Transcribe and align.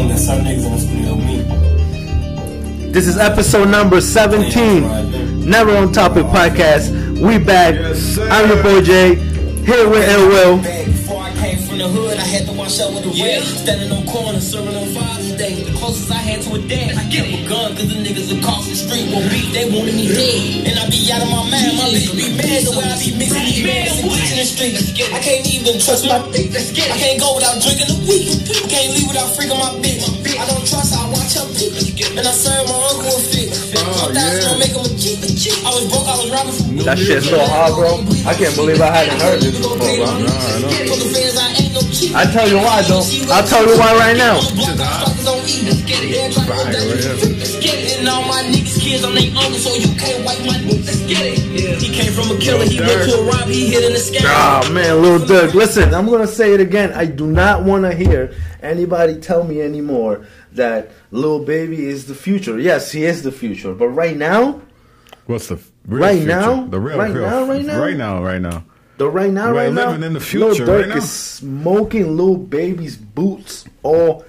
long 0.00 0.08
that 0.08 0.18
some 0.18 0.40
niggas 0.40 0.66
in 0.66 0.78
studio 0.78 1.14
meet. 1.16 2.92
This 2.92 3.06
is 3.06 3.16
episode 3.18 3.68
number 3.68 4.00
17. 4.00 5.48
Never 5.48 5.76
on 5.76 5.92
Topic 5.92 6.24
Podcast. 6.26 6.90
We 7.20 7.38
back. 7.38 7.74
I'm 8.30 8.48
your 8.48 8.62
boy 8.62 8.80
Jay. 8.82 9.14
Here 9.14 9.88
with 9.88 10.08
Ill 10.08 10.28
Will. 10.28 10.56
Before 10.58 11.22
I 11.22 11.32
came 11.34 11.58
from 11.58 11.78
the 11.78 11.88
hood, 11.88 12.16
I 12.16 12.22
had 12.22 12.46
to 12.46 12.52
wash 12.52 12.80
up 12.80 12.94
with 12.94 13.04
the 13.04 13.22
red. 13.22 13.42
Standing 13.42 13.92
on 13.92 14.06
corners, 14.06 14.50
serving 14.50 14.74
on 14.74 14.86
Father's 14.88 15.29
Day. 15.40 15.64
The 15.64 15.72
closest 15.72 16.12
I 16.12 16.20
had 16.20 16.44
to 16.44 16.52
a 16.52 16.60
dad. 16.68 17.00
I 17.00 17.08
kept 17.08 17.32
a 17.32 17.40
gun, 17.48 17.72
cause 17.72 17.88
the 17.88 17.96
niggas 17.96 18.28
across 18.28 18.68
the 18.68 18.76
street 18.76 19.08
won't 19.08 19.24
beat, 19.32 19.48
they 19.56 19.72
wanted 19.72 19.96
me 19.96 20.12
dead. 20.12 20.68
And 20.68 20.76
I 20.76 20.84
be 20.92 21.00
out 21.08 21.24
of 21.24 21.32
my 21.32 21.40
mind, 21.48 21.80
my 21.80 21.88
bitch 21.88 22.12
be 22.12 22.28
mad 22.36 22.60
the 22.60 22.76
way 22.76 22.84
I 22.84 22.92
be 23.00 23.16
mixing 23.16 23.48
these 23.48 23.64
bands 23.64 24.04
and 24.04 24.12
in 24.12 24.36
the 24.36 24.44
street. 24.44 24.76
I 25.08 25.16
can't 25.24 25.48
even 25.48 25.80
trust 25.80 26.04
my 26.04 26.20
bitch. 26.28 26.52
I 26.76 26.92
can't 26.92 27.16
go 27.16 27.40
without 27.40 27.56
drinking 27.56 27.88
a 27.88 27.96
week. 28.04 28.36
I 28.52 28.68
can't 28.68 28.92
leave 28.92 29.08
without 29.08 29.32
freaking 29.32 29.56
my 29.56 29.80
bitch. 29.80 30.04
I 30.36 30.44
don't 30.44 30.60
trust, 30.60 30.92
I 30.92 31.08
watch 31.08 31.32
her 31.32 31.48
bitch. 31.56 31.88
And 32.20 32.20
I 32.20 32.34
serve 32.36 32.68
my 32.68 32.76
uncle 32.92 33.08
a 33.08 33.20
fit. 33.24 33.48
Oh, 33.80 34.12
I 34.12 34.20
yeah. 34.20 34.60
make 34.60 34.76
him 34.76 34.84
a 34.84 34.92
cheap. 34.92 35.24
I 35.64 35.72
was 35.72 35.88
broke, 35.88 36.04
I 36.04 36.20
was 36.20 36.28
robbing 36.36 36.84
That 36.84 37.00
shit's 37.00 37.32
so 37.32 37.40
hard, 37.48 37.80
bro. 37.80 37.96
I 38.28 38.36
can't 38.36 38.52
believe 38.52 38.76
I 38.76 38.92
hadn't 38.92 39.16
heard 39.16 39.40
this 39.40 39.56
before, 39.56 39.80
bro. 39.80 40.04
I 40.04 41.69
tell 42.32 42.48
you 42.48 42.56
why, 42.56 42.82
though. 42.82 43.02
I'll 43.32 43.46
tell 43.46 43.66
you 43.66 43.78
why 43.78 43.94
right 43.96 44.16
now. 44.16 44.38
And 48.00 48.08
all 48.08 48.22
my 48.26 48.42
niggas 48.44 48.80
kids 48.80 49.04
on 49.04 49.14
they 49.14 49.28
uncle, 49.28 49.58
so 49.58 49.74
you 49.74 49.94
can't 49.98 50.24
wipe 50.24 50.38
my 50.40 50.54
niggas. 50.58 51.80
He 51.80 51.92
came 51.94 52.12
from 52.12 52.34
a 52.34 52.40
killer, 52.40 52.64
he 52.64 52.80
went 52.80 53.08
to 53.10 53.18
a 53.18 53.24
rob, 53.24 53.48
he 53.48 53.70
hit 53.70 53.84
in 53.84 53.92
the 53.92 53.98
sky. 53.98 54.20
Oh 54.24 54.72
man, 54.72 55.02
Lil 55.02 55.18
Durk. 55.20 55.54
Listen, 55.54 55.92
I'm 55.94 56.06
gonna 56.06 56.26
say 56.26 56.54
it 56.54 56.60
again. 56.60 56.92
I 56.94 57.04
do 57.06 57.26
not 57.26 57.64
want 57.64 57.84
to 57.84 57.94
hear 57.94 58.34
anybody 58.62 59.18
tell 59.20 59.44
me 59.44 59.60
anymore 59.60 60.26
that 60.52 60.90
Lil 61.10 61.44
Baby 61.44 61.84
is 61.86 62.06
the 62.06 62.14
future. 62.14 62.58
Yes, 62.58 62.90
he 62.92 63.04
is 63.04 63.22
the 63.22 63.32
future, 63.32 63.74
but 63.74 63.88
right 63.88 64.16
now, 64.16 64.62
What's 65.26 65.48
the 65.48 65.56
real 65.86 66.02
Right 66.02 66.18
future? 66.18 66.26
now? 66.28 66.66
The 66.66 66.80
real, 66.80 66.98
Right 66.98 67.12
real 67.12 67.26
now, 67.28 67.44
right 67.44 67.64
now? 67.64 67.80
right 67.80 67.96
now, 67.96 68.22
right 68.24 68.40
now. 68.42 68.64
The 69.00 69.08
right 69.08 69.32
now, 69.32 69.46
We're 69.50 69.64
right 69.64 69.72
now, 69.72 69.92
in 69.92 70.00
the 70.02 70.10
Lil 70.10 70.54
Durk 70.54 70.88
right 70.88 70.96
is 70.98 71.10
smoking 71.10 72.18
Lil 72.18 72.36
Baby's 72.36 72.98
boots 72.98 73.64
all 73.82 74.26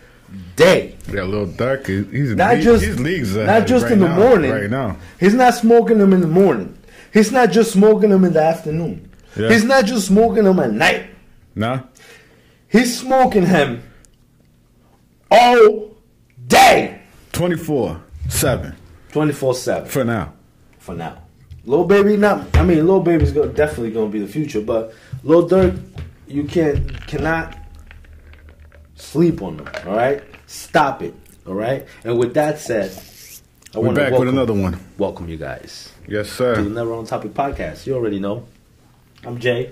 day. 0.56 0.96
Yeah, 1.12 1.24
little 1.24 1.46
dark. 1.46 1.88
He's 1.88 2.36
Not 2.36 2.56
he- 2.56 2.64
just 2.64 3.00
leagues 3.00 3.36
not 3.36 3.68
just 3.68 3.84
right 3.84 3.92
in 3.92 4.00
the 4.00 4.08
now, 4.08 4.18
morning. 4.18 4.50
Right 4.52 4.70
now, 4.70 4.96
He's 5.20 5.34
not 5.34 5.56
smoking 5.56 5.98
them 5.98 6.14
in 6.14 6.22
the 6.22 6.28
morning. 6.28 6.78
He's 7.14 7.34
not 7.34 7.52
just 7.52 7.74
smoking 7.74 8.12
them 8.12 8.24
in 8.24 8.32
the 8.32 8.42
afternoon. 8.42 9.12
Yeah. 9.36 9.50
He's 9.50 9.66
not 9.66 9.86
just 9.86 10.08
smoking 10.08 10.46
them 10.46 10.58
at 10.60 10.72
night. 10.72 11.08
nah. 11.54 11.82
He's 12.70 12.98
smoking 12.98 13.46
him 13.48 13.84
all 15.30 15.98
day. 16.48 17.02
Twenty 17.34 17.58
four 17.58 18.02
seven 18.30 18.78
24 19.12 19.54
7 19.54 19.90
for 19.90 20.06
now. 20.06 20.32
for 20.80 20.96
now. 20.96 21.18
Lil 21.66 21.86
Baby, 21.86 22.18
not, 22.18 22.56
I 22.58 22.64
mean, 22.64 22.86
Lil 22.88 23.02
Baby's 23.02 23.32
go, 23.32 23.48
definitely 23.48 23.92
going 23.92 24.10
to 24.10 24.12
be 24.12 24.20
the 24.24 24.32
future, 24.32 24.62
but 24.62 24.94
Lil 25.24 25.48
Durk, 25.48 25.80
you 26.28 26.44
can't, 26.46 27.06
cannot 27.08 27.58
sleep 28.96 29.42
on 29.42 29.58
them, 29.58 29.70
all 29.86 29.96
right? 29.96 30.24
Stop 30.48 31.04
it, 31.04 31.14
all 31.46 31.54
right? 31.54 31.86
And 32.04 32.18
with 32.18 32.34
that 32.34 32.60
said, 32.60 32.92
I 33.76 33.80
want 33.80 33.96
to 33.96 34.02
back 34.02 34.12
welcome, 34.12 34.26
with 34.28 34.34
another 34.36 34.54
one. 34.54 34.80
welcome 34.98 35.30
you 35.30 35.38
guys 35.38 35.94
Yes, 36.08 36.28
to 36.30 36.34
sir. 36.34 36.62
the 36.64 36.70
Never 36.70 36.94
On 36.94 37.06
Topic 37.06 37.34
podcast. 37.34 37.86
You 37.86 37.96
already 37.96 38.20
know. 38.20 38.46
I'm 39.24 39.40
Jay. 39.40 39.72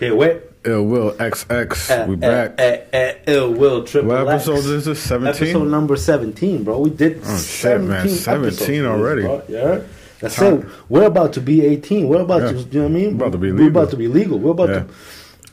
Here 0.00 0.14
with 0.14 0.42
Ill 0.64 0.84
Will 0.84 1.12
XX. 1.12 2.02
uh, 2.02 2.06
we 2.08 2.14
uh, 2.16 2.18
back. 2.18 2.60
uh, 2.60 3.12
Ill 3.30 3.52
Will 3.54 3.84
Triple 3.84 4.08
what 4.10 4.28
X. 4.28 4.48
episode 4.48 4.68
is 4.70 4.84
this? 4.84 5.00
Seventeen. 5.02 5.28
Episode 5.48 5.68
number 5.68 5.96
17, 5.96 6.64
bro. 6.64 6.80
We 6.80 6.90
did 6.90 7.20
Oh, 7.24 7.38
shit, 7.38 7.80
man. 7.80 8.06
17 8.08 8.44
episodes, 8.44 8.86
already. 8.86 9.22
Bro. 9.22 9.42
Yeah. 9.48 9.80
That's 10.20 10.36
Time. 10.36 10.60
it. 10.60 10.64
We're 10.88 11.04
about 11.06 11.32
to 11.34 11.40
be 11.40 11.64
18. 11.64 12.08
We're 12.08 12.22
about 12.22 12.42
Yeah. 12.42 12.52
to, 12.52 12.58
you 12.58 12.64
know 12.80 12.82
what 12.82 12.88
I 12.88 13.00
mean? 13.00 13.14
About 13.16 13.32
to 13.32 13.38
be 13.38 13.52
We're 13.52 13.68
about 13.68 13.90
to 13.90 13.96
be 13.96 14.08
legal. 14.08 14.38
We're 14.38 14.52
about 14.52 14.68
Yeah. 14.70 14.74
to. 14.80 14.86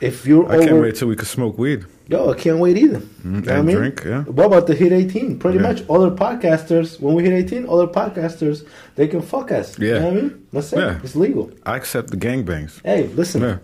If 0.01 0.25
you're 0.25 0.45
I 0.51 0.55
over, 0.57 0.65
can't 0.67 0.81
wait 0.81 0.95
till 0.95 1.07
we 1.07 1.15
can 1.15 1.25
smoke 1.25 1.57
weed. 1.57 1.85
yo, 2.09 2.31
I 2.31 2.35
can't 2.35 2.59
wait 2.59 2.77
either. 2.77 2.99
Mm-hmm. 2.99 3.35
You 3.35 3.41
know 3.41 3.51
what 3.51 3.57
I 3.57 3.61
mean? 3.61 3.75
drink, 3.77 4.03
yeah. 4.05 4.23
We're 4.27 4.45
about 4.45 4.67
to 4.67 4.73
hit 4.75 4.91
18. 4.91 5.39
Pretty 5.39 5.57
Yeah. 5.59 5.63
much, 5.69 5.83
other 5.89 6.11
podcasters. 6.11 6.99
When 6.99 7.13
we 7.15 7.23
hit 7.23 7.31
18, 7.33 7.65
other 7.69 7.87
podcasters 7.87 8.63
they 8.95 9.07
can 9.07 9.21
fuck 9.21 9.51
us. 9.51 9.77
You 9.79 9.87
Yeah. 9.87 9.99
know 9.99 10.05
what 10.05 10.13
I 10.13 10.21
mean? 10.21 10.31
That's 10.51 10.73
it. 10.73 10.95
It's 11.03 11.15
legal. 11.15 11.51
I 11.65 11.77
accept 11.77 12.09
the 12.11 12.17
gangbangs. 12.17 12.81
Hey, 12.83 13.09
listen. 13.15 13.59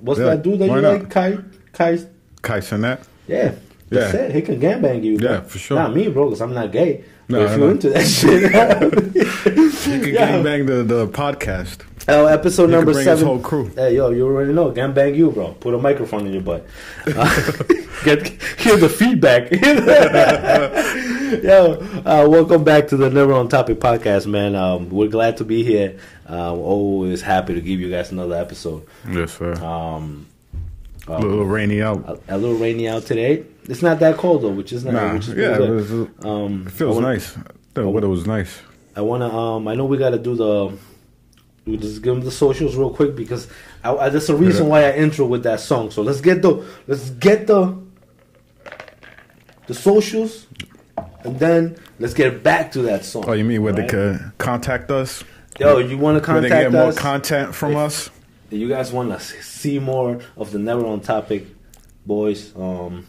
What's 0.00 0.18
that 0.20 0.42
dude 0.42 0.58
that 0.60 0.68
Why 0.68 0.76
you 0.76 0.82
not? 0.82 0.92
like? 0.94 1.10
Kai, 1.10 1.38
Kai 1.72 1.98
Kai 2.42 2.60
Cenat. 2.60 2.98
Yeah. 3.28 3.52
That's 3.90 4.14
Yeah. 4.14 4.20
it. 4.20 4.34
He 4.34 4.40
can 4.40 4.58
gangbang 4.58 5.04
you. 5.04 5.18
bro. 5.18 5.30
Yeah, 5.30 5.40
for 5.42 5.58
sure. 5.58 5.76
Not 5.78 5.94
me, 5.94 6.08
bro, 6.08 6.24
because 6.26 6.40
I'm 6.40 6.54
not 6.54 6.72
gay. 6.72 7.04
No, 7.28 7.40
if 7.44 7.56
you're 7.58 7.70
into 7.70 7.90
that 7.90 8.06
shit. 8.06 8.42
You 9.92 10.00
can 10.00 10.14
Yeah. 10.14 10.28
gangbang 10.38 10.66
the, 10.66 10.82
the 10.84 11.06
podcast. 11.08 11.78
Oh, 12.08 12.26
episode 12.26 12.66
He 12.66 12.72
number 12.72 12.92
can 12.92 13.02
bring 13.04 13.06
his 13.08 13.18
seven. 13.18 13.26
whole 13.26 13.38
crew. 13.40 13.66
Hey, 13.74 13.96
yo, 13.96 14.10
you 14.10 14.24
already 14.26 14.52
know. 14.52 14.70
Gangbang 14.72 15.16
you, 15.16 15.30
bro. 15.30 15.52
Put 15.60 15.74
a 15.74 15.78
microphone 15.78 16.26
in 16.26 16.32
your 16.32 16.42
butt. 16.42 16.66
Uh, 17.06 17.52
get 18.04 18.26
hear 18.58 18.76
the 18.76 18.88
feedback. 18.88 19.50
yo, 21.42 21.74
uh, 22.04 22.26
welcome 22.28 22.64
back 22.64 22.88
to 22.88 22.96
the 22.96 23.10
Never 23.10 23.32
on 23.32 23.48
Topic 23.48 23.78
podcast, 23.80 24.26
man. 24.26 24.54
Um, 24.54 24.88
we're 24.90 25.08
glad 25.08 25.36
to 25.38 25.44
be 25.44 25.62
here. 25.64 25.98
Uh, 26.26 26.54
we're 26.56 26.64
always 26.64 27.22
happy 27.22 27.54
to 27.54 27.60
give 27.60 27.80
you 27.80 27.90
guys 27.90 28.10
another 28.12 28.36
episode. 28.36 28.86
Yes, 29.08 29.32
sir. 29.36 29.54
Um, 29.62 30.26
a 31.08 31.18
little 31.20 31.44
rainy 31.44 31.82
out. 31.82 32.20
a, 32.28 32.36
a 32.36 32.38
little 32.38 32.56
rainy 32.56 32.88
out 32.88 33.04
today. 33.06 33.44
It's 33.68 33.82
not 33.82 34.00
that 34.00 34.16
cold 34.16 34.42
though, 34.42 34.50
which 34.50 34.72
is 34.72 34.84
nice. 34.84 34.94
Nah, 34.94 35.14
which 35.14 35.28
is 35.28 35.34
yeah, 35.34 35.56
really 35.56 35.66
it, 35.68 35.70
was- 35.70 35.90
Um, 36.24 36.64
it 36.66 36.72
feels 36.72 36.96
wanna- 36.96 37.08
nice. 37.12 37.36
The 37.74 37.88
weather 37.88 38.08
was 38.08 38.26
nice. 38.26 38.60
I 38.96 39.00
wanna. 39.00 39.28
Um, 39.34 39.66
I 39.68 39.74
know 39.74 39.84
we 39.86 39.96
gotta 39.96 40.18
do 40.18 40.34
the. 40.34 40.72
We 41.64 41.76
just 41.76 42.02
give 42.02 42.14
them 42.16 42.24
the 42.24 42.30
socials 42.32 42.74
real 42.74 42.90
quick 42.90 43.14
because 43.14 43.46
I, 43.84 43.94
I, 43.94 44.08
that's 44.08 44.26
the 44.26 44.34
reason 44.34 44.66
why 44.68 44.84
I 44.84 44.92
intro 44.94 45.26
with 45.26 45.44
that 45.44 45.60
song. 45.60 45.90
So 45.92 46.02
let's 46.02 46.20
get 46.20 46.42
the 46.42 46.64
let's 46.88 47.10
get 47.10 47.46
the 47.46 47.78
the 49.68 49.74
socials, 49.74 50.46
and 51.24 51.38
then 51.38 51.76
let's 51.98 52.14
get 52.14 52.42
back 52.42 52.72
to 52.72 52.82
that 52.82 53.04
song. 53.04 53.24
Oh, 53.28 53.32
you 53.32 53.44
mean 53.44 53.62
where 53.62 53.72
they 53.72 53.82
right? 53.82 53.90
could 53.90 54.32
contact 54.38 54.90
us? 54.90 55.22
Yo, 55.60 55.78
you 55.78 55.96
want 55.98 56.22
to 56.22 56.32
Where 56.32 56.40
they 56.40 56.48
contact 56.48 56.72
get 56.72 56.82
more 56.84 56.92
content 56.92 57.54
from 57.54 57.72
If- 57.72 57.78
us? 57.78 58.10
If 58.50 58.58
you 58.58 58.68
guys 58.68 58.92
want 58.92 59.10
to 59.10 59.20
see 59.20 59.78
more 59.78 60.18
of 60.36 60.50
the 60.50 60.58
Never 60.58 60.84
on 60.84 61.00
Topic 61.00 61.46
boys, 62.04 62.52
um, 62.54 63.06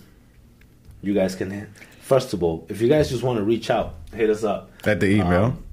you 1.04 1.14
guys 1.14 1.36
can. 1.36 1.68
First 2.02 2.34
of 2.34 2.44
all, 2.44 2.66
if 2.70 2.82
you 2.82 2.90
guys 2.90 3.10
just 3.10 3.24
want 3.24 3.38
to 3.38 3.44
reach 3.44 3.70
out, 3.70 3.96
hit 4.14 4.30
us 4.30 4.44
up. 4.44 4.72
At 4.86 5.00
the 5.00 5.08
email. 5.08 5.44
Um, 5.46 5.64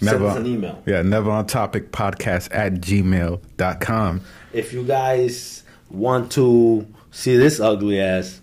send 0.00 0.22
us 0.24 0.36
an 0.36 0.46
email. 0.46 0.82
Yeah, 0.86 1.02
never 1.02 1.30
on 1.30 1.46
topic 1.46 1.90
podcast 1.92 2.48
at 2.52 2.74
gmail.com. 2.74 4.20
If 4.52 4.72
you 4.72 4.84
guys 4.84 5.62
want 5.90 6.32
to 6.32 6.86
see 7.10 7.36
this 7.36 7.60
ugly 7.60 8.00
ass, 8.00 8.40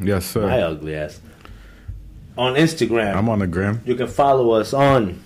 Yes, 0.00 0.24
sir. 0.26 0.46
my 0.46 0.60
ugly 0.62 0.94
ass, 0.94 1.20
on 2.36 2.54
Instagram, 2.54 3.14
I'm 3.14 3.28
on 3.28 3.40
the 3.40 3.46
gram. 3.46 3.80
you 3.84 3.94
can 3.94 4.06
follow 4.08 4.50
us 4.52 4.72
on. 4.72 5.22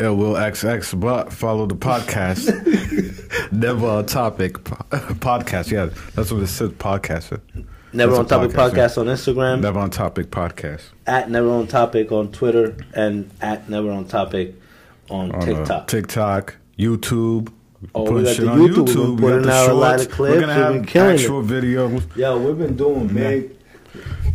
It 0.00 0.04
will 0.06 0.34
XX, 0.34 1.00
but 1.00 1.32
follow 1.32 1.66
the 1.66 1.74
podcast. 1.74 2.46
never 3.52 3.86
on 3.86 4.06
topic 4.06 4.62
po- 4.62 4.76
podcast. 5.16 5.72
Yeah, 5.72 5.90
that's 6.14 6.30
what 6.30 6.42
it 6.42 6.46
says. 6.46 6.70
Podcast. 6.70 7.40
Never 7.92 8.12
That's 8.12 8.32
on 8.32 8.40
Topic 8.40 8.50
podcast, 8.56 8.72
podcast 8.72 8.98
on 8.98 9.06
Instagram, 9.06 9.60
Never 9.62 9.78
on 9.78 9.90
topic 9.90 10.30
podcast. 10.30 10.82
at 11.06 11.30
Never 11.30 11.48
on 11.50 11.66
Topic 11.66 12.12
on 12.12 12.30
Twitter, 12.32 12.76
and 12.94 13.30
at 13.40 13.68
Never 13.70 13.90
on 13.90 14.04
Topic 14.06 14.54
on, 15.10 15.32
On 15.32 15.42
uh, 15.42 15.44
TikTok. 15.44 15.86
TikTok, 15.88 16.56
YouTube. 16.78 17.50
Oh, 17.94 18.02
we 18.02 18.08
Putting 18.10 18.24
got 18.24 18.36
shit 18.36 18.44
the 18.44 18.50
on 18.50 18.58
YouTube. 18.58 18.76
We've 18.76 18.84
been 18.84 18.94
YouTube. 18.94 19.20
Putting 19.20 19.50
out 19.50 19.70
a 19.70 19.72
lot 19.72 19.88
shorts. 19.90 20.04
of 20.04 20.10
clips. 20.10 20.34
We're 20.34 20.40
gonna 20.40 20.52
have 20.54 20.72
been 20.74 20.82
it. 20.82 20.96
actual 20.96 21.42
videos. 21.42 22.16
Yo, 22.16 22.38
we've 22.38 22.58
been 22.58 22.76
doing 22.76 23.06
big. 23.08 23.56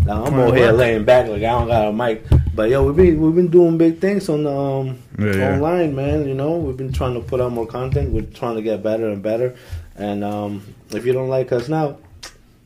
Now 0.06 0.26
I'm 0.26 0.34
over 0.34 0.56
here 0.58 0.70
work. 0.72 0.78
laying 0.80 1.06
back 1.06 1.28
like 1.28 1.38
I 1.44 1.52
don't 1.52 1.68
got 1.68 1.88
a 1.88 1.94
mic, 1.94 2.26
but 2.56 2.70
yo, 2.70 2.84
we've 2.86 2.96
been 2.96 3.22
we've 3.22 3.36
been 3.36 3.50
doing 3.50 3.78
big 3.78 4.00
things 4.00 4.28
on 4.30 4.48
um 4.48 4.98
Yeah, 5.20 5.36
yeah. 5.36 5.54
online, 5.56 5.96
man. 5.96 6.28
You 6.28 6.34
know, 6.34 6.58
we've 6.58 6.76
been 6.76 6.92
trying 6.92 7.14
to 7.14 7.20
put 7.22 7.40
out 7.40 7.52
more 7.52 7.68
content. 7.68 8.12
We're 8.12 8.24
trying 8.24 8.56
to 8.56 8.62
get 8.64 8.82
better 8.82 9.10
and 9.10 9.22
better. 9.22 9.56
And 9.96 10.24
um, 10.24 10.64
if 10.92 11.06
you 11.06 11.14
don't 11.14 11.30
like 11.30 11.52
us 11.52 11.70
now, 11.70 11.98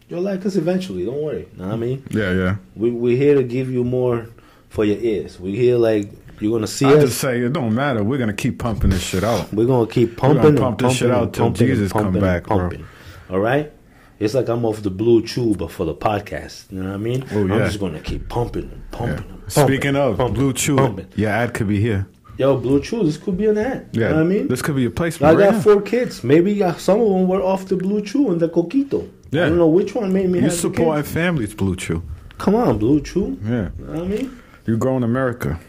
you'll 0.10 0.22
like 0.22 0.46
us 0.46 0.56
eventually. 0.56 1.06
Don't 1.06 1.22
worry. 1.22 1.48
Know 1.58 1.66
what 1.68 1.74
I 1.74 1.78
mean, 1.78 2.04
Yeah, 2.10 2.32
yeah. 2.34 2.56
we 2.76 2.92
we're 2.92 3.18
here 3.18 3.36
to 3.36 3.44
give 3.44 3.70
you 3.72 3.84
more 3.84 4.28
for 4.70 4.86
your 4.86 4.98
ears. 5.00 5.40
We 5.40 5.56
here 5.56 5.78
like 5.78 6.10
you're 6.40 6.52
gonna 6.52 6.68
see 6.68 6.86
it. 6.86 6.90
I 6.90 6.94
us. 6.98 7.04
just 7.06 7.18
say 7.20 7.40
it 7.42 7.54
don't 7.54 7.74
matter. 7.74 8.04
We're 8.04 8.18
gonna 8.20 8.34
keep 8.34 8.60
pumping 8.60 8.92
this 8.92 9.02
shit 9.04 9.24
out. 9.24 9.52
We're 9.54 9.66
gonna 9.66 9.88
keep 9.90 10.16
gonna 10.18 10.34
pumping, 10.36 10.50
and 10.50 10.58
pump 10.60 10.80
this 10.80 10.94
shit 10.96 11.10
pumping 11.10 11.18
out 11.40 11.46
and 11.48 11.56
till 11.58 11.68
Jesus 11.68 11.92
come 11.92 12.04
pumping 12.04 12.22
back, 12.22 12.44
bro. 12.46 12.58
pumping. 12.58 12.86
All 13.30 13.40
right, 13.40 13.72
it's 14.20 14.34
like 14.34 14.48
I'm 14.48 14.64
off 14.66 14.82
the 14.84 14.90
blue 14.92 15.24
chew, 15.24 15.56
but 15.56 15.72
for 15.72 15.86
the 15.86 15.96
podcast. 15.96 16.72
You 16.72 16.82
know 16.84 16.90
what 16.90 16.96
I 16.96 16.98
mean? 16.98 17.26
Oh, 17.32 17.42
I'm 17.42 17.50
yeah. 17.50 17.66
just 17.66 17.80
gonna 17.80 18.00
keep 18.00 18.30
pumping 18.30 18.64
and 18.72 18.92
pumping. 18.92 19.16
Yeah. 19.26 19.32
And 19.34 19.48
pumping 19.48 19.50
Speaking 19.50 19.96
of 19.96 20.18
pumping, 20.18 20.36
Blue 20.36 20.54
Chew, 20.54 20.76
pumping. 20.78 21.08
your 21.16 21.30
ad 21.32 21.54
could 21.54 21.68
be 21.68 21.80
here. 21.82 22.08
yo, 22.38 22.56
blue 22.58 22.80
chew, 22.82 23.04
this 23.04 23.18
could 23.18 23.36
be 23.38 23.48
an 23.48 23.58
ad. 23.58 23.90
Yeah, 23.94 24.00
You 24.02 24.10
know 24.10 24.16
what 24.18 24.22
I 24.22 24.26
mean? 24.26 24.48
this 24.48 24.62
could 24.62 24.76
be 24.76 24.86
I 24.86 24.90
placement. 24.90 25.38
got 25.38 25.44
right 25.44 25.54
now. 25.54 25.60
four 25.62 25.82
kids. 25.82 26.24
Maybe 26.24 26.62
uh, 26.62 26.74
some 26.76 27.02
of 27.02 27.10
them 27.10 27.28
were 27.28 27.42
off 27.42 27.66
the 27.66 27.76
blue 27.78 28.02
chew 28.04 28.30
and 28.32 28.40
the 28.40 28.48
coquito. 28.50 29.10
Yeah. 29.32 29.46
I 29.46 29.50
don't 29.50 29.58
know 29.58 29.68
which 29.68 29.94
one 29.96 30.12
made 30.14 30.30
me 30.30 30.40
You 30.42 30.50
supporting 30.50 31.04
families, 31.04 31.54
Blue 31.54 31.76
Chew. 31.76 32.02
Come 32.38 32.56
on, 32.56 32.78
Blue 32.78 33.02
Chew. 33.02 33.38
Yeah, 33.44 33.70
You 33.78 33.86
know 33.86 33.94
what 33.94 34.02
I 34.04 34.08
mean? 34.08 34.40
you 34.66 34.78
grow 34.78 34.96
in 34.98 35.04
America. 35.04 35.60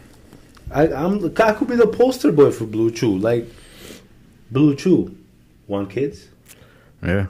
I, 0.71 0.87
I'm 0.87 1.19
the 1.19 1.45
I 1.45 1.53
could 1.53 1.67
be 1.67 1.75
the 1.75 1.87
poster 1.87 2.31
boy 2.31 2.51
for 2.51 2.65
Blue 2.65 2.91
Chew. 2.91 3.17
Like 3.17 3.47
Blue 4.51 4.75
Chew, 4.75 5.15
want 5.67 5.89
kids? 5.89 6.27
Yeah, 7.03 7.27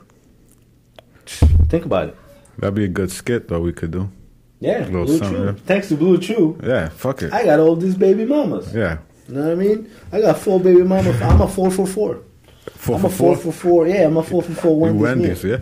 Think 1.25 1.85
about 1.85 2.09
it. 2.09 2.17
that'd 2.57 2.73
be 2.75 2.85
a 2.85 2.87
good 2.87 3.11
skit 3.11 3.47
though. 3.47 3.59
We 3.61 3.71
could 3.73 3.91
do. 3.91 4.09
Yeah, 4.59 4.79
Little 4.85 5.05
Blue 5.05 5.17
something, 5.19 5.37
Chew. 5.37 5.45
yeah. 5.45 5.53
Thanks 5.65 5.87
to 5.89 5.95
Blue 5.95 6.17
Chew, 6.17 6.59
Yeah, 6.63 6.89
fuck 6.89 7.21
it. 7.21 7.31
I 7.31 7.45
got 7.45 7.59
all 7.59 7.75
these 7.75 7.95
baby 7.95 8.25
mamas. 8.25 8.73
Yeah, 8.75 8.97
You 9.27 9.35
know 9.35 9.43
what 9.43 9.51
I 9.51 9.55
mean? 9.55 9.89
I 10.11 10.21
got 10.21 10.37
four 10.37 10.59
baby 10.59 10.83
mamas. 10.83 11.21
I'm 11.21 11.39
a 11.41 11.47
four 11.47 11.71
for 11.71 11.87
four. 11.87 12.21
4 12.71 12.95
I'm 12.95 13.01
for 13.01 13.07
a 13.07 13.09
four 13.09 13.35
four. 13.37 13.51
for 13.53 13.57
four. 13.57 13.87
Yeah, 13.87 14.05
I'm 14.07 14.17
a 14.17 14.23
four 14.23 14.41
for 14.43 14.53
four. 14.53 14.87
You 14.89 14.93
Wendy's. 14.95 15.01
Wendy's, 15.01 15.43
yeah. 15.43 15.57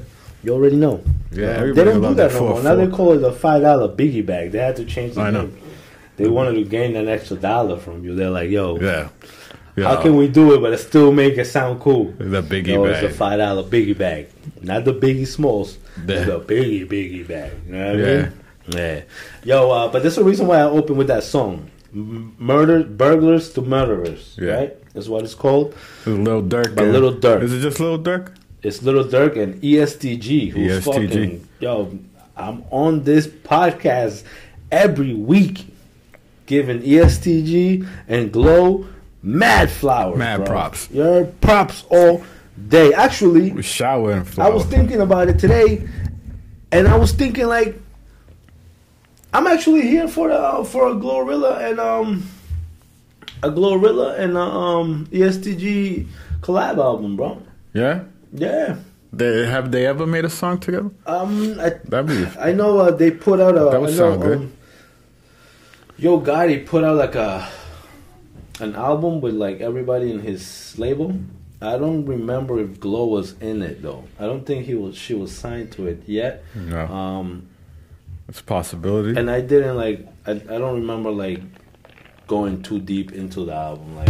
You 0.47 0.53
already 0.53 0.77
know. 0.77 1.01
Yeah, 1.33 1.47
Uh, 1.61 1.73
they 1.73 1.83
don't 1.83 2.01
do 2.01 2.13
that 2.13 2.31
that 2.31 2.33
no 2.35 2.47
more. 2.47 2.63
Now 2.63 2.75
they 2.75 2.87
call 2.87 3.11
it 3.11 3.21
a 3.21 3.33
five 3.33 3.63
dollar 3.63 3.89
biggie 3.89 4.25
bag. 4.25 4.53
They 4.53 4.59
had 4.59 4.77
to 4.77 4.85
change 4.85 5.15
the 5.15 5.21
I 5.23 5.29
know. 5.29 5.41
name. 5.41 5.57
They 6.15 6.29
wanted 6.29 6.53
to 6.53 6.63
gain 6.63 6.95
an 6.95 7.09
extra 7.09 7.35
dollar 7.35 7.75
from 7.75 8.05
you. 8.05 8.15
They're 8.15 8.29
like, 8.29 8.49
yo, 8.49 8.77
Yeah. 8.79 9.09
yeah. 9.75 9.89
how 9.89 10.01
can 10.01 10.15
we 10.15 10.29
do 10.29 10.53
it 10.53 10.61
but 10.61 10.71
it 10.71 10.77
still 10.77 11.11
make 11.11 11.37
it 11.37 11.47
sound 11.47 11.81
cool? 11.81 12.13
The 12.17 12.41
biggie 12.41 12.67
Yo, 12.67 12.85
bag. 12.85 13.03
it's 13.03 13.13
a 13.13 13.17
five 13.17 13.39
dollar 13.39 13.63
biggie 13.63 13.97
bag, 13.97 14.27
not 14.61 14.85
the 14.85 14.93
biggie 14.93 15.27
smalls. 15.27 15.77
It's 16.07 16.25
the 16.25 16.39
biggie 16.39 16.87
biggie 16.87 17.27
bag. 17.27 17.51
You 17.67 17.73
know 17.73 17.85
what 17.87 17.95
I 17.95 17.99
Yeah. 17.99 18.15
mean? 18.21 18.31
Yeah. 18.69 18.99
Yo, 19.43 19.69
uh, 19.71 19.87
but 19.91 20.01
there's 20.01 20.15
the 20.15 20.23
reason 20.23 20.47
why 20.47 20.59
I 20.59 20.63
opened 20.79 20.97
with 20.97 21.07
that 21.07 21.23
song, 21.23 21.67
"Murder 21.93 22.83
Burglars 22.85 23.49
to 23.55 23.61
Murderers." 23.61 24.37
Yeah. 24.39 24.53
Right? 24.53 24.73
That's 24.93 25.09
what 25.09 25.25
it's 25.25 25.35
called. 25.35 25.73
It's 26.05 26.07
Lil 26.07 26.43
Durk. 26.43 26.73
By 26.73 26.83
and- 26.83 26.93
Lil 26.93 27.15
Durk. 27.15 27.43
Is 27.43 27.51
it 27.53 27.59
just 27.59 27.81
Little 27.81 27.99
Durk? 27.99 28.27
It's 28.63 28.81
Little 28.81 29.03
Durk 29.03 29.41
and 29.41 29.63
EST 29.63 30.19
Gee 30.19 30.49
who's 30.49 30.83
ESTG. 30.83 30.83
fucking 30.85 31.47
yo. 31.59 31.99
I'm 32.35 32.63
on 32.69 33.03
this 33.03 33.25
podcast 33.27 34.23
every 34.71 35.13
week, 35.13 35.65
giving 36.45 36.83
EST 36.83 37.23
Gee 37.45 37.83
and 38.07 38.31
Glow 38.31 38.87
mad 39.23 39.69
flowers. 39.71 40.17
Mad 40.17 40.37
bro. 40.37 40.45
props. 40.45 40.89
Your 40.91 41.25
props 41.25 41.83
all 41.89 42.23
day. 42.67 42.93
Actually, 42.93 43.51
We 43.51 43.61
shower 43.63 44.11
and 44.11 44.39
I 44.39 44.49
was 44.49 44.65
thinking 44.65 45.01
about 45.01 45.29
it 45.29 45.39
today, 45.39 45.87
and 46.71 46.87
I 46.87 46.95
was 46.95 47.11
thinking 47.11 47.47
like, 47.47 47.79
I'm 49.33 49.47
actually 49.47 49.81
here 49.81 50.07
for 50.07 50.29
the 50.29 50.63
for 50.69 50.87
a 50.89 50.93
Glorilla 50.95 51.69
and 51.69 51.79
um, 51.79 52.23
a 53.43 53.49
Glorilla 53.49 54.17
and 54.19 54.35
a, 54.37 54.41
um 54.41 55.07
EST 55.11 55.57
Gee 55.57 56.07
collab 56.41 56.77
album, 56.77 57.15
bro. 57.15 57.41
yeah. 57.73 58.03
Yeah. 58.33 58.77
They 59.13 59.45
have 59.47 59.71
they 59.71 59.85
ever 59.85 60.05
made 60.05 60.25
a 60.25 60.29
song 60.29 60.59
together? 60.59 60.91
Um, 61.05 61.59
I, 61.59 61.69
That'd 61.85 62.07
be. 62.07 62.25
I 62.39 62.51
know 62.51 62.79
uh, 62.79 62.91
they 62.91 63.11
put 63.11 63.39
out 63.39 63.55
a. 63.55 63.69
That 63.71 63.81
would 63.81 63.89
I 63.89 63.93
know, 63.93 63.97
sound 63.97 64.21
good. 64.21 64.37
um, 64.37 64.53
Yo 65.97 66.19
Gotti 66.21 66.65
put 66.65 66.83
out 66.83 66.97
like 66.97 67.15
a 67.15 67.47
an 68.59 68.75
album 68.75 69.21
with 69.21 69.33
like 69.33 69.61
everybody 69.61 70.11
in 70.11 70.19
his 70.19 70.77
label. 70.77 71.17
I 71.61 71.77
don't 71.77 72.05
remember 72.05 72.59
if 72.59 72.79
Glow 72.79 73.05
was 73.07 73.33
in 73.41 73.61
it 73.63 73.81
though. 73.81 74.03
I 74.19 74.25
don't 74.25 74.45
think 74.45 74.65
he 74.65 74.75
was. 74.75 74.95
She 74.97 75.13
was 75.15 75.31
signed 75.35 75.71
to 75.73 75.87
it 75.87 76.03
yet. 76.05 76.43
No, 76.53 76.85
Um, 76.87 77.47
it's 78.27 78.41
a 78.41 78.43
possibility. 78.43 79.17
and 79.17 79.29
I 79.31 79.41
didn't 79.41 79.77
like. 79.77 80.05
I, 80.27 80.31
I 80.31 80.57
don't 80.59 80.81
remember 80.81 81.09
like 81.11 81.41
going 82.27 82.61
too 82.61 82.79
deep 82.79 83.13
into 83.13 83.45
the 83.45 83.53
album. 83.53 83.95
Like 83.95 84.09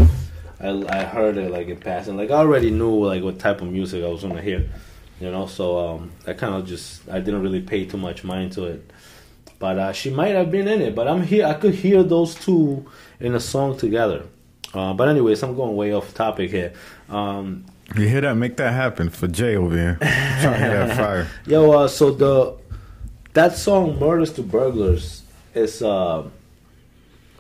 I 0.60 0.70
I 0.90 1.04
heard 1.04 1.38
it 1.38 1.52
like 1.52 1.68
in 1.68 1.78
passing. 1.78 2.18
Like 2.18 2.32
I 2.32 2.36
already 2.36 2.72
knew 2.72 3.06
like 3.06 3.24
what 3.24 3.40
type 3.40 3.62
of 3.62 3.68
music 3.68 4.04
I 4.04 4.08
was 4.08 4.22
gonna 4.24 4.42
hear. 4.42 4.70
You 5.20 5.32
know, 5.32 5.48
so 5.48 5.80
um, 5.80 6.12
I 6.28 6.34
kind 6.34 6.54
of 6.54 6.68
just 6.68 7.08
I 7.10 7.20
didn't 7.20 7.42
really 7.42 7.62
pay 7.62 7.86
too 7.86 7.98
much 7.98 8.24
mind 8.24 8.52
to 8.54 8.66
it. 8.66 8.92
But 9.60 9.80
uh, 9.80 9.92
she 9.94 10.12
might 10.12 10.36
have 10.36 10.52
been 10.52 10.68
in 10.68 10.82
it. 10.82 10.96
But 10.96 11.08
I'm 11.08 11.24
here. 11.24 11.46
I 11.48 11.56
could 11.56 11.74
hear 11.74 12.04
those 12.04 12.36
two 12.36 12.86
in 13.20 13.34
a 13.34 13.40
song 13.40 13.78
together. 13.78 14.26
Uh, 14.74 14.94
but 14.94 15.10
anyways, 15.10 15.42
I'm 15.42 15.56
going 15.56 15.76
way 15.76 15.94
off 15.94 16.14
topic 16.14 16.52
here. 16.52 16.74
Um, 17.10 17.66
you 17.96 18.08
hear 18.08 18.22
that? 18.22 18.36
Make 18.36 18.58
that 18.58 18.74
happen 18.74 19.10
for 19.10 19.28
Jay 19.28 19.56
over 19.56 19.74
here. 19.74 19.98
Trying 20.02 20.42
to 20.42 20.58
hear 20.58 20.88
that 20.88 20.98
fire. 20.98 21.28
Yo, 21.46 21.72
uh, 21.72 21.88
so 21.88 22.12
the 22.12 22.58
that 23.34 23.56
song 23.56 23.98
"Murders 24.00 24.34
to 24.34 24.44
Burglars" 24.44 25.24
is 25.56 25.82
uh, 25.82 26.28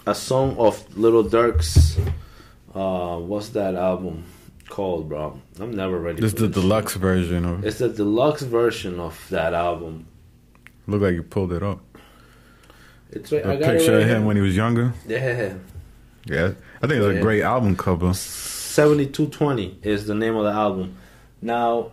a 0.06 0.16
song 0.16 0.56
of 0.58 0.98
Little 0.98 1.24
Durk's. 1.24 1.98
Uh, 2.74 3.18
what's 3.18 3.50
that 3.50 3.75
album 3.75 4.24
called, 4.69 5.10
bro? 5.10 5.40
I'm 5.60 5.72
never 5.75 6.00
ready. 6.00 6.22
This 6.22 6.34
is 6.34 6.40
the 6.40 6.48
deluxe 6.48 6.96
version 6.96 7.46
of. 7.46 7.66
It's 7.66 7.80
the 7.80 7.90
deluxe 7.90 8.44
version 8.44 9.00
of 9.00 9.25
that 9.30 9.54
album. 9.54 10.08
Look 10.86 11.02
like 11.02 11.14
you 11.16 11.24
pulled 11.24 11.54
it 11.54 11.64
up. 11.64 11.80
It's 13.12 13.31
right. 13.31 13.46
A 13.46 13.54
I 13.54 13.56
got 13.56 13.69
it 13.75 13.78
picture 13.78 13.94
right 13.94 14.04
of 14.04 14.10
him 14.10 14.18
here. 14.19 14.28
when 14.28 14.36
he 14.36 14.42
was 14.42 14.56
younger. 14.56 14.94
Yeah, 15.08 15.54
Yeah, 16.25 16.52
I 16.81 16.88
think 16.88 16.94
it's 17.02 17.06
a 17.06 17.14
Yeah. 17.16 17.22
great 17.22 17.42
album 17.42 17.75
cover. 17.75 18.14
seventy-two 18.14 19.28
twenty 19.30 19.78
is 19.81 20.06
the 20.08 20.13
name 20.16 20.36
of 20.36 20.44
the 20.44 20.52
album. 20.52 20.96
Now, 21.42 21.92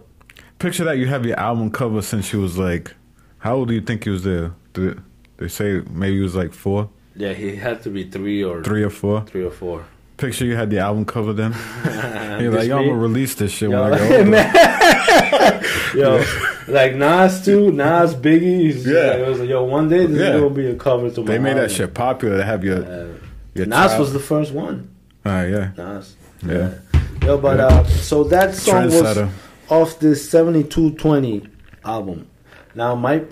Picture 0.58 0.84
that 0.84 0.98
you 0.98 1.06
have 1.06 1.26
your 1.26 1.38
album 1.38 1.70
cover 1.70 2.00
since 2.00 2.32
you 2.32 2.40
was 2.40 2.56
like, 2.56 2.94
how 3.38 3.56
old 3.56 3.68
do 3.68 3.74
you 3.74 3.80
think 3.80 4.04
he 4.04 4.10
was 4.10 4.24
there? 4.24 4.52
Did 4.72 5.00
they 5.36 5.48
say 5.48 5.82
maybe 5.90 6.16
he 6.16 6.22
was 6.22 6.34
like 6.34 6.52
four, 6.52 6.88
yeah, 7.14 7.32
he 7.32 7.54
had 7.56 7.82
to 7.82 7.90
be 7.90 8.04
three 8.04 8.42
or 8.42 8.62
three 8.62 8.82
or 8.82 8.90
four? 8.90 9.22
three 9.26 9.44
or 9.44 9.50
four. 9.50 9.84
Picture 10.24 10.46
you 10.46 10.56
had 10.56 10.70
the 10.70 10.78
album 10.78 11.04
cover 11.04 11.34
then. 11.34 11.52
You're 12.40 12.50
like, 12.50 12.66
yo, 12.66 12.78
I'm 12.78 12.86
gonna 12.86 12.98
release 12.98 13.34
this 13.34 13.52
shit 13.52 13.68
Yo, 13.68 13.82
when 13.82 13.92
I 13.92 13.98
go. 13.98 14.04
older. 15.94 15.98
yo, 15.98 16.24
like 16.66 16.94
Nas 16.94 17.44
too, 17.44 17.70
Nas 17.72 18.14
Biggie. 18.14 18.72
Yeah. 18.86 19.10
like, 19.10 19.18
it 19.20 19.28
was 19.28 19.40
like, 19.40 19.48
yo, 19.50 19.64
one 19.64 19.90
day 19.90 20.06
this 20.06 20.18
Yeah. 20.18 20.34
is 20.36 20.40
gonna 20.40 20.54
be 20.54 20.66
a 20.68 20.74
cover 20.76 21.10
to. 21.10 21.22
They 21.24 21.38
made 21.38 21.58
that 21.58 21.70
shit 21.70 21.92
popular 21.92 22.38
to 22.38 22.44
have 22.44 22.64
your, 22.64 22.78
Uh, 22.84 23.06
your 23.54 23.66
Nas 23.66 23.90
child- 23.90 24.00
was 24.00 24.12
the 24.14 24.18
first 24.18 24.52
one. 24.54 24.88
Alright, 25.26 25.50
yeah. 25.50 25.70
Nas. 25.76 26.16
Yeah. 26.46 26.70
Yo, 27.22 27.36
but 27.36 27.58
Yeah. 27.58 27.66
uh, 27.66 27.84
so 27.84 28.24
that 28.24 28.54
song 28.54 28.86
was 28.86 29.28
off 29.68 29.98
this 30.00 30.26
seventy-two 30.30 30.92
twenty 30.92 31.46
album. 31.84 32.26
Now, 32.74 32.94
my. 32.94 33.22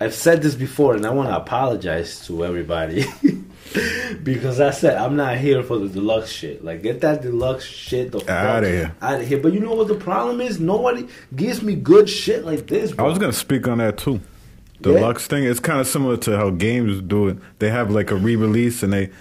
I've 0.00 0.14
said 0.14 0.42
this 0.42 0.54
before, 0.54 0.94
and 0.94 1.04
I 1.04 1.10
want 1.10 1.28
to 1.28 1.36
apologize 1.36 2.24
to 2.28 2.44
everybody 2.44 3.04
because 4.22 4.60
I 4.60 4.70
said 4.70 4.96
I'm 4.96 5.16
not 5.16 5.36
here 5.38 5.62
for 5.62 5.78
the 5.78 5.88
deluxe 5.88 6.30
shit. 6.30 6.64
Like, 6.64 6.82
get 6.82 7.00
that 7.00 7.22
deluxe 7.22 7.64
shit 7.64 8.12
the 8.12 8.20
fuck 8.20 8.30
Outta 8.30 8.68
here. 8.68 8.94
Out 9.02 9.20
of 9.20 9.26
here. 9.28 9.38
But 9.38 9.52
you 9.52 9.60
know 9.60 9.74
what 9.74 9.88
the 9.88 9.94
problem 9.96 10.40
is? 10.40 10.60
Nobody 10.60 11.08
gives 11.34 11.62
me 11.62 11.74
good 11.74 12.08
shit 12.08 12.44
like 12.44 12.66
this. 12.66 12.92
I 12.98 13.02
was 13.02 13.18
gonna 13.18 13.32
speak 13.32 13.66
on 13.68 13.78
that 13.78 13.98
too. 13.98 14.14
Yeah. 14.80 14.92
Deluxe 14.92 15.26
thing. 15.26 15.44
It's 15.44 15.58
kind 15.60 15.80
of 15.80 15.86
similar 15.88 16.16
to 16.18 16.36
how 16.36 16.50
games 16.50 17.00
do 17.02 17.28
it. 17.28 17.38
They 17.58 17.68
have 17.70 17.90
like 17.90 18.10
a 18.10 18.16
re-release 18.16 18.82
and 18.82 18.92
they. 18.92 19.06
That- 19.06 19.14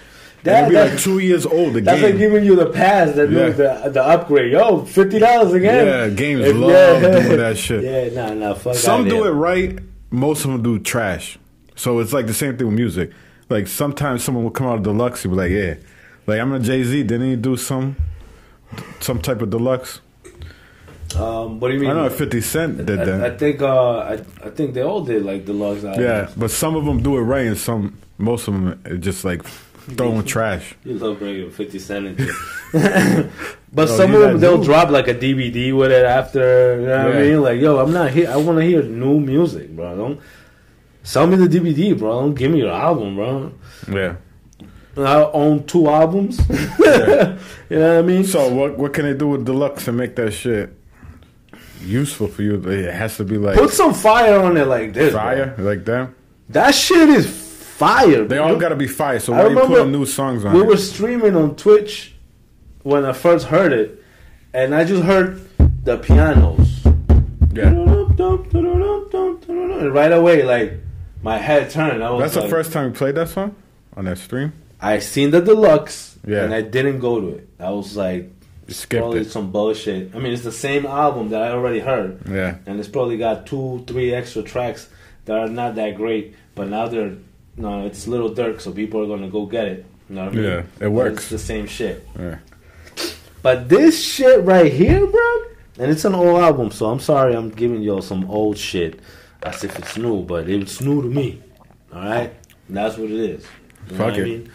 That, 0.44 0.70
be 0.70 0.76
like 0.76 1.00
two 1.00 1.18
years 1.18 1.46
old. 1.48 1.74
The 1.74 1.82
That's 1.82 2.00
game. 2.00 2.12
like 2.12 2.20
giving 2.20 2.46
you 2.46 2.56
the 2.56 2.68
pass, 2.68 3.16
that 3.16 3.30
Yeah. 3.32 3.50
the 3.50 3.90
the 3.90 4.04
upgrade. 4.04 4.52
Yo, 4.52 4.86
fifty 4.86 5.18
dollars 5.18 5.54
again. 5.54 5.88
Yeah, 5.88 6.10
games 6.10 6.46
If- 6.46 6.56
love 6.56 7.02
doing 7.02 7.38
that 7.38 7.58
shit. 7.58 7.84
Yeah, 8.16 8.28
nah, 8.28 8.34
nah, 8.36 8.54
fuck 8.54 8.76
Some 8.76 9.10
do 9.10 9.26
it 9.26 9.32
right. 9.32 9.80
Most 10.10 10.46
of 10.46 10.52
them 10.52 10.64
do 10.64 10.80
trash. 10.80 11.38
So 11.76 12.00
it's 12.00 12.14
like 12.14 12.28
the 12.28 12.34
same 12.34 12.58
thing 12.58 12.68
with 12.68 12.76
music. 12.76 13.12
Like 13.50 13.68
sometimes 13.68 14.24
someone 14.24 14.44
will 14.44 14.52
come 14.52 14.68
out 14.68 14.78
of 14.78 14.84
deluxe. 14.84 15.24
You 15.24 15.30
be 15.32 15.36
like, 15.36 15.52
yeah, 15.52 15.76
like 16.26 16.40
I'm 16.40 16.52
a 16.54 16.60
Jay 16.60 16.84
Z. 16.84 17.04
Didn't 17.04 17.30
he 17.30 17.36
do 17.36 17.56
some 17.58 17.96
some 19.00 19.22
type 19.22 19.42
of 19.42 19.50
deluxe? 19.50 20.02
Um, 21.16 21.60
what 21.60 21.70
do 21.70 21.76
you 21.76 21.80
mean? 21.80 21.90
I 21.90 21.94
know 21.94 22.06
if 22.06 22.16
Fifty 22.16 22.42
Cent 22.42 22.86
did 22.86 23.00
I, 23.00 23.06
that. 23.06 23.32
I 23.34 23.38
think 23.38 23.62
uh, 23.62 23.98
I, 24.00 24.14
I 24.14 24.50
think 24.50 24.74
they 24.74 24.82
all 24.82 25.02
did 25.02 25.24
like 25.24 25.46
deluxe 25.46 25.84
albums. 25.84 26.04
yeah, 26.04 26.30
but 26.36 26.52
some 26.52 26.76
of 26.76 26.86
them 26.86 27.02
do 27.02 27.18
it 27.18 27.22
right, 27.22 27.48
and 27.48 27.58
some 27.58 27.98
most 28.18 28.48
of 28.48 28.54
them 28.54 29.02
just 29.02 29.24
like 29.24 29.44
throwing 29.96 30.24
trash. 30.26 30.76
You 30.84 30.94
love 30.96 31.20
bringing 31.20 31.50
50 31.50 31.80
Cent 31.80 32.06
into 32.08 32.26
But 33.74 33.90
Oh, 33.90 33.98
some 33.98 34.14
of 34.14 34.22
them, 34.22 34.40
they'll 34.40 34.58
dude. 34.58 34.66
drop 34.66 34.90
like 34.90 35.08
a 35.08 35.14
DVD 35.16 35.76
with 35.78 35.92
it 35.92 36.06
after. 36.06 36.80
You 36.82 36.88
know 36.88 37.06
what 37.08 37.16
I 37.16 37.22
mean? 37.22 37.42
Like, 37.42 37.62
yo, 37.62 37.78
I'm 37.80 37.92
not 37.94 38.12
here. 38.12 38.30
I 38.30 38.36
want 38.38 38.58
to 38.60 38.66
hear 38.66 38.82
new 38.84 39.20
music, 39.20 39.76
bro. 39.76 39.96
Don't 39.96 40.20
sell 41.04 41.28
me 41.28 41.36
the 41.36 41.48
DVD, 41.48 41.98
bro. 41.98 42.22
Don't 42.22 42.34
give 42.34 42.52
me 42.52 42.60
your 42.60 42.72
album, 42.72 43.16
bro. 43.16 43.52
Yeah. 43.92 44.16
I 44.98 45.24
own 45.32 45.64
two 45.66 45.88
albums. 45.88 46.40
you 46.50 46.56
know 46.86 47.38
what 47.70 47.98
I 47.98 48.02
mean? 48.02 48.24
So 48.24 48.52
what 48.54 48.78
what 48.78 48.94
can 48.94 49.06
they 49.06 49.14
do 49.14 49.28
with 49.30 49.46
deluxe 49.46 49.88
and 49.88 49.96
make 49.98 50.16
that 50.16 50.32
shit 50.32 50.74
useful 51.84 52.28
for 52.28 52.42
you? 52.42 52.56
It 52.68 52.94
has 52.94 53.18
to 53.18 53.24
be 53.24 53.38
like 53.38 53.58
Put 53.58 53.70
some 53.72 53.94
fire 53.94 54.40
on 54.40 54.58
it 54.58 54.66
like 54.66 54.94
this. 54.94 55.12
bro. 55.14 55.22
fire, 55.22 55.56
like 55.60 55.86
that. 55.86 56.10
That 56.50 56.74
shit 56.74 57.10
is 57.10 57.28
fire. 57.78 58.26
They 58.26 58.38
all 58.40 58.56
gotta 58.56 58.76
be 58.76 58.88
fire. 58.88 59.20
So 59.20 59.34
why 59.34 59.48
you 59.48 59.60
putting 59.60 59.92
new 59.92 60.06
songs 60.06 60.44
on? 60.46 60.54
We 60.54 60.64
were 60.64 60.78
streaming 60.78 61.36
on 61.36 61.56
Twitch 61.56 62.14
when 62.84 63.06
I 63.06 63.14
first 63.14 63.48
heard 63.48 63.72
it, 63.72 64.04
and 64.54 64.74
I 64.74 64.84
just 64.84 65.04
heard 65.04 65.42
the 65.84 65.98
pianos. 65.98 66.84
yeah. 67.54 67.68
And 67.70 68.18
right 69.94 70.12
away, 70.12 70.44
like 70.44 70.74
my 71.22 71.38
head 71.38 71.70
turned. 71.70 72.04
I 72.04 72.10
was 72.12 72.34
That's 72.34 72.46
the 72.46 72.50
first 72.50 72.72
time 72.74 72.90
you 72.90 72.94
played 72.96 73.16
that 73.16 73.30
song 73.30 73.56
on 73.96 74.06
that 74.06 74.18
stream. 74.18 74.54
I 74.82 75.00
seen 75.00 75.32
the 75.32 75.42
deluxe, 75.42 76.18
Yeah. 76.28 76.44
and 76.44 76.54
I 76.54 76.62
didn't 76.62 77.00
go 77.00 77.20
to 77.22 77.28
it. 77.30 77.48
I 77.60 77.72
was 77.72 77.96
like, 77.98 78.30
skipped 78.68 79.02
probably 79.02 79.22
it. 79.22 79.32
some 79.32 79.52
bullshit. 79.52 80.14
I 80.16 80.20
mean, 80.20 80.34
it's 80.34 80.44
the 80.44 80.52
same 80.52 80.86
album 80.86 81.30
that 81.30 81.42
I 81.42 81.50
already 81.52 81.80
heard, 81.80 82.20
Yeah. 82.30 82.58
and 82.68 82.80
it's 82.80 82.90
probably 82.90 83.18
got 83.18 83.48
two, 83.48 83.84
three 83.88 84.14
extra 84.14 84.44
tracks 84.44 84.88
that 85.26 85.36
are 85.38 85.48
not 85.48 85.76
that 85.76 85.96
great, 85.96 86.36
but 86.54 86.68
now 86.70 86.88
they're 86.88 87.14
no, 87.58 87.86
it's 87.86 88.08
Little 88.08 88.30
Durk, 88.32 88.62
so 88.62 88.72
people 88.72 89.02
are 89.04 89.08
gonna 89.08 89.30
go 89.30 89.46
get 89.46 89.68
it. 89.68 89.86
You 90.10 90.16
know 90.16 90.26
what 90.26 90.34
I 90.34 90.36
mean? 90.36 90.46
Yeah, 90.46 90.64
it 90.80 90.88
works. 90.90 91.24
It's 91.24 91.30
the 91.30 91.40
same 91.40 91.68
shit. 91.68 92.08
Yeah. 92.18 92.38
But 93.42 93.70
this 93.70 94.02
shit 94.02 94.44
right 94.44 94.72
here, 94.72 95.06
bro, 95.06 95.42
and 95.80 95.92
it's 95.92 96.06
an 96.06 96.16
old 96.16 96.40
album, 96.42 96.72
so 96.72 96.88
I'm 96.88 97.00
sorry 97.00 97.36
I'm 97.36 97.50
giving 97.50 97.82
y'all 97.82 98.02
some 98.02 98.30
old 98.30 98.58
shit 98.58 99.00
as 99.44 99.64
if 99.64 99.78
it's 99.78 99.98
new, 99.98 100.24
but 100.24 100.50
it's 100.50 100.82
new 100.82 101.02
to 101.02 101.08
me. 101.08 101.42
All 101.94 102.02
right, 102.02 102.34
that's 102.70 102.98
what 102.98 103.10
it 103.10 103.20
is. 103.20 103.46
You 103.90 103.92
know 103.94 103.98
Fuck 103.98 104.08
what 104.08 104.16
I 104.16 104.20
it. 104.20 104.24
mean? 104.24 104.52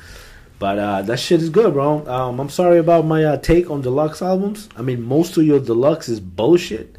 But 0.58 0.78
uh, 0.78 1.02
that 1.02 1.18
shit 1.18 1.42
is 1.42 1.50
good, 1.50 1.72
bro. 1.74 2.06
Um, 2.06 2.38
I'm 2.38 2.48
sorry 2.48 2.78
about 2.78 3.04
my 3.04 3.24
uh, 3.24 3.36
take 3.36 3.68
on 3.68 3.80
deluxe 3.80 4.22
albums. 4.22 4.68
I 4.76 4.82
mean, 4.82 5.02
most 5.02 5.36
of 5.36 5.44
your 5.44 5.58
deluxe 5.58 6.08
is 6.08 6.20
bullshit, 6.20 6.96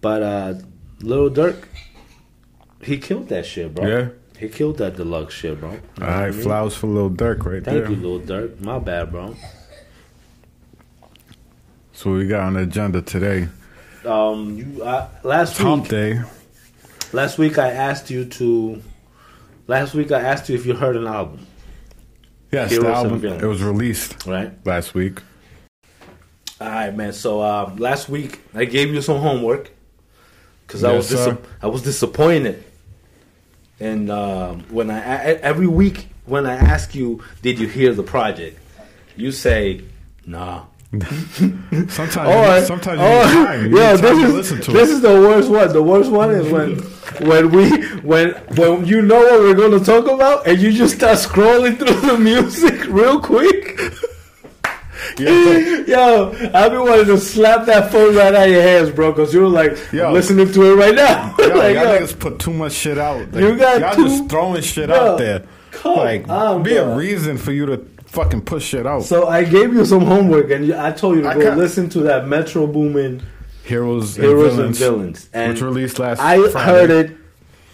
but 0.00 0.22
uh, 0.22 0.54
Little 1.00 1.30
Durk, 1.30 1.64
he 2.82 2.98
killed 2.98 3.28
that 3.28 3.46
shit, 3.46 3.74
bro. 3.74 3.86
Yeah. 3.86 4.08
He 4.38 4.48
killed 4.48 4.78
that 4.78 4.96
deluxe 4.96 5.34
shit, 5.34 5.58
bro. 5.60 5.72
You 5.72 5.80
All 6.00 6.06
right, 6.06 6.32
mean? 6.32 6.42
flowers 6.42 6.76
for 6.76 6.86
Lil 6.86 7.10
Durk 7.10 7.44
right 7.44 7.62
Thank 7.62 7.64
there. 7.64 7.86
Thank 7.86 7.98
you, 8.00 8.08
Little 8.08 8.20
Durk. 8.20 8.60
My 8.60 8.78
bad, 8.78 9.10
bro. 9.10 9.34
So 11.92 12.12
we 12.12 12.28
got 12.28 12.42
on 12.42 12.54
the 12.54 12.60
agenda 12.60 13.02
today. 13.02 13.48
Um, 14.04 14.56
you 14.56 14.82
uh, 14.82 15.08
last 15.24 15.58
Hump 15.58 15.82
week. 15.84 15.90
Day. 15.90 16.20
Last 17.12 17.38
week 17.38 17.58
I 17.58 17.70
asked 17.72 18.10
you 18.10 18.24
to. 18.26 18.80
Last 19.66 19.94
week 19.94 20.12
I 20.12 20.20
asked 20.20 20.48
you 20.48 20.54
if 20.54 20.64
you 20.64 20.74
heard 20.74 20.96
an 20.96 21.06
album, 21.06 21.46
Yes, 22.52 22.70
Heroes 22.70 22.86
the 22.86 22.92
album. 22.94 23.24
It 23.24 23.42
was 23.46 23.62
released 23.62 24.24
right? 24.26 24.52
last 24.64 24.94
week. 24.94 25.20
All 26.60 26.68
right, 26.68 26.94
man. 26.94 27.12
So 27.12 27.42
um, 27.42 27.76
last 27.76 28.08
week 28.08 28.40
I 28.54 28.64
gave 28.64 28.94
you 28.94 29.02
some 29.02 29.18
homework 29.20 29.70
because 30.66 30.84
I 30.84 30.92
was 30.92 31.10
Yes, 31.10 31.26
dis- 31.26 31.38
I 31.60 31.66
was 31.66 31.82
disappointed, 31.82 32.64
and 33.80 34.10
um, 34.10 34.60
when 34.70 34.90
I 34.90 35.02
every 35.42 35.66
week 35.66 36.08
when 36.26 36.46
I 36.46 36.54
ask 36.54 36.94
you, 36.94 37.22
did 37.42 37.58
you 37.58 37.68
hear 37.68 37.94
the 37.94 38.02
project? 38.02 38.58
You 39.16 39.32
say, 39.32 39.82
nah. 40.26 40.64
Sometimes, 40.90 42.16
Or, 42.16 42.64
sometimes 42.64 42.98
you 43.00 43.06
or- 43.06 43.44
time. 43.44 43.70
You 43.70 43.78
yo, 43.78 43.92
need 43.94 44.00
time 44.02 44.26
to 44.26 44.32
this 44.32 44.50
is 44.52 44.66
this 44.66 44.90
is 44.90 45.00
the 45.02 45.08
worst 45.08 45.50
one. 45.50 45.72
The 45.72 45.82
worst 45.82 46.10
one 46.10 46.30
is 46.30 46.50
when 46.50 46.76
when 47.28 47.50
we 47.50 47.68
when 48.00 48.30
when 48.56 48.86
you 48.86 49.02
know 49.02 49.18
what 49.20 49.40
we're 49.40 49.54
going 49.54 49.78
to 49.78 49.84
talk 49.84 50.06
about 50.06 50.46
and 50.46 50.58
you 50.60 50.72
just 50.72 50.96
start 50.96 51.18
scrolling 51.18 51.78
through 51.78 52.00
the 52.08 52.16
music 52.18 52.86
real 52.88 53.20
quick. 53.20 53.78
Yo, 55.18 56.30
I've 56.54 56.70
been 56.72 56.80
wanting 56.80 57.06
to 57.06 57.18
slap 57.18 57.66
that 57.66 57.90
phone 57.90 58.14
right 58.14 58.34
out 58.34 58.46
of 58.46 58.52
your 58.52 58.62
hands, 58.62 58.90
bro, 58.90 59.12
because 59.12 59.32
you're 59.32 59.48
like 59.48 59.76
Yo. 59.92 60.12
listening 60.12 60.50
to 60.52 60.62
it 60.72 60.74
right 60.74 60.94
now. 60.94 61.34
Yo, 61.38 61.46
like, 61.56 61.74
y'all 61.74 61.84
yo, 61.94 62.00
niggas 62.00 62.18
put 62.18 62.38
too 62.38 62.52
much 62.52 62.72
shit 62.72 62.98
out. 62.98 63.30
Like, 63.32 63.42
You 63.42 63.56
got 63.56 63.80
y'all 63.80 63.94
too- 63.94 64.08
just 64.08 64.28
throwing 64.30 64.62
shit 64.62 64.88
Yo, 64.88 64.94
out 64.94 65.18
there. 65.18 65.44
come 65.70 65.96
like, 65.96 66.28
on, 66.28 66.62
be 66.62 66.74
bro. 66.74 66.92
a 66.92 66.96
reason 66.96 67.38
for 67.38 67.52
you 67.52 67.66
to 67.66 67.78
fucking 68.06 68.42
push 68.42 68.64
shit 68.64 68.86
out. 68.86 69.02
So 69.04 69.28
I 69.28 69.44
gave 69.44 69.72
you 69.72 69.84
some 69.84 70.02
homework, 70.04 70.50
and 70.50 70.72
I 70.74 70.92
told 70.92 71.16
you 71.16 71.22
to 71.22 71.28
I 71.28 71.34
go 71.34 71.50
listen 71.54 71.88
to 71.90 72.00
that 72.00 72.26
Metro 72.28 72.66
Boomin 72.66 73.22
Heroes, 73.64 74.16
and 74.16 74.24
Heroes 74.26 74.54
Villains, 74.54 74.58
and 74.66 74.76
Villains, 74.76 75.30
and 75.32 75.52
which 75.52 75.62
released 75.62 75.98
last. 75.98 76.20
I 76.20 76.48
Friday. 76.50 76.64
heard 76.66 76.90
it 76.90 77.16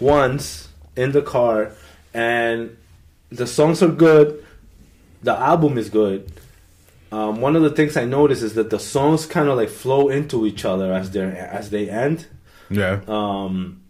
once 0.00 0.68
in 0.96 1.12
the 1.12 1.22
car, 1.22 1.70
and 2.12 2.76
the 3.30 3.46
songs 3.46 3.82
are 3.82 3.88
good. 3.88 4.44
The 5.22 5.32
album 5.38 5.78
is 5.78 5.88
good. 5.88 6.30
Um, 7.14 7.40
one 7.40 7.54
of 7.56 7.62
the 7.62 7.70
things 7.70 7.96
I 7.96 8.04
noticed 8.06 8.42
is 8.42 8.54
that 8.54 8.70
the 8.70 8.78
songs 8.80 9.24
kind 9.26 9.48
of 9.48 9.56
like 9.56 9.68
flow 9.68 10.08
into 10.08 10.46
each 10.46 10.64
other 10.64 10.92
as 10.92 11.10
they 11.12 11.22
as 11.60 11.70
they 11.70 11.88
end. 11.88 12.26
Yeah, 12.70 13.00
Um, 13.06 13.80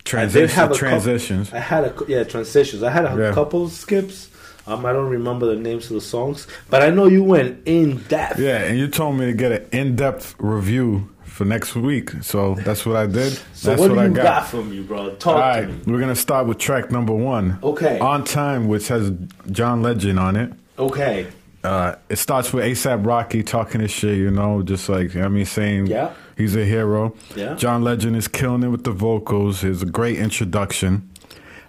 I 0.00 0.02
Transition, 0.04 0.56
have 0.56 0.72
transitions. 0.76 1.48
Couple, 1.50 1.58
I 1.58 1.62
had 1.62 1.84
a 1.84 1.92
yeah 2.08 2.24
transitions. 2.24 2.82
I 2.82 2.90
had 2.90 3.04
a 3.06 3.14
Yeah. 3.18 3.32
couple 3.32 3.68
skips. 3.68 4.28
Um, 4.66 4.84
I 4.84 4.92
don't 4.92 5.08
remember 5.08 5.46
the 5.46 5.56
names 5.68 5.84
of 5.90 5.94
the 5.94 6.00
songs, 6.02 6.46
but 6.68 6.82
I 6.82 6.90
know 6.90 7.06
you 7.06 7.24
went 7.24 7.60
in 7.66 7.96
depth. 8.08 8.38
yeah, 8.38 8.58
and 8.68 8.78
you 8.78 8.88
told 8.88 9.16
me 9.18 9.24
to 9.26 9.32
get 9.32 9.52
an 9.52 9.64
in-depth 9.72 10.34
review 10.38 11.08
for 11.24 11.44
next 11.46 11.74
week, 11.74 12.10
so 12.20 12.56
that's 12.66 12.84
what 12.84 12.96
I 12.96 13.06
did. 13.06 13.32
So 13.54 13.70
that's 13.70 13.80
what 13.80 13.88
do 13.88 13.98
I 13.98 14.04
you 14.06 14.10
got. 14.12 14.22
got. 14.22 14.48
from 14.48 14.72
you, 14.72 14.82
bro? 14.82 15.14
Talk 15.14 15.36
All 15.42 15.60
to 15.62 15.66
me. 15.68 15.74
we're 15.86 15.98
gonna 16.00 16.14
start 16.28 16.46
with 16.46 16.58
track 16.58 16.90
number 16.90 17.14
one. 17.14 17.58
Okay. 17.62 17.98
On 18.00 18.22
Time, 18.22 18.68
which 18.68 18.88
has 18.88 19.10
John 19.50 19.80
Legend 19.82 20.18
on 20.18 20.36
it. 20.36 20.52
Okay. 20.78 21.26
Uh, 21.62 21.94
it 22.08 22.16
starts 22.16 22.52
with 22.52 22.64
ASAP 22.64 23.04
Rocky 23.04 23.42
talking 23.42 23.80
his 23.82 23.90
shit, 23.90 24.16
you 24.16 24.30
know, 24.30 24.62
just 24.62 24.88
like 24.88 25.14
I 25.16 25.28
mean, 25.28 25.44
saying 25.44 25.88
Yeah. 25.88 26.12
he's 26.36 26.56
a 26.56 26.64
hero. 26.64 27.14
Yeah. 27.36 27.54
John 27.54 27.82
Legend 27.84 28.16
is 28.16 28.28
killing 28.28 28.62
it 28.62 28.68
with 28.68 28.84
the 28.84 28.92
vocals. 28.92 29.62
It's 29.62 29.82
a 29.82 29.86
great 29.86 30.16
introduction. 30.18 31.08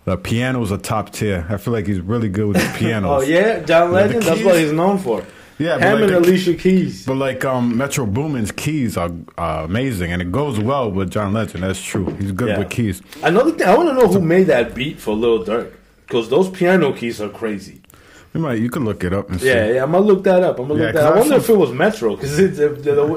The 0.06 0.18
pianos 0.18 0.72
are 0.72 0.78
top 0.78 1.12
tier. 1.12 1.46
I 1.50 1.58
feel 1.58 1.74
like 1.74 1.88
he's 1.88 2.00
really 2.00 2.30
good 2.30 2.48
with 2.48 2.58
the 2.58 2.74
pianos. 2.80 3.10
Oh 3.12 3.22
yeah, 3.22 3.60
John 3.60 3.92
Legend. 3.92 4.24
That's 4.24 4.44
what 4.44 4.56
he's 4.58 4.72
known 4.72 4.98
for. 4.98 5.26
Yeah, 5.60 5.76
him 5.78 5.82
like 6.02 6.02
and 6.04 6.10
the- 6.10 6.18
Alicia 6.20 6.54
Keys. 6.56 7.06
But 7.06 7.16
like 7.18 7.46
um, 7.46 7.78
Metro 7.78 8.06
Boomin's 8.08 8.52
keys 8.52 8.98
are 8.98 9.12
uh, 9.38 9.62
amazing, 9.66 10.12
and 10.12 10.20
it 10.22 10.32
goes 10.32 10.60
well 10.60 10.90
with 10.90 11.12
John 11.12 11.34
Legend. 11.34 11.64
That's 11.64 11.80
true. 11.84 12.06
He's 12.20 12.32
good 12.32 12.48
Yeah. 12.50 12.60
with 12.60 12.70
keys. 12.72 13.02
Another 13.22 13.52
thing, 13.52 13.68
I 13.68 13.76
want 13.78 13.90
to 13.90 13.94
know 13.94 14.08
who 14.08 14.22
made 14.22 14.46
that 14.48 14.74
beat 14.74 15.00
for 15.00 15.14
Lil 15.14 15.46
Durk 15.46 15.72
because 16.08 16.30
those 16.30 16.50
piano 16.50 16.94
keys 16.94 17.22
are 17.22 17.30
crazy. 17.30 17.81
You 18.34 18.40
might 18.40 18.60
you 18.60 18.70
can 18.70 18.86
look 18.86 19.04
it 19.04 19.12
up 19.14 19.30
and 19.30 19.42
see. 19.42 19.48
Yeah, 19.48 19.68
yeah, 19.74 19.84
I'm 19.84 19.92
gonna 19.92 20.06
look 20.06 20.24
that 20.24 20.42
up. 20.44 20.58
I'm 20.60 20.68
gonna 20.70 20.80
Yeah, 20.80 20.86
look 20.88 20.96
that. 20.96 21.02
'cause 21.04 21.12
I 21.16 21.20
wonder 21.20 21.36
if 21.36 21.50
it 21.50 21.58
was 21.58 21.72
Metro 21.72 22.16
because 22.16 22.40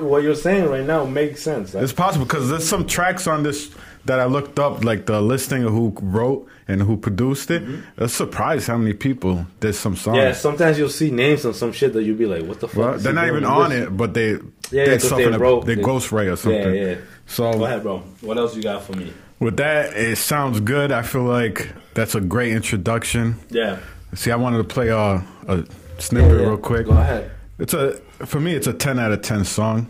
what 0.02 0.22
you're 0.22 0.34
saying 0.34 0.68
right 0.68 0.84
now 0.84 1.04
makes 1.04 1.42
sense. 1.42 1.74
It's 1.74 1.92
possible 1.92 2.24
because 2.24 2.50
there's 2.50 2.66
some 2.66 2.84
tracks 2.86 3.26
on 3.26 3.42
this 3.44 3.70
that 4.06 4.18
I 4.20 4.26
looked 4.26 4.58
up, 4.58 4.84
like 4.84 5.06
the 5.06 5.20
listing 5.22 5.64
of 5.64 5.72
who 5.72 5.94
wrote 6.02 6.46
and 6.68 6.82
who 6.82 6.96
produced 6.96 7.50
it. 7.50 7.62
I 7.96 8.02
was 8.02 8.12
surprised 8.12 8.66
how 8.66 8.76
many 8.76 8.92
people 8.92 9.46
did 9.60 9.74
some 9.74 9.96
songs. 9.96 10.16
Mm-hmm. 10.18 10.26
yeah, 10.26 10.32
sometimes 10.32 10.78
you'll 10.78 10.88
see 10.90 11.10
names 11.10 11.46
on 11.46 11.54
some 11.54 11.72
shit 11.72 11.92
that 11.94 12.02
you'll 12.02 12.18
be 12.18 12.26
like, 12.26 12.42
"What 12.44 12.60
the 12.60 12.68
fuck?" 12.68 12.76
Well, 12.76 12.98
they're 12.98 13.12
not 13.12 13.28
even 13.28 13.44
on 13.44 13.70
this? 13.70 13.84
it, 13.86 13.96
but 13.96 14.12
they 14.14 14.32
Yeah, 14.32 14.84
yeah, 14.90 14.98
something. 14.98 15.30
they 15.30 15.38
wrote- 15.38 15.64
they 15.66 15.76
they- 15.76 15.82
ghostwrite 15.82 16.32
or 16.32 16.36
something. 16.36 16.74
Yeah, 16.74 16.82
yeah. 16.90 16.94
So 17.26 17.52
Go 17.52 17.64
ahead, 17.64 17.82
bro. 17.82 18.02
What 18.20 18.36
else 18.36 18.56
you 18.56 18.62
got 18.62 18.82
for 18.84 18.92
me? 18.96 19.12
with 19.40 19.56
that, 19.58 19.94
it 19.96 20.16
sounds 20.16 20.58
good. 20.60 20.90
I 20.92 21.02
feel 21.02 21.22
like 21.24 21.68
that's 21.94 22.14
a 22.14 22.20
great 22.20 22.52
introduction. 22.52 23.36
Yeah, 23.50 23.76
See, 24.14 24.30
I 24.30 24.36
wanted 24.36 24.58
to 24.58 24.64
play 24.64 24.88
a, 24.88 25.24
a 25.48 25.64
snippet 25.98 26.30
Yeah, 26.30 26.36
yeah. 26.36 26.46
real 26.48 26.56
quick. 26.58 26.86
Go 26.86 26.92
ahead. 26.92 27.30
It's 27.58 27.74
a 27.74 27.94
for 28.26 28.40
me, 28.40 28.54
it's 28.54 28.66
a 28.66 28.72
ten 28.72 28.98
out 28.98 29.12
of 29.12 29.22
ten 29.22 29.44
song. 29.44 29.88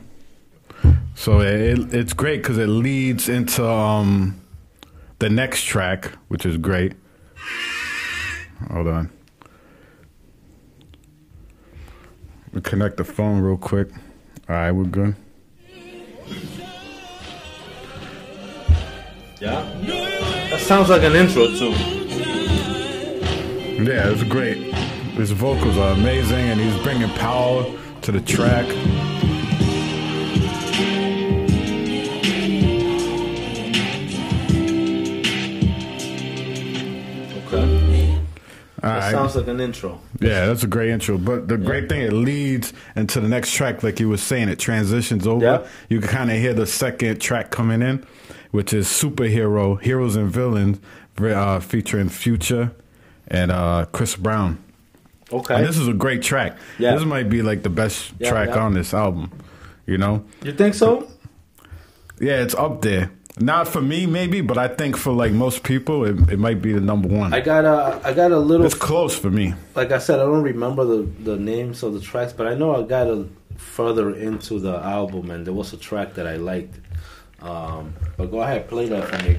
So 1.14 1.40
it, 1.40 1.94
it's 1.94 2.12
great 2.12 2.42
because 2.42 2.58
it 2.58 2.66
leads 2.66 3.28
into 3.28 3.66
um, 3.66 4.40
the 5.18 5.30
next 5.30 5.62
track, 5.64 6.10
which 6.28 6.44
is 6.44 6.56
great. 6.56 6.94
Hold 8.70 8.88
on. 8.88 9.10
We 12.52 12.60
connect 12.60 12.96
the 12.98 13.04
phone 13.04 13.40
real 13.40 13.56
quick. 13.56 13.88
All 14.48 14.56
right, 14.56 14.70
we're 14.72 14.84
good. 14.84 15.16
Yeah, 19.40 19.62
that 20.50 20.60
sounds 20.60 20.88
like 20.88 21.02
an 21.02 21.14
intro 21.14 21.46
too. 21.48 22.03
Yeah, 23.76 24.10
it's 24.10 24.22
great. 24.22 24.56
His 25.16 25.30
vocals 25.32 25.76
are 25.76 25.92
amazing, 25.92 26.36
and 26.50 26.60
he's 26.60 26.80
bringing 26.82 27.08
power 27.10 27.64
to 28.02 28.12
the 28.12 28.20
track. 28.20 28.66
Okay, 37.46 38.14
All 38.82 38.90
that 38.90 38.98
right. 38.98 39.10
sounds 39.10 39.36
like 39.36 39.46
an 39.48 39.60
intro. 39.60 40.00
Yeah, 40.20 40.46
that's 40.46 40.62
a 40.62 40.66
great 40.66 40.90
intro. 40.90 41.18
But 41.18 41.48
the 41.48 41.56
great 41.56 41.88
thing, 41.88 42.02
it 42.02 42.12
leads 42.12 42.72
into 42.96 43.20
the 43.20 43.28
next 43.28 43.52
track, 43.52 43.82
like 43.82 44.00
you 44.00 44.08
were 44.08 44.16
saying, 44.16 44.48
it 44.48 44.58
transitions 44.58 45.26
over. 45.26 45.44
Yeah. 45.44 45.66
You 45.88 46.00
can 46.00 46.08
kind 46.08 46.30
of 46.30 46.38
hear 46.38 46.54
the 46.54 46.66
second 46.66 47.20
track 47.20 47.50
coming 47.50 47.82
in, 47.82 48.04
which 48.50 48.72
is 48.72 48.86
Superhero, 48.86 49.80
Heroes 49.80 50.16
and 50.16 50.30
Villains, 50.30 50.80
uh, 51.18 51.60
featuring 51.60 52.08
Future 52.08 52.72
and 53.28 53.50
uh, 53.50 53.86
Chris 53.92 54.16
Brown. 54.16 54.62
Okay, 55.32 55.54
And 55.56 55.66
this 55.66 55.78
is 55.78 55.88
a 55.88 55.92
great 55.94 56.22
track. 56.22 56.56
Yeah. 56.78 56.94
This 56.94 57.04
might 57.04 57.28
be 57.30 57.42
like 57.42 57.62
the 57.62 57.70
best 57.70 58.12
Yeah, 58.18 58.30
track 58.30 58.50
yeah. 58.50 58.58
on 58.64 58.74
this 58.74 58.92
album. 58.94 59.30
You 59.86 59.98
know? 59.98 60.24
you 60.42 60.52
think 60.52 60.74
so? 60.74 61.08
Yeah, 62.20 62.42
it's 62.42 62.54
up 62.54 62.82
there. 62.82 63.10
Not 63.40 63.66
for 63.66 63.80
me, 63.80 64.06
maybe, 64.06 64.42
but 64.42 64.58
I 64.58 64.68
think 64.68 64.96
for 64.96 65.12
like 65.12 65.32
most 65.32 65.64
people, 65.64 66.04
it, 66.04 66.32
it 66.32 66.38
might 66.38 66.62
be 66.62 66.72
the 66.72 66.80
number 66.80 67.08
one. 67.08 67.34
I 67.34 67.40
got 67.40 67.64
a, 67.64 68.00
I 68.06 68.12
got 68.12 68.30
a 68.30 68.38
little. 68.38 68.64
it's 68.64 68.76
close 68.76 69.18
for 69.18 69.30
me. 69.30 69.54
like 69.74 69.90
I 69.90 69.98
said, 69.98 70.20
I 70.20 70.22
don't 70.24 70.42
remember 70.42 70.84
the, 70.84 71.02
the 71.24 71.36
names 71.36 71.82
of 71.82 71.94
the 71.94 72.00
tracks, 72.00 72.32
but 72.32 72.46
I 72.46 72.54
know 72.54 72.76
I 72.76 72.86
got 72.86 73.08
a 73.08 73.26
further 73.56 74.14
into 74.14 74.60
the 74.60 74.76
album, 74.76 75.30
and 75.32 75.44
there 75.44 75.52
was 75.54 75.72
a 75.72 75.76
track 75.76 76.14
that 76.14 76.28
I 76.28 76.36
liked. 76.36 76.78
Um, 77.42 77.92
but 78.16 78.30
go 78.30 78.40
ahead, 78.42 78.68
play 78.68 78.88
that 78.88 79.08
for 79.08 79.24
me. 79.28 79.36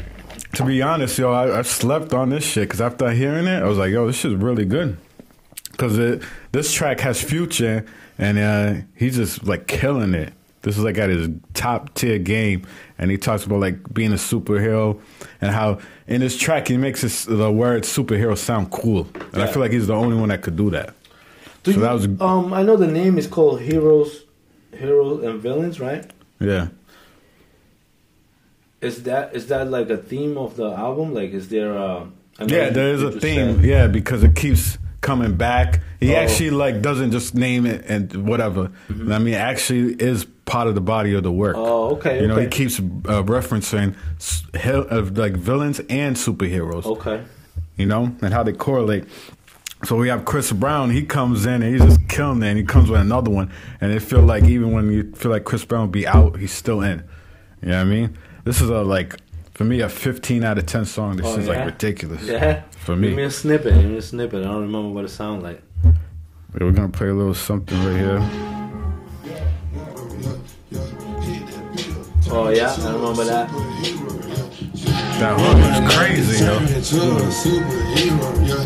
To 0.56 0.66
be 0.66 0.82
honest, 0.82 1.18
yo, 1.18 1.32
I, 1.32 1.60
I 1.60 1.62
slept 1.64 2.14
on 2.14 2.30
this 2.30 2.44
shit 2.46 2.64
because 2.68 2.82
after 2.82 3.10
hearing 3.12 3.46
it, 3.48 3.62
I 3.62 3.66
was 3.68 3.78
like, 3.78 3.92
yo, 3.92 4.08
this 4.08 4.18
shit's 4.18 4.36
really 4.36 4.66
good. 4.66 4.98
Because 5.72 6.22
this 6.52 6.72
track 6.74 7.02
has 7.02 7.22
future, 7.22 7.86
and 8.18 8.38
uh, 8.40 8.74
he's 8.96 9.18
just 9.18 9.44
like 9.46 9.68
killing 9.68 10.14
it. 10.14 10.32
This 10.62 10.78
is 10.78 10.84
like 10.84 10.98
at 10.98 11.10
his 11.10 11.30
top 11.54 11.94
tier 11.94 12.18
game, 12.18 12.66
and 12.98 13.12
he 13.12 13.18
talks 13.18 13.46
about 13.46 13.60
like 13.60 13.94
being 13.94 14.12
a 14.14 14.16
superhero 14.16 15.00
and 15.42 15.52
how 15.52 15.80
in 16.08 16.22
his 16.22 16.38
track 16.38 16.70
he 16.70 16.78
makes 16.78 17.02
his, 17.02 17.26
the 17.26 17.52
word 17.52 17.84
superhero 17.84 18.38
sound 18.38 18.72
cool, 18.72 19.08
and 19.34 19.44
I 19.44 19.48
feel 19.48 19.62
like 19.62 19.72
he's 19.74 19.88
the 19.88 19.94
only 19.94 20.16
one 20.16 20.30
that 20.30 20.42
could 20.42 20.56
do 20.56 20.70
that. 20.72 20.94
Do 21.64 21.74
So 21.74 21.78
you- 21.80 21.84
that 21.84 21.94
was- 21.94 22.06
um. 22.22 22.54
I 22.54 22.64
know 22.64 22.78
the 22.78 22.88
name 22.88 23.18
is 23.18 23.28
called 23.28 23.60
Heroes, 23.62 24.24
Heroes 24.76 25.24
and 25.26 25.40
Villains, 25.42 25.80
right? 25.82 26.10
Yeah, 26.40 26.70
Is 28.86 29.04
that 29.04 29.36
is 29.36 29.48
that 29.48 29.70
like 29.70 29.90
a 29.90 29.98
theme 29.98 30.38
of 30.38 30.56
the 30.56 30.70
album? 30.72 31.14
Like, 31.14 31.32
is 31.32 31.50
there 31.50 31.74
a? 31.74 32.08
Yeah, 32.40 32.70
there 32.70 32.90
is 32.94 33.02
a 33.04 33.12
theme. 33.12 33.56
said- 33.58 33.66
Yeah, 33.66 33.88
because 33.88 34.24
it 34.24 34.36
keeps 34.36 34.78
coming 35.02 35.36
back. 35.36 35.82
He 36.00 36.14
Oh. 36.14 36.18
actually 36.18 36.50
like 36.52 36.82
doesn't 36.82 37.12
just 37.12 37.34
name 37.36 37.66
it 37.66 37.86
and 37.88 38.14
whatever. 38.28 38.72
I 38.90 39.20
mean, 39.20 39.34
actually 39.36 39.94
is 39.94 40.26
part 40.46 40.68
of 40.68 40.76
the 40.76 40.82
body 40.82 41.14
of 41.14 41.24
the 41.24 41.32
work. 41.32 41.56
Mm-hmm. 41.56 41.66
Oh, 41.72 41.96
okay. 41.96 42.22
You 42.22 42.28
know, 42.28 42.38
he 42.38 42.48
keeps 42.48 42.80
uh, 42.80 43.24
referencing 43.38 43.96
hel- 44.56 44.88
uh, 44.92 45.02
like 45.14 45.34
villains 45.38 45.80
and 45.90 46.16
superheroes. 46.16 46.86
Okay. 46.86 47.22
you 47.78 47.86
know, 47.86 48.04
and 48.22 48.34
how 48.34 48.42
they 48.44 48.54
correlate. 48.54 49.04
So 49.84 49.98
we 49.98 50.08
have 50.08 50.24
Chris 50.26 50.52
Brown. 50.52 50.90
He 50.92 51.04
comes 51.04 51.46
in 51.46 51.62
and 51.62 51.72
he's 51.74 51.84
just 51.84 52.08
killing 52.08 52.42
it. 52.42 52.48
And 52.48 52.58
he 52.58 52.64
comes 52.64 52.90
with 52.90 53.02
another 53.02 53.30
one, 53.32 53.52
and 53.82 53.92
it 53.92 54.02
feel 54.02 54.22
like 54.22 54.44
even 54.46 54.72
when 54.72 54.90
you 54.92 55.12
feel 55.16 55.32
like 55.32 55.44
Chris 55.44 55.66
Brown 55.66 55.92
be 55.92 56.08
out, 56.08 56.38
he's 56.40 56.54
still 56.54 56.82
in. 56.82 57.04
You 57.62 57.70
know 57.70 57.78
what 57.78 57.82
I 57.82 57.84
mean? 57.96 58.18
This 58.46 58.62
is 58.62 58.70
a 58.70 58.82
like 58.84 59.18
for 59.54 59.64
me 59.66 59.82
a 59.82 59.90
15 59.90 60.44
out 60.44 60.58
of 60.58 60.66
10 60.66 60.86
song. 60.86 61.18
This 61.18 61.26
Oh, 61.26 61.38
is 61.38 61.48
yeah? 61.48 61.54
like 61.54 61.66
ridiculous. 61.66 62.24
Yeah. 62.24 62.62
For 62.86 62.96
me. 62.96 63.08
Give 63.10 63.18
me 63.18 63.24
me, 63.24 63.28
a 63.28 63.32
snippet. 63.32 63.74
Give 63.74 63.86
me 63.90 63.98
a 63.98 64.02
snippet. 64.02 64.42
I 64.42 64.46
don't 64.48 64.62
remember 64.62 64.90
what 64.90 65.04
it 65.06 65.10
sounds 65.10 65.44
like. 65.44 65.62
we're 66.54 66.72
gonna 66.72 66.88
play 66.90 67.10
a 67.10 67.14
little 67.14 67.34
something 67.34 67.78
right 67.84 67.98
here. 67.98 68.22
Oh 72.32 72.50
yeah, 72.50 72.74
I 72.80 72.92
remember 72.94 73.24
that. 73.26 73.50
That 75.20 75.40
hook 75.40 75.58
is 75.72 75.80
crazy, 75.96 76.44
yo. 76.44 76.60
Turn 76.60 76.68
into 76.68 77.18
a 77.18 77.20
superhero, 77.32 78.48
yeah. 78.48 78.66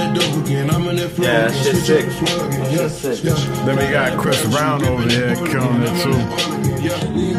That 0.00 0.14
dope 0.16 0.44
again, 0.46 0.70
I'm 0.70 0.88
in 0.88 0.96
that 0.96 1.10
flow 1.10 1.26
Yeah, 1.26 1.46
again, 1.46 1.52
that 1.52 1.64
shit's 1.64 1.86
sick. 1.86 2.06
the 2.06 2.12
plug 2.12 2.48
again, 2.52 2.76
That 2.76 2.90
shit's 2.90 3.24
yeah, 3.24 3.34
sick. 3.34 3.48
yeah. 3.48 3.64
Then 3.66 3.76
we 3.76 3.86
got 3.92 4.18
Chris 4.18 4.40
Brown 4.54 4.84
over 4.84 5.02
here 5.08 5.34
killing 5.36 5.82
it 5.82 5.94
too. 6.02 7.30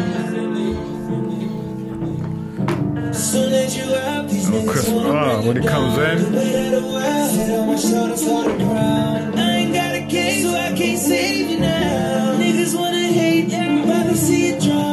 Soon 3.12 3.52
as 3.52 3.76
you 3.76 3.94
out, 3.94 4.28
these 4.28 4.48
Oh, 4.50 4.64
Chris, 4.70 4.88
uh, 4.88 5.42
when 5.44 5.56
he 5.60 5.66
comes 5.66 5.96
in, 5.98 6.32
Head 6.34 6.74
of 6.74 6.82
the 6.82 6.88
world, 6.88 7.02
head 7.02 7.58
on 7.58 7.66
my 7.68 7.76
shoulders 7.76 8.22
for 8.24 8.44
the 8.44 8.56
crown. 8.64 9.38
I 9.38 9.50
ain't 9.58 9.72
got 9.74 9.94
a 9.94 10.06
case, 10.06 10.42
so 10.42 10.50
I 10.54 10.72
can't 10.76 10.98
save 10.98 11.50
you 11.50 11.58
now. 11.60 12.36
Niggas 12.38 12.74
wanna 12.78 12.98
hate, 13.20 13.52
everybody 13.52 14.14
see 14.14 14.48
it 14.50 14.62
drown. 14.62 14.91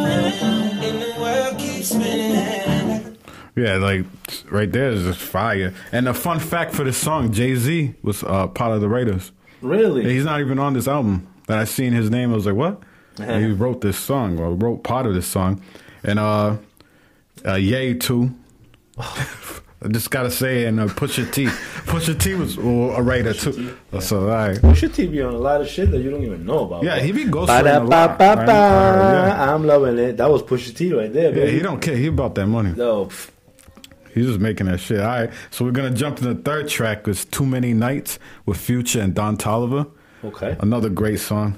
Yeah, 3.59 3.75
like 3.75 4.05
right 4.49 4.71
there 4.71 4.89
is 4.89 5.03
just 5.03 5.19
fire. 5.19 5.73
And 5.91 6.07
a 6.07 6.13
fun 6.13 6.39
fact 6.39 6.73
for 6.73 6.83
this 6.83 6.97
song, 6.97 7.31
Jay 7.31 7.55
Z 7.55 7.93
was 8.01 8.23
uh, 8.23 8.47
part 8.47 8.73
of 8.73 8.81
the 8.81 8.89
Raiders. 8.89 9.31
Really? 9.61 10.03
Yeah, 10.03 10.09
he's 10.11 10.25
not 10.25 10.39
even 10.39 10.59
on 10.59 10.73
this 10.73 10.87
album. 10.87 11.27
That 11.47 11.59
I 11.59 11.63
seen 11.63 11.93
his 11.93 12.11
name, 12.11 12.31
I 12.31 12.35
was 12.35 12.45
like, 12.45 12.55
what? 12.55 12.81
And 13.19 13.43
he 13.43 13.51
wrote 13.51 13.81
this 13.81 13.97
song, 13.97 14.39
or 14.39 14.53
wrote 14.53 14.83
part 14.83 15.05
of 15.05 15.13
this 15.13 15.27
song, 15.27 15.61
and 16.03 16.19
uh, 16.19 16.57
uh 17.45 17.55
Ye 17.55 17.95
too. 17.95 18.33
I 19.81 19.87
just 19.87 20.11
gotta 20.11 20.29
say, 20.29 20.65
and 20.65 20.77
uh, 20.79 20.87
Pusha 20.87 21.31
T, 21.31 21.45
Pusha 21.45 22.19
T 22.19 22.33
was 22.35 22.57
a 22.57 23.01
writer 23.01 23.33
too. 23.33 23.77
So 24.01 24.21
all 24.21 24.27
right, 24.27 24.57
Pusha 24.57 24.93
T 24.93 25.07
be 25.07 25.21
on 25.21 25.33
a 25.33 25.37
lot 25.37 25.61
of 25.61 25.69
shit 25.69 25.89
that 25.91 25.99
you 26.01 26.11
don't 26.11 26.23
even 26.23 26.45
know 26.45 26.65
about. 26.65 26.83
yeah, 26.83 26.97
bro. 26.97 27.05
he 27.05 27.11
be 27.13 27.23
ghostwriting 27.25 27.81
a 27.81 27.85
lot. 27.85 28.19
Right? 28.19 28.39
Uh, 28.39 28.51
yeah. 28.51 29.53
I'm 29.53 29.65
loving 29.65 29.97
it. 29.97 30.17
That 30.17 30.29
was 30.29 30.43
Pusha 30.43 30.75
T 30.75 30.93
right 30.93 31.11
there, 31.11 31.37
yeah, 31.37 31.45
he 31.45 31.59
don't 31.59 31.81
care. 31.81 31.95
He 31.95 32.07
about 32.07 32.35
that 32.35 32.47
money. 32.47 32.73
No, 32.75 33.05
pff, 33.05 33.31
He's 34.13 34.25
just 34.27 34.39
making 34.39 34.67
that 34.67 34.79
shit. 34.79 34.99
All 34.99 35.07
right, 35.07 35.29
so 35.51 35.63
we're 35.65 35.71
gonna 35.71 35.91
jump 35.91 36.17
to 36.17 36.33
the 36.33 36.35
third 36.35 36.67
track. 36.69 37.07
It's 37.07 37.25
"Too 37.25 37.45
Many 37.45 37.73
Nights" 37.73 38.19
with 38.45 38.57
Future 38.57 39.01
and 39.01 39.13
Don 39.13 39.37
Toliver. 39.37 39.89
okay. 40.23 40.55
Another 40.59 40.89
great 40.89 41.19
song. 41.19 41.55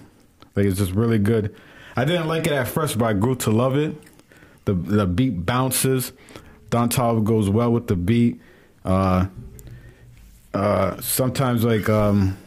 Like 0.56 0.66
it's 0.66 0.78
just 0.78 0.92
really 0.92 1.20
good. 1.20 1.56
I 1.96 2.06
didn't 2.06 2.28
like 2.28 2.46
it 2.48 2.54
at 2.54 2.68
first, 2.68 2.98
but 2.98 3.06
I 3.06 3.14
grew 3.14 3.36
to 3.36 3.52
love 3.52 3.76
it. 3.78 3.96
The 4.66 4.74
the 4.74 5.06
beat 5.06 5.46
bounces. 5.46 6.12
Don 6.70 6.90
Toliver 6.90 7.24
goes 7.24 7.50
well 7.50 7.72
with 7.72 7.88
the 7.88 7.96
beat. 7.96 8.40
Uh, 8.86 9.26
uh, 10.54 11.00
sometimes 11.02 11.64
like 11.64 11.88
um, 11.90 12.38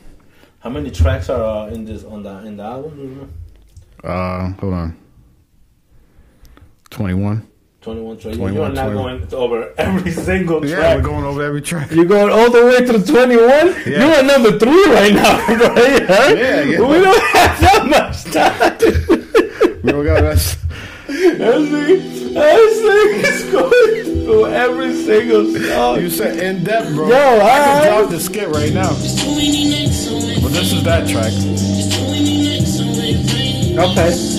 How 0.61 0.71
many 0.71 0.91
tracks 0.91 1.29
are 1.31 1.69
uh, 1.69 1.71
in 1.73 1.85
this 1.85 2.05
on 2.05 2.23
the 2.23 2.39
in 2.47 2.57
the 2.57 2.63
album? 2.63 2.97
do 2.97 3.03
you 3.03 3.09
remember? 3.09 3.33
uh, 4.05 4.53
hold 4.61 4.75
on, 4.75 4.97
twenty 6.91 7.15
one. 7.15 7.47
21 7.85 8.17
tracks. 8.17 8.37
21, 8.39 8.55
You're 8.55 8.69
not 8.75 8.85
21. 8.93 9.29
going 9.29 9.35
over 9.35 9.75
every 9.77 10.11
single 10.29 10.61
track. 10.61 10.71
Yeah, 10.73 10.95
we're 10.97 11.03
going 11.03 11.25
over 11.25 11.43
every 11.45 11.61
track. 11.61 11.91
You're 11.91 12.07
going 12.07 12.33
all 12.33 12.51
the 12.51 12.65
way 12.65 12.79
to 12.79 12.93
21? 13.05 13.37
Yeah. 13.39 13.85
You're 13.85 14.01
at 14.01 14.25
number 14.25 14.59
three 14.59 14.85
right 14.87 15.13
now, 15.13 15.47
bro. 15.59 15.75
Yeah, 15.77 16.63
yeah. 16.63 16.81
We 16.81 17.01
don't 17.05 17.23
have 17.23 17.61
that 17.61 17.87
much 17.87 18.25
time. 18.33 18.79
We 19.83 19.93
don't 19.93 20.05
got 20.05 20.23
that. 20.23 20.57
That 21.07 21.61
thing, 21.69 22.35
that 22.35 22.59
thing 22.81 23.53
going 23.53 24.25
through 24.25 24.47
every 24.47 24.95
single 24.95 25.55
song. 25.55 26.01
You 26.01 26.09
said 26.09 26.39
in 26.39 26.65
depth, 26.65 26.95
bro. 26.95 27.09
Yo, 27.09 27.15
I 27.15 27.19
alright. 27.21 27.83
can 27.83 27.99
drop 28.01 28.11
the 28.11 28.19
skit 28.21 28.49
right 28.49 28.73
now. 28.73 28.89
But 28.89 30.53
this 30.53 30.73
is 30.73 30.83
that 30.85 31.07
track. 31.07 31.33
Okay. 33.77 34.34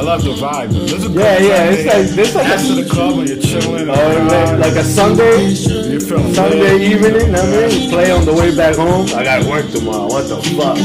I 0.00 0.02
love 0.02 0.24
the 0.24 0.30
vibe. 0.32 0.70
This 0.70 0.92
is 0.94 1.10
Yeah, 1.10 1.38
yeah. 1.38 1.70
It's 1.70 1.84
like 1.94 2.16
this 2.16 2.34
like 2.34 2.46
after 2.46 2.72
a, 2.72 2.76
the 2.76 2.88
club 2.88 3.16
when 3.18 3.26
you're 3.26 3.36
chilling. 3.36 3.86
oh, 3.90 3.92
like, 3.92 4.58
like 4.58 4.76
a 4.76 4.82
Sunday 4.82 5.48
you 5.50 6.00
feeling 6.00 6.32
Sunday 6.32 6.58
good. 6.58 6.80
evening. 6.80 7.34
I 7.34 7.44
mean, 7.44 7.90
play 7.90 8.10
on 8.10 8.24
the 8.24 8.32
way 8.32 8.56
back 8.56 8.76
home. 8.76 9.04
I 9.14 9.24
got 9.24 9.44
work 9.44 9.70
tomorrow. 9.70 10.06
What 10.06 10.26
the 10.26 10.40
fuck? 10.56 10.78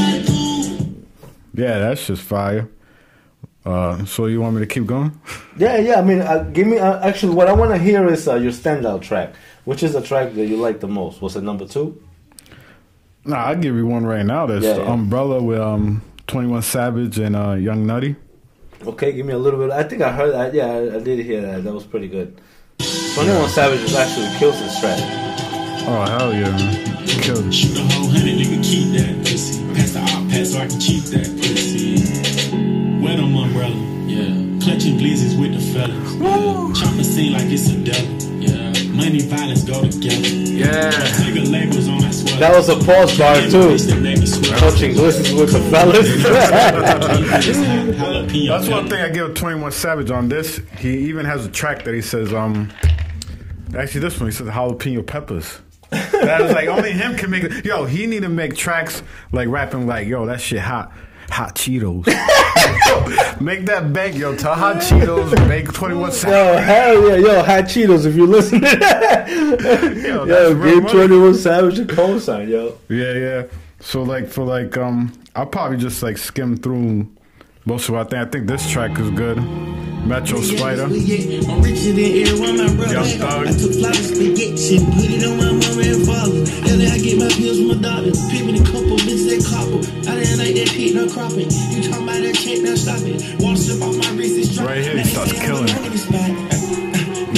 Yeah, 1.54 1.78
that's 1.78 2.06
just 2.06 2.20
fire. 2.20 2.68
Uh, 3.64 4.04
so 4.04 4.26
you 4.26 4.42
want 4.42 4.54
me 4.56 4.60
to 4.60 4.66
keep 4.66 4.84
going? 4.84 5.18
Yeah, 5.56 5.78
yeah. 5.78 5.98
I 5.98 6.02
mean, 6.02 6.20
uh, 6.20 6.42
give 6.52 6.66
me. 6.66 6.78
Uh, 6.78 7.00
actually, 7.00 7.34
what 7.34 7.48
I 7.48 7.54
want 7.54 7.70
to 7.70 7.78
hear 7.78 8.06
is 8.08 8.28
uh, 8.28 8.34
your 8.34 8.52
standout 8.52 9.00
track. 9.00 9.34
Which 9.64 9.82
is 9.82 9.94
the 9.94 10.02
track 10.02 10.34
that 10.34 10.44
you 10.44 10.58
like 10.58 10.80
the 10.80 10.88
most? 10.88 11.22
Was 11.22 11.36
it 11.36 11.42
number 11.42 11.66
two? 11.66 12.02
Nah, 13.24 13.46
I'll 13.46 13.56
give 13.56 13.76
you 13.76 13.86
one 13.86 14.04
right 14.04 14.26
now. 14.26 14.44
That's 14.44 14.62
Yeah, 14.62 14.74
the 14.74 14.82
yeah. 14.82 14.92
Umbrella 14.92 15.42
with 15.42 15.58
um, 15.58 16.02
21 16.26 16.60
Savage 16.60 17.18
and 17.18 17.34
uh, 17.34 17.52
Young 17.54 17.86
Nudy. 17.86 18.16
Okay, 18.86 19.12
give 19.12 19.26
me 19.26 19.32
a 19.32 19.38
little 19.38 19.58
bit. 19.58 19.72
I 19.72 19.82
think 19.82 20.00
I 20.00 20.12
heard 20.12 20.32
that. 20.32 20.54
Yeah, 20.54 20.66
I, 20.66 20.96
I 20.96 21.00
did 21.00 21.18
hear 21.24 21.42
that. 21.42 21.64
That 21.64 21.74
was 21.74 21.84
pretty 21.84 22.06
good. 22.06 22.40
Twenty 23.14 23.30
One 23.30 23.48
Savage 23.48 23.80
is 23.80 23.96
actually 23.96 24.28
kills 24.38 24.58
this 24.60 24.78
track. 24.78 24.98
Oh, 25.88 26.04
hell 26.08 26.32
yeah, 26.32 26.50
man. 26.50 26.96
Killed 27.20 27.46
it. 27.46 27.52
Shoot 27.52 27.76
a 27.78 27.82
whole 27.82 28.08
hundred, 28.08 28.38
nigga, 28.38 28.62
keep 28.62 28.94
that 28.94 29.18
pussy. 29.26 29.64
Pass 29.74 29.90
the 29.92 30.00
op 30.00 30.30
pass 30.30 30.52
so 30.52 30.58
I 30.58 30.66
can 30.68 30.78
keep 30.78 31.02
that 31.10 31.26
pussy. 31.34 31.98
Wet 33.02 33.18
on 33.18 33.32
my 33.32 33.46
umbrella, 33.46 33.74
yeah. 34.06 34.62
Clutching 34.62 34.98
blizzards 34.98 35.34
with 35.34 35.52
the 35.54 35.60
fellas. 35.74 36.78
Chop 36.78 36.94
the 36.94 37.02
scene 37.02 37.32
like 37.32 37.46
it's 37.46 37.68
a 37.70 37.76
devil, 37.82 38.14
yeah. 38.38 38.70
Money, 38.94 39.20
violence 39.20 39.64
go 39.64 39.82
together. 39.82 40.28
Yeah. 40.46 40.90
Nigga 41.26 41.50
labels 41.50 41.88
on 41.88 42.02
my 42.02 42.10
sweater. 42.10 42.38
That 42.38 42.54
was 42.54 42.68
a 42.68 42.76
pause 42.76 43.18
bar 43.18 43.40
too. 43.50 43.74
That 44.32 44.42
make 44.42 44.52
me. 44.52 44.58
Touching 44.58 44.92
glistens 44.94 45.32
with 45.32 45.52
the 45.52 45.60
fellas. 45.70 46.08
That's 48.48 48.68
one 48.68 48.88
thing 48.88 49.00
I 49.00 49.08
give 49.10 49.34
21 49.34 49.72
Savage 49.72 50.10
on 50.10 50.28
this. 50.28 50.60
He 50.78 50.98
even 51.08 51.24
has 51.26 51.46
a 51.46 51.50
track 51.50 51.84
that 51.84 51.94
he 51.94 52.02
says, 52.02 52.32
um, 52.32 52.72
actually 53.76 54.00
this 54.00 54.18
one, 54.18 54.28
he 54.28 54.34
says 54.34 54.48
jalapeno 54.48 55.06
peppers. 55.06 55.60
that 55.90 56.40
is 56.42 56.52
like 56.52 56.68
only 56.68 56.92
him 56.92 57.16
can 57.16 57.30
make 57.30 57.44
it. 57.44 57.64
Yo, 57.64 57.84
he 57.84 58.06
need 58.06 58.22
to 58.22 58.28
make 58.28 58.56
tracks 58.56 59.02
like 59.32 59.48
rapping 59.48 59.86
like, 59.86 60.08
yo, 60.08 60.26
that 60.26 60.40
shit 60.40 60.60
hot. 60.60 60.92
Hot 61.28 61.56
Cheetos. 61.56 62.06
make 63.40 63.66
that 63.66 63.92
bank, 63.92 64.16
yo. 64.16 64.36
Tell 64.36 64.54
Hot 64.54 64.76
Cheetos, 64.76 65.48
make 65.48 65.72
21 65.72 66.12
Savage. 66.12 66.32
Yo, 66.32 66.56
hell 66.62 67.08
yeah, 67.08 67.16
yo, 67.16 67.42
Hot 67.42 67.64
Cheetos, 67.64 68.06
if 68.06 68.14
you 68.14 68.26
listen 68.26 68.60
to 68.60 68.76
that. 68.76 69.28
Yo, 69.28 70.24
yo, 70.24 70.54
give 70.54 70.88
21 70.88 71.34
Savage 71.34 71.80
a 71.80 71.84
call 71.84 72.20
sign, 72.20 72.48
yo. 72.48 72.78
Yeah, 72.88 73.12
yeah. 73.12 73.42
So 73.86 74.02
like 74.02 74.26
for 74.26 74.42
like 74.44 74.76
um 74.76 75.12
I'll 75.36 75.46
probably 75.46 75.76
just 75.78 76.02
like 76.02 76.18
skim 76.18 76.56
through 76.56 77.06
most 77.66 77.88
of 77.88 77.94
what 77.94 78.08
I 78.08 78.10
think. 78.10 78.26
I 78.26 78.30
think 78.32 78.48
this 78.48 78.68
track 78.68 78.98
is 78.98 79.10
good. 79.10 79.38
Metro 80.02 80.40
Spider. 80.42 80.90
I'm 80.90 81.62
richer 81.62 81.94
than 81.94 82.10
everyone, 82.18 82.58
my 82.58 82.66
brother. 82.74 82.98
Young 82.98 83.06
Thug. 83.22 83.46
I 83.46 83.52
took 83.54 83.70
flight 83.78 83.94
of 83.94 84.06
spaghetti, 84.10 84.82
put 84.90 85.06
it 85.06 85.22
on 85.22 85.38
my 85.38 85.54
mama 85.54 85.82
and 85.86 86.02
father. 86.02 86.42
And 86.66 86.82
I 86.82 86.98
get 86.98 87.14
my 87.14 87.30
pills 87.30 87.62
from 87.62 87.68
my 87.70 87.78
doctor. 87.78 88.10
Pick 88.26 88.42
me 88.42 88.58
couple, 88.58 88.98
bitch, 89.06 89.22
that 89.30 89.42
copper. 89.54 89.78
I 90.10 90.18
didn't 90.18 90.38
like 90.42 90.54
that 90.58 90.70
pit, 90.74 90.90
no 90.98 91.06
cropping. 91.06 91.46
You 91.46 91.78
talking 91.86 92.10
about 92.10 92.26
that 92.26 92.34
check, 92.34 92.58
now 92.66 92.74
stop 92.74 92.98
it. 93.06 93.22
Wanna 93.38 93.54
slip 93.54 93.86
off 93.86 93.94
my 94.02 94.10
wrist, 94.18 94.34
it's 94.34 94.50
dropping. 94.50 94.66
Right 94.66 94.82
here, 94.82 94.98
he 94.98 95.06
starts 95.06 95.30
killing 95.30 95.70
it. 95.70 95.78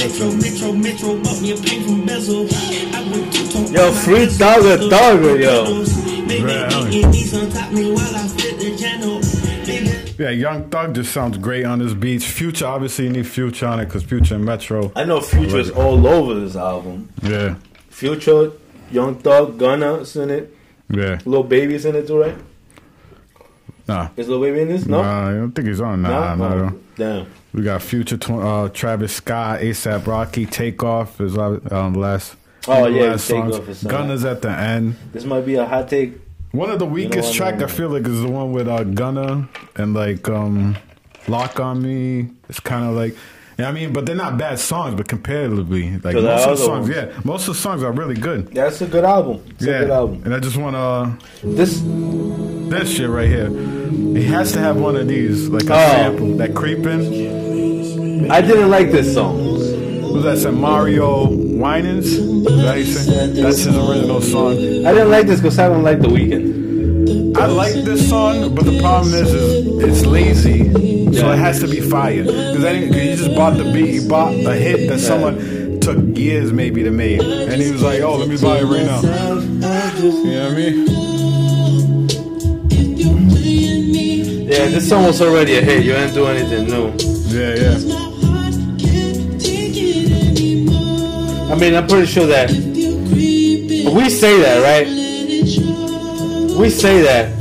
Metro, 0.01 0.33
Metro, 0.33 0.73
Metro, 0.73 1.09
bought 1.21 1.41
me 1.45 1.53
a 1.53 1.57
paint 1.61 1.85
from 1.85 2.05
bezel. 2.09 2.49
I 2.49 3.05
went 3.05 3.29
two-tone- 3.33 3.69
Yo, 3.69 3.91
free 4.01 4.25
Thugger, 4.25 4.89
Thugger, 4.89 5.37
yo. 5.37 6.18
They 6.29 6.39
Yeah. 6.41 6.67
make 6.85 7.05
me 7.11 7.19
eat 7.19 7.25
some 7.25 7.49
top 7.49 7.71
me 7.71 7.91
while 7.91 8.15
I 8.15 8.27
flip 8.27 8.59
the 8.59 8.77
channel. 8.77 9.19
Nigga. 9.19 10.19
Yeah, 10.19 10.29
Young 10.29 10.69
Thug 10.69 10.93
just 10.95 11.11
sounds 11.11 11.37
great 11.37 11.65
on 11.65 11.79
his 11.79 11.93
beats. 11.93 12.25
Future, 12.25 12.67
obviously, 12.67 13.05
you 13.05 13.11
need 13.11 13.27
Future 13.27 13.65
on 13.67 13.79
it 13.79 13.85
because 13.85 14.03
Future 14.03 14.35
and 14.35 14.45
Metro. 14.45 14.91
I 14.95 15.05
know 15.05 15.21
Future 15.21 15.59
is 15.59 15.71
all 15.71 16.05
over 16.07 16.39
this 16.39 16.55
album. 16.55 17.09
Yeah, 17.23 17.55
Future, 17.89 18.51
Young 18.91 19.15
Thug, 19.15 19.57
Gunna's 19.57 20.15
in 20.15 20.29
it. 20.29 20.55
yeah. 20.89 21.19
Little 21.25 21.43
Baby's 21.43 21.85
in 21.85 21.95
it 21.95 22.07
too, 22.07 22.19
right? 22.21 22.35
Nah, 23.87 24.09
Is 24.17 24.27
Little 24.27 24.43
Baby 24.43 24.61
in 24.61 24.67
this? 24.67 24.85
No. 24.85 25.01
nah, 25.01 25.29
I 25.29 25.33
don't 25.33 25.51
think 25.51 25.67
he's 25.67 25.81
on. 25.81 26.03
Nah, 26.03 26.35
No? 26.35 26.47
nah, 26.49 26.69
Oh. 26.69 26.73
Damn. 26.95 27.25
We 27.53 27.63
got 27.63 27.81
Future, 27.81 28.19
uh, 28.31 28.69
Travis 28.69 29.13
Scott, 29.13 29.61
ASAP 29.61 30.05
Rocky, 30.05 30.45
Takeoff 30.45 31.19
is 31.21 31.35
uh, 31.37 31.59
um, 31.71 31.93
last. 31.95 32.35
Oh, 32.69 32.87
yeah, 32.87 33.15
songs. 33.17 33.83
Gunna's 33.83 34.25
at 34.25 34.41
the 34.41 34.49
end. 34.51 34.95
This 35.11 35.25
might 35.25 35.45
be 35.45 35.55
a 35.55 35.65
hot 35.65 35.89
take. 35.89 36.13
One 36.51 36.69
of 36.71 36.79
the 36.79 36.85
weakest 36.85 37.29
what, 37.29 37.35
track 37.35 37.61
I 37.61 37.67
feel 37.67 37.89
like 37.89 38.05
is 38.07 38.21
the 38.21 38.29
one 38.29 38.51
with 38.53 38.67
uh, 38.67 38.83
Gunna 38.83 39.47
and 39.75 39.93
like 39.93 40.27
um, 40.29 40.77
Lock 41.27 41.59
on 41.59 41.81
Me. 41.81 42.29
It's 42.49 42.59
kind 42.59 42.85
of 42.85 42.95
like. 42.95 43.15
Yeah, 43.59 43.67
I 43.67 43.71
mean, 43.73 43.91
but 43.91 44.05
they're 44.05 44.15
not 44.15 44.37
bad 44.37 44.57
songs, 44.57 44.95
but 44.95 45.09
comparatively, 45.09 45.91
like 45.97 46.15
most 46.15 46.47
of 46.47 46.57
the 46.57 46.63
songs, 46.63 46.89
ones. 46.89 46.95
yeah, 46.95 47.19
most 47.25 47.47
of 47.49 47.55
the 47.55 47.59
songs 47.61 47.83
are 47.83 47.91
really 47.91 48.15
good. 48.15 48.49
Yeah, 48.53 48.67
it's 48.69 48.79
a 48.81 48.87
good 48.87 49.03
album. 49.03 49.43
It's 49.49 49.65
yeah, 49.65 49.73
a 49.73 49.79
good 49.81 49.89
album. 49.91 50.21
and 50.23 50.33
I 50.33 50.39
just 50.39 50.55
want 50.55 50.75
to 50.77 51.45
This 51.45 51.81
this 51.83 52.89
shit 52.95 53.09
right 53.09 53.27
here. 53.27 53.49
He 53.49 54.23
has 54.23 54.53
to 54.53 54.59
have 54.59 54.77
one 54.77 54.95
of 54.95 55.09
these, 55.09 55.49
like 55.49 55.65
a 55.65 55.73
Oh. 55.73 55.89
sample, 55.91 56.37
that 56.37 56.55
creeping. 56.55 58.31
I 58.31 58.39
didn't 58.41 58.69
like 58.69 58.91
this 58.91 59.13
song. 59.13 59.37
Who's 59.39 60.23
that? 60.23 60.37
Said 60.37 60.53
Mario 60.53 61.27
Winans. 61.59 62.15
That 62.45 62.77
you? 62.77 63.41
That's 63.43 63.63
his 63.63 63.75
original 63.75 64.21
song. 64.21 64.53
I 64.53 64.93
didn't 64.93 65.11
like 65.11 65.27
this 65.27 65.41
because 65.41 65.59
I 65.59 65.67
don't 65.67 65.83
like 65.83 65.99
The 65.99 66.07
Weeknd. 66.07 67.37
I 67.37 67.45
like 67.47 67.73
this 67.83 68.07
song, 68.09 68.55
but 68.55 68.65
the 68.65 68.79
problem 68.79 69.13
is, 69.13 69.33
is 69.33 69.83
it's 69.83 70.05
lazy, 70.05 70.71
so 71.13 71.27
Yeah. 71.27 71.33
it 71.33 71.39
has 71.39 71.59
to 71.59 71.67
be 71.67 71.81
fire. 71.81 72.23
Because 72.23 72.63
you 72.63 73.15
just 73.15 73.35
bought 73.35 73.57
the 73.57 73.65
beat, 73.73 73.89
he 74.01 74.07
bought 74.07 74.33
a 74.33 74.55
hit 74.55 74.87
that 74.89 74.99
someone 74.99 75.79
took 75.81 75.97
years 76.17 76.51
maybe 76.53 76.81
to 76.83 76.91
make, 76.91 77.21
and 77.21 77.61
he 77.61 77.71
was 77.71 77.81
like, 77.81 78.01
"Oh, 78.01 78.15
let 78.15 78.29
me 78.29 78.37
buy 78.37 78.59
it 78.59 78.65
right 78.65 78.85
now." 78.85 79.01
You 79.01 80.31
know 80.31 80.43
what 80.43 80.51
I 80.51 80.55
mean? 80.55 80.87
Yeah, 84.49 84.67
this 84.69 84.87
song 84.89 85.05
was 85.05 85.21
already 85.21 85.57
a 85.57 85.61
hit. 85.61 85.83
You 85.83 85.93
didn't 85.93 86.13
do 86.15 86.25
anything 86.25 86.67
new. 86.67 86.87
Yeah, 87.29 87.55
yeah. 87.55 87.88
I 91.49 91.55
mean, 91.55 91.73
I'm 91.75 91.87
pretty 91.87 92.05
sure 92.05 92.27
that 92.27 92.49
we 92.51 94.09
say 94.09 94.39
that, 94.39 94.61
right? 94.63 94.87
We 96.59 96.69
say 96.69 97.01
that, 97.01 97.35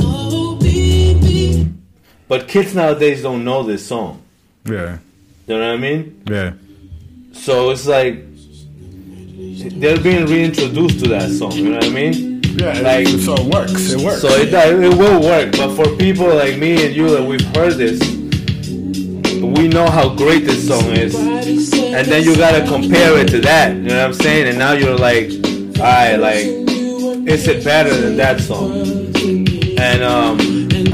but 2.29 2.49
kids 2.49 2.75
nowadays 2.75 3.23
don't 3.23 3.45
know 3.45 3.63
this 3.63 3.87
song. 3.87 4.23
Yeah, 4.65 4.99
You 5.47 5.59
know 5.59 5.61
what 5.61 5.75
I 5.75 5.77
mean? 5.77 6.23
yeah, 6.29 6.53
So 7.33 7.71
it's 7.71 7.87
like 7.87 8.25
they're 9.81 10.01
being 10.01 10.27
reintroduced 10.27 11.01
to 11.05 11.09
that 11.11 11.31
song. 11.31 11.53
You 11.53 11.71
know 11.71 11.77
what 11.77 11.85
I 11.87 11.91
mean? 11.91 12.41
yeah. 12.45 12.81
Like- 12.81 13.09
so 13.09 13.35
it 13.35 13.47
works. 13.55 13.93
It 13.93 14.01
works. 14.01 14.21
So 14.21 14.29
it, 14.29 14.53
it 14.53 14.97
will 14.99 15.21
work, 15.21 15.53
but 15.53 15.75
for 15.75 15.97
people 15.97 16.29
like 16.35 16.59
me 16.59 16.87
and 16.87 16.95
you 16.95 17.09
that 17.11 17.23
we've 17.25 17.45
heard 17.57 17.75
this, 17.75 17.99
we 19.59 19.67
know 19.67 19.91
how 19.91 20.09
great 20.15 20.45
this 20.45 20.69
song 20.69 20.93
is, 20.93 21.15
and 21.17 22.07
then 22.07 22.23
you 22.23 22.37
gotta 22.37 22.65
compare 22.67 23.19
it 23.19 23.29
to 23.29 23.41
that. 23.41 23.75
You 23.75 23.83
know 23.83 23.99
what 23.99 24.07
I'm 24.07 24.15
saying? 24.15 24.47
And 24.47 24.57
now 24.57 24.73
you're 24.73 24.97
like, 24.97 25.31
alright, 25.79 26.19
like, 26.19 26.47
is 27.27 27.49
it 27.49 27.65
better 27.65 27.95
than 27.95 28.17
that 28.17 28.41
song? 28.41 28.73
And 29.81 30.03
um, 30.05 30.39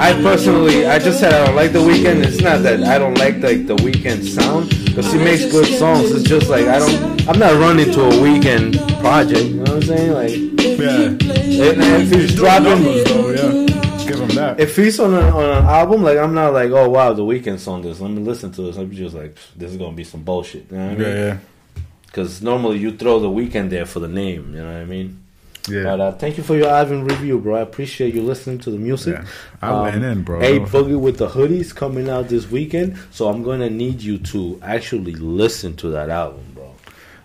I 0.00 0.14
personally, 0.22 0.86
I 0.86 0.98
just 0.98 1.20
said 1.20 1.34
I 1.34 1.44
don't 1.44 1.56
like 1.56 1.72
the 1.72 1.80
Weeknd. 1.80 2.24
It's 2.24 2.40
not 2.40 2.62
that 2.62 2.82
I 2.84 2.98
don't 2.98 3.18
like 3.18 3.34
like 3.42 3.66
the 3.66 3.76
Weeknd 3.76 4.24
sound, 4.24 4.70
because 4.86 5.12
he 5.12 5.18
makes 5.18 5.44
good 5.50 5.66
songs. 5.78 6.10
It's 6.12 6.26
just 6.26 6.48
like 6.48 6.66
I 6.66 6.78
don't, 6.78 7.28
I'm 7.28 7.38
not 7.38 7.60
running 7.60 7.92
to 7.92 8.00
a 8.06 8.12
Weeknd 8.12 8.78
project. 9.00 9.44
You 9.44 9.56
know 9.56 9.62
what 9.62 9.70
I'm 9.72 9.82
saying? 9.82 10.12
Like, 10.12 10.30
yeah. 10.30 11.16
if, 11.20 11.78
if 11.78 12.10
he's 12.10 12.34
dropping. 12.34 12.82
Numbers, 12.82 13.04
though, 13.04 13.30
yeah. 13.30 13.63
Him. 14.54 14.60
If 14.60 14.76
he's 14.76 14.98
on, 15.00 15.14
a, 15.14 15.20
on 15.20 15.44
an 15.44 15.64
album, 15.64 16.02
like 16.02 16.18
I'm 16.18 16.34
not 16.34 16.52
like, 16.52 16.70
oh 16.70 16.88
wow, 16.88 17.12
the 17.12 17.22
Weeknd's 17.22 17.66
on 17.66 17.82
this. 17.82 18.00
Let 18.00 18.10
me 18.10 18.22
listen 18.22 18.50
to 18.52 18.62
this. 18.62 18.76
I'm 18.76 18.90
just 18.92 19.14
like, 19.14 19.36
this 19.56 19.70
is 19.70 19.76
gonna 19.76 19.96
be 19.96 20.04
some 20.04 20.22
bullshit. 20.22 20.70
You 20.70 20.76
know 20.78 20.84
what 20.88 20.92
I 20.92 20.98
mean? 20.98 21.08
yeah, 21.08 21.14
yeah, 21.26 21.38
Because 22.06 22.42
normally 22.42 22.78
you 22.78 22.96
throw 22.96 23.18
the 23.20 23.28
Weeknd 23.28 23.70
there 23.70 23.86
for 23.86 24.00
the 24.00 24.08
name. 24.08 24.54
You 24.54 24.62
know 24.62 24.72
what 24.72 24.80
I 24.80 24.84
mean? 24.84 25.20
yeah. 25.68 25.82
But 25.84 26.00
uh, 26.00 26.12
thank 26.12 26.36
you 26.36 26.42
for 26.44 26.56
your 26.56 26.70
Ivan 26.70 27.04
review, 27.04 27.38
bro. 27.38 27.54
I 27.56 27.60
appreciate 27.60 28.14
you 28.14 28.22
listening 28.22 28.58
to 28.60 28.70
the 28.70 28.78
music. 28.78 29.16
Um, 29.18 29.24
Yeah. 29.62 29.72
I 29.72 29.82
went 29.82 30.04
in, 30.04 30.22
bro. 30.22 30.40
Hey, 30.40 30.58
Boogie 30.60 30.98
with 31.00 31.16
the 31.18 31.28
hoodies 31.28 31.74
coming 31.74 32.08
out 32.10 32.28
this 32.28 32.50
weekend, 32.50 32.98
so 33.10 33.28
I'm 33.28 33.42
gonna 33.42 33.70
need 33.70 34.02
you 34.02 34.18
to 34.18 34.60
actually 34.62 35.14
listen 35.14 35.74
to 35.76 35.88
that 35.90 36.10
album, 36.10 36.44
bro. 36.54 36.70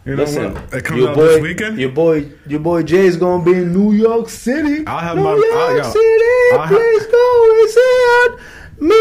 you 0.06 0.16
know 0.16 0.24
Listen, 0.24 0.54
what? 0.54 0.74
It 0.74 0.86
comes 0.86 1.00
your 1.02 1.10
out 1.10 1.16
boy, 1.18 1.28
this 1.28 1.42
weekend. 1.42 1.80
your 1.80 1.90
boy, 1.92 2.32
your 2.48 2.62
boy 2.62 2.84
Jay 2.84 3.06
is 3.08 3.18
gonna 3.18 3.44
be 3.44 3.52
in 3.52 3.74
New 3.74 3.92
York 3.92 4.30
City. 4.30 4.88
I'll 4.88 5.00
have 5.00 5.18
New 5.18 5.24
my- 5.24 5.32
York 5.36 5.46
I'll- 5.54 5.78
yo, 5.78 5.84
City, 5.84 6.29
I'll 6.54 6.60
ha- 6.60 6.68
please 6.68 7.06
go 7.08 7.26
and 7.52 8.40
me 8.82 8.96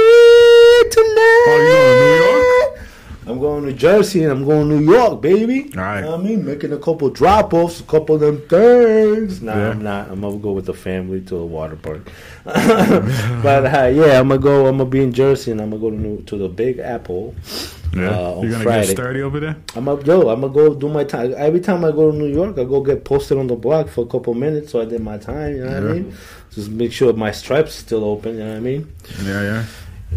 tonight. 0.90 1.46
Oh, 1.48 1.58
you 1.61 1.68
going 1.70 1.98
to 1.98 2.04
New 2.04 2.74
York? 2.74 2.84
I'm 3.26 3.38
going 3.38 3.66
to 3.66 3.72
Jersey 3.74 4.22
and 4.24 4.32
I'm 4.32 4.44
going 4.44 4.68
to 4.70 4.74
New 4.80 4.92
York, 4.92 5.20
baby. 5.20 5.70
All 5.76 5.82
right. 5.82 6.00
Know 6.00 6.14
I 6.14 6.16
mean, 6.16 6.44
making 6.44 6.72
a 6.72 6.78
couple 6.78 7.11
drop 7.11 7.52
offs, 7.52 7.80
a 7.80 7.82
couple 7.84 8.14
of 8.14 8.20
them 8.22 8.40
things. 8.48 9.42
Nah, 9.42 9.54
Yeah. 9.54 9.70
I'm 9.70 9.82
not. 9.82 10.11
I'm 10.11 10.22
gonna 10.22 10.38
go 10.38 10.52
with 10.52 10.64
the 10.66 10.72
family 10.74 11.20
to 11.22 11.37
a 11.37 11.44
water 11.46 11.76
park. 11.76 12.11
but 12.44 13.66
uh, 13.66 13.87
yeah, 13.88 14.18
I'm 14.20 14.28
gonna 14.28 14.38
go. 14.38 14.66
I'm 14.66 14.78
gonna 14.78 14.88
be 14.88 15.02
in 15.02 15.12
Jersey 15.12 15.50
and 15.52 15.61
I'm 15.61 15.70
gonna 15.70 15.80
go 15.82 15.90
to 15.90 15.96
New, 15.96 16.22
to 16.22 16.38
the 16.38 16.48
Big 16.48 16.78
Apple. 16.78 17.34
Yeah, 17.94 18.11
uh, 18.11 18.32
on 18.37 18.44
you 18.44 18.50
gonna 18.52 18.64
Friday. 18.64 18.87
get 18.88 18.96
sturdy 18.96 19.22
over 19.22 19.40
there? 19.40 19.56
I'm 19.76 19.84
gonna 19.84 20.02
yo. 20.02 20.28
I'm 20.30 20.40
gonna 20.40 20.52
go 20.52 20.74
do 20.74 20.88
my 20.88 21.04
time. 21.04 21.34
Every 21.37 21.61
time 21.61 21.84
I 21.84 21.90
go 21.90 22.11
to 22.11 22.16
New 22.16 22.26
York, 22.32 22.58
I 22.58 22.64
go 22.64 22.80
get 22.80 23.04
posted 23.04 23.37
on 23.38 23.46
the 23.46 23.56
block 23.56 23.88
for 23.88 24.04
a 24.04 24.06
couple 24.08 24.32
minutes, 24.34 24.72
so 24.72 24.80
I 24.80 24.84
did 24.87 25.02
my 25.02 25.18
time. 25.18 25.54
You 25.56 25.64
know 25.64 25.82
what 25.82 25.90
I 25.90 25.92
mean? 25.94 26.14
Just 26.59 26.71
make 26.73 26.92
sure 26.92 27.12
my 27.12 27.31
stripes 27.31 27.73
still 27.75 28.05
open. 28.05 28.33
You 28.37 28.44
know 28.44 28.51
what 28.51 28.57
I 28.57 28.61
mean? 28.61 28.92
Yeah, 29.23 29.42
yeah. 29.42 29.64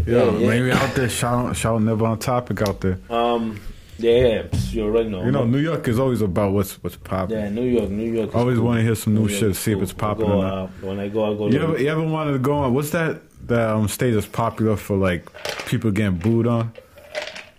Yeah, 0.06 0.24
yeah. 0.32 0.48
maybe 0.48 0.72
out 0.72 0.92
there, 0.96 1.08
shout, 1.08 1.54
shout 1.54 1.80
never 1.82 2.04
on 2.06 2.18
topic 2.18 2.62
out 2.62 2.80
there. 2.80 2.98
Um. 3.08 3.60
Yeah, 3.98 4.46
you 4.70 4.82
already 4.82 5.10
know. 5.10 5.22
You 5.24 5.30
know, 5.30 5.44
New 5.44 5.58
York 5.60 5.86
is 5.86 6.00
always 6.00 6.20
about 6.22 6.52
what's 6.52 6.82
what's 6.82 6.96
popping. 6.96 7.36
Yeah, 7.36 7.48
New 7.50 7.62
York, 7.76 7.90
New 7.90 8.10
York. 8.10 8.30
is 8.30 8.34
Always 8.34 8.56
cool. 8.58 8.66
wanna 8.66 8.82
hear 8.82 8.96
some 8.96 9.14
new 9.14 9.20
York 9.28 9.30
shit, 9.32 9.50
is 9.50 9.58
see 9.60 9.70
if 9.72 9.80
it's 9.80 9.92
popping 9.92 10.26
go, 10.26 10.38
or 10.38 10.42
not. 10.42 10.52
uh, 10.54 10.66
when 10.80 10.98
I 10.98 11.06
go, 11.08 11.32
I 11.32 11.36
go. 11.36 11.46
You 11.48 11.60
ever, 11.62 11.78
you 11.80 11.88
ever 11.88 12.02
wanted 12.02 12.32
to 12.32 12.38
go 12.40 12.54
on? 12.54 12.74
What's 12.74 12.90
that? 12.90 13.20
That 13.46 13.68
um, 13.70 13.86
stage 13.86 14.14
that's 14.14 14.26
popular 14.26 14.74
for 14.76 14.96
like 14.96 15.22
people 15.66 15.92
getting 15.92 16.18
booed 16.18 16.48
on. 16.48 16.72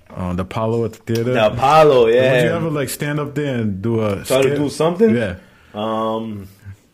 On 0.09 0.35
the 0.35 0.43
Apollo 0.43 0.85
at 0.85 0.93
the 0.93 0.99
theater. 1.15 1.33
the 1.33 1.47
Apollo. 1.53 2.07
Yeah. 2.07 2.33
Would 2.33 2.43
you 2.43 2.49
ever 2.55 2.69
like 2.69 2.89
stand 2.89 3.19
up 3.21 3.33
there 3.35 3.55
and 3.61 3.81
do 3.81 4.03
a 4.03 4.25
Try 4.25 4.41
to 4.41 4.55
do 4.57 4.69
something? 4.69 5.15
Yeah, 5.15 5.37
Um, 5.73 6.47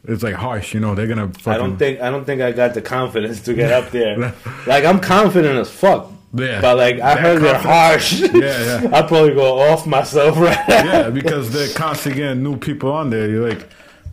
it's 0.10 0.24
like 0.24 0.36
harsh. 0.36 0.74
You 0.74 0.80
know, 0.80 0.96
they're 0.96 1.08
gonna. 1.08 1.30
Fucking, 1.30 1.54
I 1.54 1.58
don't 1.58 1.78
think 1.78 2.02
I 2.02 2.10
don't 2.10 2.26
think 2.26 2.42
I 2.42 2.52
got 2.52 2.74
the 2.74 2.82
confidence 2.82 3.42
to 3.42 3.54
get 3.54 3.72
up 3.72 3.92
there. 3.92 4.18
like 4.68 4.84
I'm 4.84 5.00
confident 5.00 5.58
as 5.60 5.70
fuck. 5.70 6.12
Yeah. 6.34 6.62
But 6.62 6.78
like 6.78 6.96
I 6.96 7.16
That 7.16 7.20
heard 7.20 7.42
they're 7.42 7.58
harsh. 7.58 8.22
Yeah, 8.34 8.82
yeah. 8.82 8.90
I 8.94 9.02
probably 9.02 9.34
go 9.34 9.60
off 9.60 9.88
myself 9.88 10.38
right. 10.38 10.58
yeah, 10.68 11.10
because 11.10 11.52
they're 11.52 11.74
constantly 11.74 12.22
getting 12.22 12.44
new 12.44 12.58
people 12.58 12.92
on 12.92 13.10
there. 13.10 13.30
You're 13.30 13.50
like, 13.50 13.68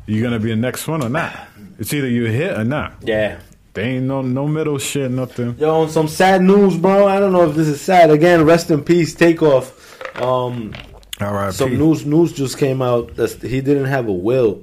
you 0.07 0.23
gonna 0.23 0.39
be 0.39 0.51
the 0.51 0.57
next 0.57 0.87
one 0.89 1.03
or 1.03 1.09
not? 1.09 1.37
It's 1.79 1.93
either 1.93 2.09
you 2.09 2.25
hit 2.27 2.59
or 2.59 2.65
not. 2.65 2.95
Yeah. 3.03 3.39
They 3.75 3.97
ain't 3.97 4.07
no 4.07 4.23
no 4.23 4.49
middle 4.49 4.79
shit, 4.79 5.11
nothing. 5.11 5.57
Yo, 5.59 5.83
on 5.83 5.91
some 5.91 6.09
sad 6.09 6.41
news, 6.43 6.77
bro. 6.79 7.07
I 7.07 7.21
don't 7.21 7.33
know 7.33 7.49
if 7.49 7.55
this 7.55 7.69
is 7.69 7.81
sad. 7.81 8.11
Again, 8.11 8.45
rest 8.45 8.71
in 8.71 8.83
peace. 8.83 9.15
Takeoff. 9.15 9.75
Um, 10.21 10.73
All 11.21 11.35
right, 11.35 11.53
some 11.53 11.77
news 11.77 12.07
news 12.07 12.33
just 12.33 12.57
came 12.57 12.81
out 12.81 13.17
that 13.17 13.43
he 13.43 13.61
didn't 13.61 13.85
have 13.85 14.09
a 14.09 14.13
will. 14.13 14.63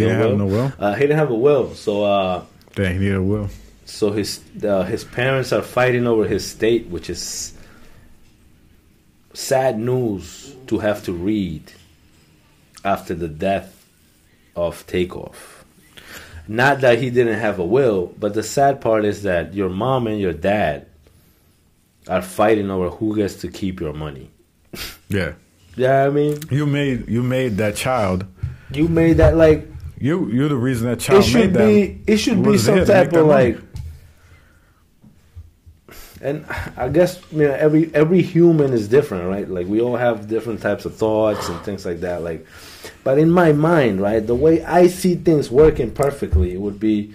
He 0.00 0.06
didn't 0.08 0.28
have 0.28 0.38
no 0.38 0.46
will. 0.46 0.72
Uh, 0.78 0.94
he 0.94 1.00
didn't 1.02 1.18
have 1.18 1.30
a 1.30 1.34
will. 1.34 1.74
So 1.74 2.04
uh, 2.04 2.44
Dang, 2.74 2.94
he 2.94 2.98
needed 3.00 3.16
a 3.16 3.22
will. 3.22 3.48
so 3.84 4.10
his 4.12 4.40
uh, 4.64 4.82
his 4.84 5.04
parents 5.04 5.52
are 5.52 5.62
fighting 5.62 6.06
over 6.06 6.24
his 6.26 6.44
state, 6.48 6.86
which 6.88 7.10
is 7.10 7.52
sad 9.32 9.78
news 9.78 10.54
to 10.66 10.78
have 10.78 11.02
to 11.04 11.12
read 11.12 11.72
after 12.84 13.14
the 13.14 13.28
death 13.28 13.86
of 14.56 14.86
Takeoff. 14.86 15.64
Not 16.48 16.80
that 16.80 16.98
he 16.98 17.10
didn't 17.10 17.38
have 17.38 17.58
a 17.58 17.64
will, 17.64 18.12
but 18.18 18.34
the 18.34 18.42
sad 18.42 18.80
part 18.80 19.04
is 19.04 19.22
that 19.22 19.54
your 19.54 19.68
mom 19.68 20.06
and 20.08 20.18
your 20.20 20.32
dad 20.32 20.86
are 22.08 22.22
fighting 22.22 22.70
over 22.70 22.88
who 22.90 23.14
gets 23.14 23.34
to 23.36 23.48
keep 23.48 23.80
your 23.80 23.92
money. 23.92 24.30
Yeah, 25.08 25.34
Yeah, 25.76 26.04
I 26.06 26.10
mean, 26.10 26.38
you 26.50 26.66
made 26.66 27.08
you 27.08 27.22
made 27.22 27.56
that 27.58 27.76
child. 27.76 28.24
you 28.72 28.88
made 28.88 29.18
that 29.18 29.36
like 29.36 29.68
You 30.00 30.28
you're 30.28 30.48
the 30.48 30.56
reason 30.56 30.88
that 30.88 30.94
it 30.94 31.00
child 31.00 31.24
should 31.24 31.52
made 31.52 31.52
be 31.52 31.86
that. 31.86 32.12
it 32.12 32.16
should 32.16 32.42
be 32.42 32.58
some 32.58 32.78
it 32.78 32.86
type 32.86 33.12
of 33.12 33.26
money? 33.26 33.52
like 33.52 33.58
and 36.22 36.44
I 36.76 36.88
guess 36.88 37.20
you 37.32 37.44
know 37.44 37.52
every 37.52 37.94
every 37.94 38.22
human 38.22 38.72
is 38.72 38.88
different, 38.88 39.28
right? 39.28 39.48
Like 39.48 39.66
we 39.66 39.80
all 39.80 39.96
have 39.96 40.28
different 40.28 40.60
types 40.60 40.84
of 40.84 40.96
thoughts 40.96 41.48
and 41.48 41.60
things 41.62 41.86
like 41.86 42.00
that. 42.00 42.22
Like, 42.22 42.46
but 43.04 43.18
in 43.18 43.30
my 43.30 43.52
mind, 43.52 44.00
right, 44.00 44.26
the 44.26 44.34
way 44.34 44.62
I 44.64 44.86
see 44.86 45.14
things 45.14 45.50
working 45.50 45.90
perfectly 45.90 46.56
would 46.56 46.78
be 46.78 47.14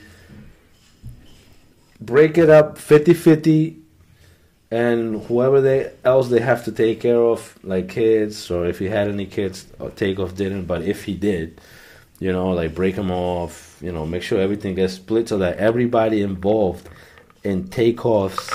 break 2.01 2.37
it 2.37 2.49
up 2.49 2.77
50-50 2.77 3.79
and 4.69 5.23
whoever 5.23 5.61
they 5.61 5.91
else 6.03 6.29
they 6.29 6.41
have 6.41 6.65
to 6.65 6.71
take 6.71 6.99
care 6.99 7.21
of, 7.21 7.57
like 7.63 7.89
kids, 7.89 8.49
or 8.49 8.65
if 8.65 8.79
he 8.79 8.85
had 8.85 9.07
any 9.07 9.25
kids, 9.25 9.67
or 9.79 9.91
Takeoff 9.91 10.35
didn't. 10.35 10.65
But 10.65 10.81
if 10.81 11.03
he 11.03 11.13
did, 11.13 11.61
you 12.19 12.31
know, 12.31 12.49
like 12.51 12.73
break 12.75 12.95
them 12.95 13.11
off, 13.11 13.77
you 13.81 13.91
know, 13.91 14.05
make 14.05 14.23
sure 14.23 14.39
everything 14.39 14.75
gets 14.75 14.93
split 14.93 15.29
so 15.29 15.37
that 15.39 15.57
everybody 15.57 16.21
involved 16.21 16.87
in 17.43 17.67
Takeoff's 17.67 18.49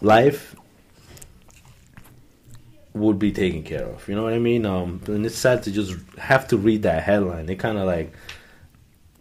life 0.00 0.54
would 2.94 3.18
be 3.18 3.30
taken 3.32 3.62
care 3.62 3.84
of. 3.84 4.08
You 4.08 4.14
know 4.14 4.22
what 4.22 4.32
I 4.32 4.38
mean? 4.38 4.64
Um, 4.64 5.00
and 5.06 5.26
it's 5.26 5.36
sad 5.36 5.62
to 5.64 5.70
just 5.72 5.94
have 6.18 6.48
to 6.48 6.56
read 6.56 6.82
that 6.82 7.02
headline. 7.02 7.48
It 7.48 7.56
kind 7.58 7.78
of 7.78 7.86
like 7.86 8.12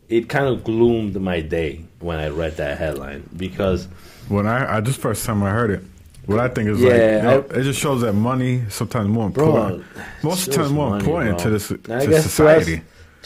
it 0.08 0.30
kind 0.30 0.46
of 0.48 0.64
gloomed 0.64 1.20
my 1.20 1.42
day 1.42 1.84
when 2.00 2.20
I 2.20 2.30
read 2.30 2.58
that 2.58 2.78
headline 2.78 3.28
because 3.36 3.88
When 4.30 4.46
I, 4.46 4.78
I 4.78 4.82
just 4.82 5.00
first 5.02 5.26
time 5.26 5.42
I 5.44 5.50
heard 5.50 5.72
it, 5.72 5.82
what 6.28 6.40
I 6.40 6.48
think 6.48 6.70
is 6.70 6.80
Yeah, 6.80 6.90
like, 6.90 7.24
know, 7.24 7.46
I- 7.56 7.60
it 7.60 7.64
just 7.64 7.80
shows 7.80 8.02
that 8.02 8.14
money 8.14 8.64
sometimes 8.70 9.08
more 9.10 9.30
Bro, 9.32 9.48
important. 9.48 9.84
Most 10.24 10.48
of 10.48 10.54
the 10.54 10.64
time 10.64 10.74
more 10.74 10.90
money, 10.92 11.00
important 11.00 11.36
bro. 11.38 11.44
to 11.44 11.50
this 11.50 11.68
to 11.70 12.22
society. 12.22 12.82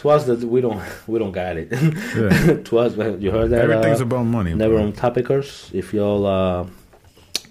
Us 0.08 0.26
that 0.26 0.40
we 0.40 0.62
don't 0.62 0.82
we 1.08 1.20
don't 1.20 1.32
got 1.34 1.58
it. 1.58 1.70
Yeah. 1.74 2.64
to 2.64 2.80
us, 2.80 2.96
you 3.22 3.32
heard 3.32 3.50
that? 3.52 3.62
Everything's 3.70 4.00
uh, 4.02 4.06
about 4.06 4.24
money. 4.24 4.54
Never 4.54 4.76
bro. 4.76 4.84
on 4.86 4.94
topicers. 4.94 5.74
If 5.74 5.94
y'all 5.94 6.26
uh, 6.26 6.68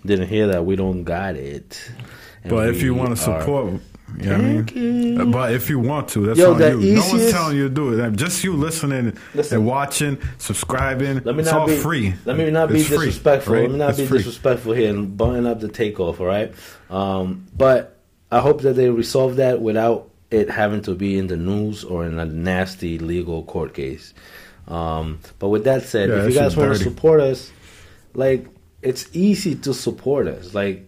didn't 0.06 0.28
hear 0.28 0.46
that, 0.48 0.64
we 0.64 0.76
don't 0.76 1.04
got 1.04 1.37
it. 1.37 1.90
And 2.44 2.50
But 2.50 2.68
if 2.70 2.82
you 2.82 2.94
want 2.94 3.11
to 3.11 3.16
support, 3.16 3.80
you 4.18 4.30
know 4.30 4.32
what 4.38 4.40
I 4.40 4.74
mean? 4.74 5.30
But 5.30 5.52
if 5.52 5.68
you 5.68 5.78
want 5.78 6.08
to, 6.11 6.26
that's 6.26 6.38
Yo, 6.38 6.52
on 6.52 6.58
the 6.58 6.78
you. 6.78 6.94
No 6.96 7.06
one's 7.08 7.30
telling 7.30 7.56
you 7.56 7.68
to 7.68 7.74
do 7.74 8.00
it. 8.00 8.11
Just 8.16 8.42
you 8.42 8.54
listening 8.54 9.16
Listen. 9.34 9.58
and 9.58 9.66
watching, 9.66 10.18
subscribing. 10.38 11.20
Let 11.24 11.34
me 11.37 11.42
it's 11.42 11.50
not 11.50 11.61
all 11.62 11.66
be 11.66 11.76
free. 11.76 12.14
Let 12.24 12.37
me 12.38 12.50
not 12.50 12.70
be 12.70 12.78
It's 12.80 12.88
free, 12.88 12.96
disrespectful. 13.06 13.54
right? 13.54 13.62
Let 13.62 13.70
me 13.72 13.78
not 13.78 13.90
It's 13.90 13.98
be 13.98 14.06
free. 14.06 14.18
disrespectful 14.18 14.72
here 14.72 14.90
and 14.90 15.16
button 15.16 15.46
up 15.46 15.61
the 15.61 15.68
takeoff. 15.68 16.20
All 16.20 16.26
right, 16.26 16.54
um, 16.88 17.46
but 17.56 17.98
I 18.30 18.40
hope 18.40 18.62
that 18.62 18.74
they 18.74 18.88
resolve 18.88 19.37
that 19.37 19.61
without 19.61 20.07
it 20.30 20.50
having 20.50 20.82
to 20.82 20.94
be 20.94 21.18
in 21.18 21.26
the 21.28 21.36
news 21.36 21.84
or 21.84 22.04
in 22.06 22.18
a 22.18 22.24
nasty 22.26 22.98
legal 22.98 23.42
court 23.44 23.74
case. 23.74 24.12
Um, 24.66 25.20
but 25.38 25.48
with 25.48 25.64
that 25.64 25.82
said, 25.82 26.10
Yeah, 26.10 26.24
if 26.24 26.32
you 26.32 26.38
guys 26.38 26.56
want 26.56 26.76
to 26.76 26.82
support 26.82 27.20
us, 27.20 27.50
like 28.14 28.46
it's 28.82 29.08
easy 29.14 29.54
to 29.56 29.72
support 29.72 30.26
us. 30.26 30.54
Like 30.54 30.84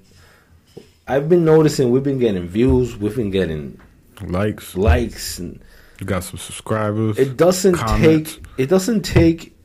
I've 1.09 1.29
been 1.29 1.45
noticing, 1.45 1.91
we've 1.91 2.03
been 2.03 2.19
getting 2.19 2.47
views, 2.47 2.97
we've 2.97 3.17
been 3.17 3.31
getting 3.31 3.81
Likes. 4.23 4.77
likes, 4.77 5.39
and 5.39 5.61
You 5.99 6.07
got 6.07 6.25
some 6.25 6.39
subscribers. 6.39 7.19
it 7.19 7.37
doesn't 7.39 7.77
comments. 7.77 8.35
take 8.35 8.45
it 8.59 8.67
doesn't 8.69 9.03
take 9.03 9.57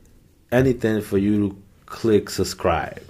anything 0.50 1.02
for 1.02 1.18
you 1.18 1.48
to 1.50 1.62
click 1.84 2.30
subscribe. 2.30 3.02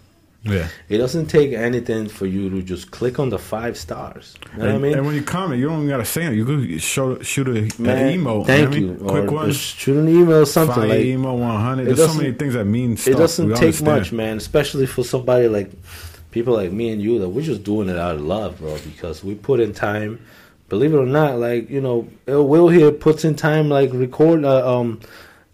Yeah. 0.47 0.69
It 0.89 0.99
doesn't 0.99 1.27
take 1.27 1.53
anything 1.53 2.09
for 2.09 2.27
you 2.27 2.49
to 2.51 2.63
just 2.63 2.91
click 2.91 3.19
on 3.19 3.29
the 3.29 3.39
five 3.39 3.77
stars. 3.77 4.37
You 4.55 4.59
know 4.59 4.59
what 4.59 4.69
I 4.69 4.73
and, 4.75 4.83
mean? 4.83 4.93
and 4.99 5.07
when 5.07 5.15
you 5.15 5.23
comment, 5.23 5.61
you 5.61 5.67
don't 5.69 5.79
even 5.79 5.89
gotta 5.89 6.05
say 6.05 6.27
it. 6.27 6.35
You 6.35 6.45
could 6.45 6.81
show, 6.83 7.21
shoot 7.23 7.49
a, 7.49 7.57
an 7.63 7.71
Man, 7.79 8.13
emo. 8.13 8.45
Thank 8.45 8.75
you. 8.75 8.81
you. 8.81 8.87
know 8.87 8.95
I 8.95 8.99
mean? 8.99 9.09
Quick 9.27 9.31
one. 9.31 9.53
shoot 9.53 9.97
an 9.97 10.09
email 10.09 10.39
or 10.39 10.47
something 10.47 10.75
Fire 10.77 10.89
like. 10.89 11.01
email 11.01 11.37
100. 11.37 11.85
There's 11.87 11.99
so 12.11 12.15
many 12.15 12.33
things 12.33 12.55
that 12.55 12.65
mean 12.65 12.97
stuff. 12.97 13.15
It 13.15 13.19
doesn't 13.19 13.47
We 13.49 13.55
take 13.55 13.63
understand. 13.65 13.99
much, 13.99 14.13
man. 14.13 14.37
Especially 14.37 14.87
for 14.87 15.05
somebody 15.05 15.49
like 15.49 15.71
people 16.31 16.55
like 16.55 16.73
me 16.73 16.91
and 16.91 17.01
you 17.03 17.19
that 17.19 17.29
we're 17.29 17.43
just 17.45 17.65
doing 17.65 17.89
it 17.89 17.97
out 17.99 18.15
of 18.17 18.21
love, 18.23 18.59
bro. 18.59 18.77
Because 18.85 19.23
we 19.25 19.35
put 19.35 19.61
in 19.61 19.73
time. 19.73 20.21
Believe 20.69 20.93
it 20.95 20.97
or 20.97 21.07
not, 21.07 21.39
like 21.39 21.71
you 21.71 21.81
know, 21.81 22.09
Ill 22.27 22.47
Will 22.49 22.69
here 22.69 22.91
puts 22.91 23.25
in 23.25 23.37
time, 23.37 23.69
like 23.69 23.91
record, 23.93 24.45
uh, 24.45 24.79
um, 24.81 25.01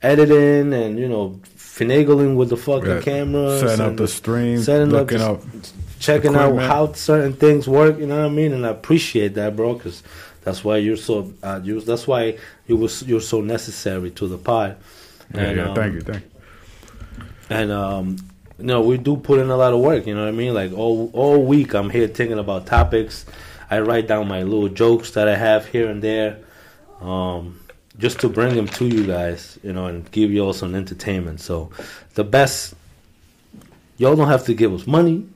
editing, 0.01 0.73
and 0.73 0.99
you 0.99 1.07
know, 1.07 1.39
finagling 1.75 2.37
with 2.37 2.51
the 2.51 2.57
fucking 2.57 2.89
Yeah. 2.89 3.01
cameras, 3.01 3.61
Setting 3.61 3.85
up 3.87 3.97
the 3.97 4.09
stream, 4.09 4.59
setting 4.63 4.91
looking 4.91 5.19
the- 5.19 5.31
up 5.33 5.43
checking 5.99 6.35
out 6.35 6.59
how 6.59 6.93
certain 6.93 7.33
things 7.33 7.69
work. 7.69 7.99
You 7.99 8.07
know 8.07 8.17
what 8.19 8.27
I 8.27 8.29
mean? 8.29 8.53
And 8.53 8.67
I 8.67 8.71
appreciate 8.71 9.35
that, 9.35 9.55
bro, 9.57 9.75
because 9.75 10.03
that's 10.45 10.65
why 10.65 10.79
you're 10.79 10.97
so. 10.97 11.33
Uh, 11.43 11.61
you, 11.63 11.81
that's 11.81 12.07
why 12.07 12.37
you 12.67 12.77
was 12.77 13.03
you're 13.05 13.21
so 13.21 13.41
necessary 13.41 14.11
to 14.11 14.27
the 14.29 14.37
pod. 14.39 14.77
Yeah, 15.35 15.41
And, 15.43 15.57
yeah, 15.57 15.69
um, 15.69 15.75
thank 15.75 15.95
you, 15.95 16.01
thank 16.01 16.23
you. 16.25 17.25
And 17.49 17.71
um, 17.73 18.17
you 18.59 18.65
know, 18.67 18.81
we 18.83 18.99
do 18.99 19.17
put 19.17 19.39
in 19.41 19.49
a 19.51 19.57
lot 19.57 19.73
of 19.73 19.81
work. 19.81 20.07
You 20.07 20.15
know 20.15 20.23
what 20.23 20.29
I 20.29 20.33
mean? 20.33 20.53
Like 20.55 20.73
all 20.73 21.11
all 21.15 21.43
week, 21.45 21.75
I'm 21.75 21.89
here 21.91 22.09
thinking 22.09 22.39
about 22.39 22.67
topics. 22.67 23.25
I 23.71 23.81
write 23.81 24.07
down 24.09 24.29
my 24.29 24.43
little 24.43 24.69
jokes 24.69 25.13
that 25.13 25.29
I 25.29 25.37
have 25.37 25.67
here 25.67 25.89
and 25.89 26.03
there, 26.03 26.37
um, 27.01 27.59
just 27.99 28.21
to 28.21 28.29
bring 28.29 28.55
them 28.55 28.67
to 28.69 28.87
you 28.87 29.07
guys. 29.07 29.59
You 29.63 29.73
know, 29.73 29.87
and 29.87 30.11
give 30.11 30.31
you 30.31 30.45
all 30.45 30.53
some 30.53 30.75
entertainment. 30.75 31.41
So, 31.41 31.71
the 32.15 32.25
best. 32.25 32.75
Y'all 33.99 34.17
don't 34.17 34.29
have 34.29 34.45
to 34.47 34.55
give 34.55 34.73
us 34.73 34.87
money. 34.87 35.27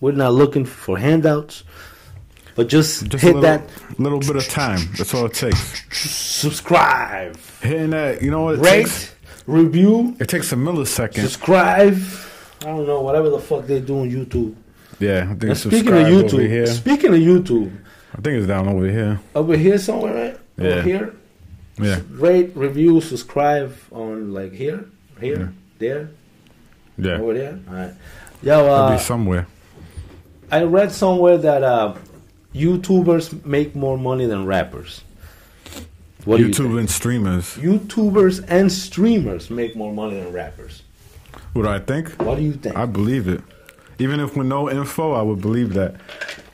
We're 0.00 0.12
not 0.12 0.32
looking 0.32 0.64
for 0.64 0.98
handouts, 0.98 1.62
but 2.54 2.68
just, 2.68 3.06
Just 3.08 3.22
hit 3.22 3.36
little, 3.36 3.42
that 3.42 3.62
little 3.98 4.18
bit 4.18 4.36
of 4.36 4.48
time. 4.48 4.80
That's 4.96 5.12
all 5.14 5.26
it 5.26 5.34
takes. 5.34 5.84
subscribe, 5.94 7.36
Hitting 7.60 7.90
that, 7.90 8.22
you 8.22 8.30
know 8.30 8.42
what? 8.42 8.54
It 8.56 8.60
rate, 8.60 8.82
takes, 8.84 9.14
review, 9.46 10.16
it 10.18 10.28
takes 10.28 10.52
a 10.52 10.56
millisecond. 10.56 11.20
subscribe. 11.20 11.98
I 12.62 12.64
don't 12.66 12.86
know 12.86 13.02
whatever 13.02 13.28
the 13.30 13.38
fuck 13.38 13.66
they 13.66 13.80
do 13.80 14.00
on 14.00 14.10
YouTube. 14.10 14.54
yeah, 14.98 15.24
I 15.30 15.34
think 15.34 15.44
it's 15.44 15.60
speaking 15.60 15.88
of 15.92 16.06
YouTube, 16.06 16.48
here. 16.48 16.66
speaking 16.66 17.12
of 17.12 17.20
YouTube, 17.20 17.70
I 18.14 18.20
think 18.22 18.38
it's 18.38 18.46
down 18.46 18.68
over 18.68 18.90
here. 18.90 19.20
over 19.34 19.56
here 19.56 19.78
somewhere, 19.78 20.14
right? 20.14 20.40
Yeah. 20.56 20.66
Over 20.66 20.82
here, 20.82 21.14
Yeah, 21.82 22.00
rate, 22.10 22.52
review, 22.54 23.00
subscribe 23.00 23.74
on 23.90 24.32
like 24.32 24.52
here, 24.52 24.84
here, 25.20 25.38
Yeah. 25.38 25.48
there, 25.78 26.08
yeah. 26.98 27.18
over 27.20 27.34
there. 27.34 27.58
All 27.68 27.74
right, 27.74 27.92
yo. 28.42 28.64
It'll 28.64 28.74
Uh, 28.74 28.92
be 28.96 29.02
somewhere. 29.02 29.46
I 30.50 30.62
read 30.64 30.90
somewhere 30.92 31.38
that 31.38 31.62
uh, 31.62 31.94
YouTubers 32.54 33.44
make 33.46 33.74
more 33.76 33.96
money 33.98 34.26
than 34.26 34.44
rappers. 34.46 35.02
What 36.24 36.36
do 36.36 36.42
you 36.44 36.48
YouTube 36.50 36.78
and 36.78 36.90
streamers. 36.90 37.56
YouTubers 37.56 38.44
and 38.48 38.70
streamers 38.70 39.48
make 39.48 39.74
more 39.74 39.92
money 39.92 40.20
than 40.20 40.32
rappers. 40.32 40.82
What 41.54 41.62
do 41.62 41.68
I 41.68 41.78
think? 41.78 42.10
What 42.22 42.36
do 42.36 42.42
you 42.42 42.52
think? 42.52 42.76
I 42.76 42.84
believe 42.86 43.26
it. 43.28 43.40
Even 43.98 44.20
if 44.20 44.36
with 44.36 44.46
no 44.46 44.68
info, 44.70 45.12
I 45.12 45.22
would 45.22 45.40
believe 45.40 45.72
that 45.74 45.94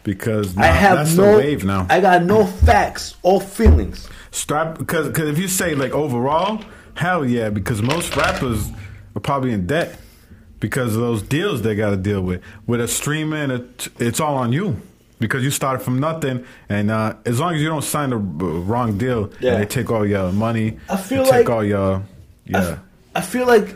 because 0.05 0.57
I 0.57 0.67
have 0.67 0.99
that's 0.99 1.17
no 1.17 1.33
the 1.33 1.39
wave 1.39 1.65
now. 1.65 1.87
I 1.91 2.01
got 2.01 2.25
no 2.25 2.45
facts 2.47 3.17
or 3.23 3.41
feelings. 3.41 4.09
Strap 4.37 4.77
because 4.79 5.07
because 5.09 5.31
if 5.31 5.39
you 5.39 5.49
say 5.49 5.75
like 5.75 5.93
overall, 5.93 6.63
hell 6.95 7.25
yeah, 7.25 7.49
because 7.49 7.81
most 7.81 8.15
rappers 8.17 8.69
are 9.15 9.21
probably 9.21 9.51
in 9.53 9.67
debt 9.67 9.99
because 10.61 10.95
of 10.95 11.01
those 11.01 11.23
deals 11.23 11.63
they 11.63 11.75
got 11.75 11.91
to 11.91 11.97
deal 11.97 12.21
with. 12.21 12.43
With 12.67 12.83
a 12.83 12.87
streaming, 12.89 13.51
it, 13.51 13.89
it's 13.99 14.21
all 14.21 14.35
on 14.37 14.53
you 14.53 14.79
because 15.21 15.43
you 15.43 15.51
started 15.51 15.83
from 15.83 16.01
nothing, 16.01 16.45
and 16.69 16.91
uh, 16.91 17.15
as 17.25 17.41
long 17.41 17.55
as 17.55 17.63
you 17.63 17.69
don't 17.69 17.83
sign 17.83 18.11
the 18.11 18.19
wrong 18.19 18.99
deal, 18.99 19.31
Yeah. 19.41 19.55
and 19.55 19.63
they 19.63 19.67
take 19.67 19.91
all 19.91 20.05
your 20.07 20.31
money, 20.33 20.79
I 20.91 20.99
feel 20.99 21.25
they 21.25 21.31
take 21.31 21.49
like- 21.49 21.51
all 21.51 21.65
your 21.65 22.03
yeah. 22.45 22.59
f- 22.73 22.79
I 23.15 23.21
feel 23.23 23.47
like 23.47 23.75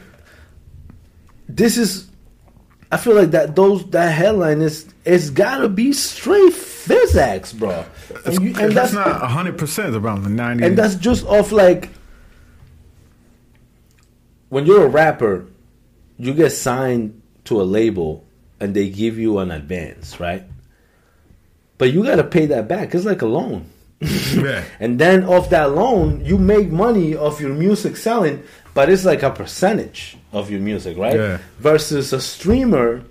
this 1.49 1.79
is. 1.79 2.10
I 2.92 2.96
feel 2.96 3.14
like 3.14 3.31
that 3.31 3.55
those 3.55 3.85
that 3.90 4.11
headline 4.11 4.61
is 4.62 4.87
it's 5.05 5.31
gotta 5.31 5.68
be 5.68 5.92
straight 5.92 6.53
physics, 6.53 7.53
bro. 7.53 7.85
And, 8.26 8.35
you- 8.42 8.48
and 8.59 8.72
that's, 8.72 8.92
that's 8.92 8.94
not 8.94 9.31
hundred 9.31 9.59
percent 9.59 9.94
around 9.94 10.24
the 10.24 10.31
ninety. 10.31 10.64
and 10.64 10.76
that's 10.76 10.96
just 10.96 11.24
off 11.26 11.53
like 11.53 11.90
when 14.48 14.66
you're 14.66 14.85
a 14.87 14.88
rapper, 14.88 15.46
you 16.18 16.35
get 16.35 16.50
signed 16.50 17.20
to 17.44 17.61
a 17.61 17.64
label 17.64 18.24
and 18.59 18.74
they 18.74 18.88
give 18.90 19.18
you 19.18 19.38
an 19.38 19.50
advance, 19.50 20.18
right? 20.20 20.44
But 21.79 21.92
you 21.92 22.03
gotta 22.05 22.24
pay 22.24 22.46
that 22.46 22.68
back. 22.68 22.94
It's 22.94 23.05
like 23.05 23.22
a 23.22 23.26
loan. 23.26 23.66
yeah. 24.00 24.64
And 24.81 24.98
then 24.98 25.24
off 25.24 25.50
that 25.50 25.72
loan, 25.72 26.24
you 26.24 26.38
make 26.38 26.70
money 26.70 27.14
off 27.14 27.40
your 27.40 27.55
music 27.55 27.96
selling, 27.96 28.42
but 28.75 28.89
it's 28.89 29.05
like 29.05 29.23
a 29.23 29.31
percentage 29.31 30.17
of 30.33 30.51
your 30.51 30.61
music, 30.61 30.97
right? 30.97 31.17
Yeah. 31.17 31.39
Versus 31.59 32.13
a 32.13 32.21
streamer, 32.21 33.03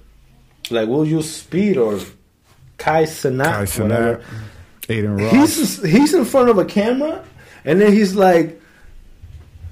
like 0.69 0.88
we'll 0.88 1.06
use 1.06 1.30
Speed 1.30 1.78
or 1.78 2.00
Kai 2.78 3.04
Cenat, 3.04 3.76
Kai 3.76 3.82
whatever. 3.84 4.24
Adin 4.89 5.17
Ross. 5.17 5.32
He's 5.32 5.84
he's 5.84 6.13
in 6.13 6.26
front 6.26 6.50
of 6.50 6.58
a 6.58 6.65
camera, 6.65 7.24
and 7.65 7.80
then 7.80 7.93
he's 7.93 8.15
like, 8.15 8.60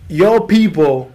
"Yo, 0.10 0.42
people, 0.42 1.12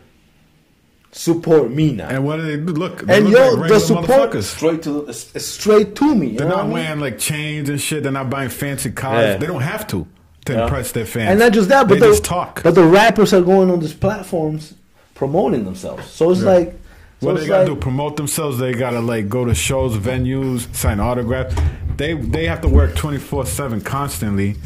support 1.13 1.71
me 1.71 1.93
now." 1.93 2.09
and 2.09 2.25
what 2.25 2.37
do 2.37 2.43
they 2.43 2.57
do? 2.57 2.73
Look, 2.73 3.03
they 3.03 3.19
And 3.19 3.31
look 3.31 3.39
yo, 3.39 3.55
like 3.61 3.69
the 3.71 3.79
support 3.81 4.43
straight 4.43 4.83
to 4.85 5.13
straight 5.13 5.95
to 5.97 6.15
me. 6.15 6.37
They're 6.37 6.49
not 6.49 6.61
I 6.61 6.63
mean? 6.65 6.73
wearing 6.73 7.01
like 7.01 7.19
chains 7.19 7.69
and 7.69 7.81
shit. 7.81 8.03
They're 8.03 8.13
not 8.13 8.31
buying 8.31 8.49
fancy 8.51 8.91
cars. 8.91 9.23
Yeah. 9.25 9.37
They 9.37 9.47
don't 9.47 9.61
have 9.63 9.87
to 9.89 10.07
to 10.47 10.53
Yeah. 10.53 10.63
impress 10.65 10.93
their 10.93 11.05
fans. 11.07 11.31
And 11.31 11.39
not 11.39 11.53
just 11.53 11.69
that, 11.69 11.89
but 11.89 11.95
they 11.95 12.01
the, 12.01 12.07
just 12.09 12.25
talk. 12.25 12.63
But 12.63 12.75
the 12.75 12.85
rappers 12.85 13.33
are 13.33 13.41
going 13.43 13.71
on 13.71 13.81
these 13.81 13.93
platforms 13.95 14.75
promoting 15.15 15.65
themselves. 15.65 16.09
So 16.11 16.31
it's 16.31 16.41
Yeah. 16.41 16.51
like 16.51 16.79
What 17.21 17.33
it's 17.37 17.43
they 17.43 17.49
gotta 17.49 17.63
like- 17.71 17.75
do? 17.75 17.77
Promote 17.77 18.17
themselves. 18.17 18.59
They 18.59 18.73
gotta 18.73 19.01
like 19.01 19.29
go 19.29 19.45
to 19.45 19.55
shows, 19.55 19.97
venues, 19.97 20.67
sign 20.75 20.99
autographs. 21.01 21.55
They 21.97 22.15
they 22.15 22.47
have 22.47 22.61
to 22.63 22.69
work 22.69 22.97
twenty 22.97 23.19
four 23.19 23.47
seven 23.47 23.81
constantly, 23.81 24.57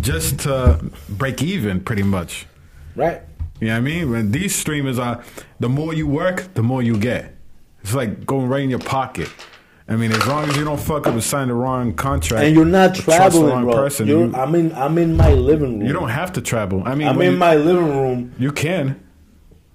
just 0.00 0.38
to 0.40 0.78
break 1.08 1.42
even, 1.42 1.80
pretty 1.80 2.04
much. 2.04 2.46
Right. 2.94 3.20
You 3.60 3.68
know 3.68 3.74
what 3.74 3.78
I 3.78 3.80
mean? 3.80 4.10
When 4.10 4.30
these 4.30 4.54
streamers 4.54 4.98
are, 4.98 5.22
the 5.58 5.68
more 5.68 5.94
you 5.94 6.06
work, 6.06 6.54
the 6.54 6.62
more 6.62 6.82
you 6.82 6.96
get. 6.96 7.34
It's 7.82 7.94
like 7.94 8.24
going 8.26 8.48
right 8.48 8.62
in 8.62 8.70
your 8.70 8.78
pocket. 8.78 9.28
I 9.86 9.96
mean, 9.96 10.12
as 10.12 10.26
long 10.26 10.48
as 10.48 10.56
you 10.56 10.64
don't 10.64 10.80
fuck 10.80 11.06
up 11.06 11.12
and 11.12 11.22
sign 11.22 11.48
the 11.48 11.54
wrong 11.54 11.92
contract, 11.94 12.42
And 12.44 12.54
you're 12.54 12.64
not 12.64 12.94
traveling, 12.94 13.50
wrong 13.52 13.64
bro. 13.64 13.74
person, 13.74 14.06
you, 14.08 14.34
I'm 14.34 14.54
in. 14.54 14.72
I'm 14.72 14.96
in 14.96 15.14
my 15.16 15.32
living 15.34 15.78
room. 15.80 15.86
you 15.86 15.92
don't 15.92 16.08
have 16.08 16.32
to 16.34 16.40
travel. 16.40 16.82
I 16.86 16.94
mean, 16.94 17.06
I'm 17.06 17.20
in 17.20 17.32
you, 17.32 17.38
my 17.38 17.54
living 17.56 17.88
room. 17.88 18.32
you 18.38 18.50
can. 18.50 19.00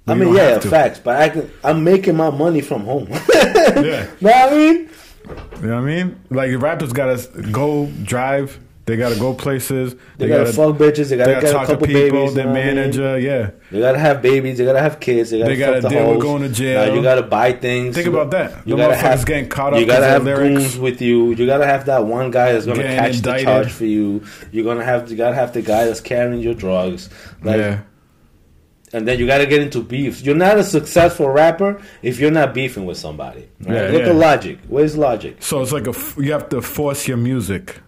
I 0.08 0.16
mean, 0.16 0.34
yeah, 0.34 0.58
facts. 0.60 1.00
But 1.00 1.22
I 1.22 1.30
can. 1.30 1.52
I'm 1.64 1.84
making 1.84 2.16
my 2.18 2.32
money 2.32 2.62
from 2.62 2.86
home. 2.86 3.08
Yeah. 3.70 4.08
know 4.20 4.32
what 4.32 4.52
I 4.52 4.58
mean? 4.58 4.90
You 5.62 5.68
know 5.68 5.76
what 5.76 5.84
I 5.84 5.86
mean? 5.86 6.20
Like 6.32 6.60
rappers 6.60 6.92
gotta 6.92 7.18
go 7.52 7.86
drive. 8.04 8.60
They 8.90 8.98
gotta 8.98 9.18
go 9.20 9.34
places. 9.34 9.96
They, 10.18 10.28
gotta, 10.28 10.52
fuck 10.52 10.76
bitches. 10.78 11.10
They 11.10 11.18
gotta, 11.18 11.30
They 11.30 11.34
gotta 11.36 11.42
get 11.42 11.50
a 11.50 11.52
talk 11.54 11.68
to 11.68 11.74
couple 11.74 11.88
people. 11.88 12.02
babies. 12.20 12.34
their 12.34 12.48
what 12.48 12.58
I 12.58 12.66
mean? 12.66 12.76
manager. 12.76 13.20
Yeah. 13.20 13.52
They 13.72 13.80
gotta 13.80 14.00
have 14.00 14.22
babies. 14.22 14.58
They 14.58 14.66
gotta 14.66 14.82
have 14.82 15.00
kids. 15.00 15.30
They 15.30 15.40
gotta, 15.40 15.52
They 15.52 15.58
gotta 15.60 15.82
the 15.82 15.90
deal 15.90 16.10
with 16.12 16.22
going 16.22 16.42
to 16.42 16.50
jail. 16.50 16.86
Now 16.88 16.94
you 16.94 17.02
gotta 17.02 17.22
buy 17.22 17.54
things. 17.54 17.96
Think 17.96 18.08
about 18.08 18.32
that. 18.32 18.68
You 18.68 18.76
The 18.76 18.82
gotta 18.82 18.94
motherfuckers 18.96 18.98
have 19.02 19.26
getting 19.26 19.48
caught 19.50 19.74
up 19.74 19.80
You 19.80 19.86
gotta 19.86 20.06
have 20.08 20.24
lyrics. 20.24 20.56
goons 20.62 20.78
with 20.80 21.02
you. 21.02 21.32
You 21.34 21.46
gotta 21.46 21.66
have 21.68 21.86
that 21.86 22.06
one 22.06 22.32
guy 22.32 22.52
that's 22.52 22.66
gonna 22.66 22.84
catch 22.84 23.16
indicted. 23.18 23.48
the 23.48 23.52
charge 23.52 23.72
for 23.72 23.86
you. 23.86 24.24
You're 24.52 24.66
gonna 24.66 24.84
have 24.84 25.10
you 25.10 25.16
gotta 25.16 25.36
have 25.36 25.54
the 25.54 25.62
guy 25.62 25.86
that's 25.86 26.02
carrying 26.02 26.42
your 26.42 26.56
drugs. 26.56 27.10
Like, 27.44 27.58
yeah. 27.58 27.82
and 28.92 29.08
then 29.08 29.20
you 29.20 29.28
gotta 29.28 29.46
get 29.46 29.62
into 29.62 29.84
beefs. 29.84 30.24
You're 30.24 30.36
not 30.36 30.58
a 30.58 30.64
successful 30.64 31.30
rapper 31.30 31.80
if 32.02 32.20
you're 32.20 32.32
not 32.32 32.54
beefing 32.56 32.86
with 32.86 32.98
somebody. 32.98 33.48
Right? 33.62 33.76
Yeah, 33.76 33.82
Look 33.92 34.02
yeah. 34.02 34.10
at 34.10 34.16
Logic. 34.16 34.58
Where's 34.68 34.98
Logic? 34.98 35.36
So 35.40 35.62
it's 35.62 35.72
like 35.72 35.86
a 35.86 35.92
f- 35.92 36.16
you 36.18 36.32
have 36.32 36.50
to 36.50 36.62
force 36.62 37.08
your 37.08 37.18
music. 37.18 37.82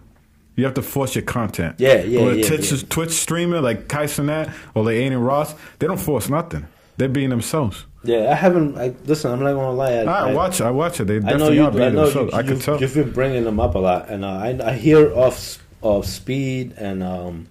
You 0.54 0.64
have 0.64 0.74
to 0.74 0.82
force 0.82 1.14
your 1.14 1.24
content. 1.24 1.76
Yeah, 1.78 2.02
yeah, 2.02 2.20
Or 2.20 2.30
a 2.32 2.34
yeah, 2.36 2.46
Twitch, 2.46 2.72
yeah. 2.72 2.78
Twitch 2.90 3.12
streamer 3.12 3.60
like 3.60 3.88
Kai 3.88 4.04
Cenat 4.04 4.52
or 4.74 4.84
like 4.84 4.96
Adin 4.96 5.18
Ross, 5.18 5.54
they 5.78 5.86
don't 5.86 6.00
force 6.00 6.28
nothing. 6.28 6.66
They're 6.98 7.08
being 7.08 7.30
themselves. 7.30 7.86
Yeah, 8.04 8.30
I 8.30 8.34
haven't. 8.34 8.76
I, 8.76 8.94
listen, 9.06 9.30
I'm 9.32 9.40
not 9.40 9.54
gonna 9.54 9.72
lie. 9.72 9.92
I, 9.92 10.02
I, 10.02 10.30
I 10.30 10.34
watch. 10.34 10.60
I 10.60 10.70
watch 10.70 11.00
it. 11.00 11.04
They 11.04 11.20
definitely 11.20 11.56
you. 11.56 11.64
are 11.64 11.70
being 11.70 11.94
know 11.94 12.06
you, 12.06 12.12
themselves. 12.12 12.34
I 12.34 12.42
can 12.42 12.58
tell. 12.58 12.80
you've 12.80 12.94
been 12.94 13.12
bringing 13.12 13.44
them 13.44 13.60
up 13.60 13.76
a 13.76 13.78
lot, 13.78 14.08
and 14.10 14.24
uh, 14.24 14.28
I, 14.28 14.58
I 14.62 14.72
hear 14.74 15.08
of 15.12 15.58
of 15.82 16.04
Speed 16.06 16.74
and 16.76 17.02
um, 17.02 17.48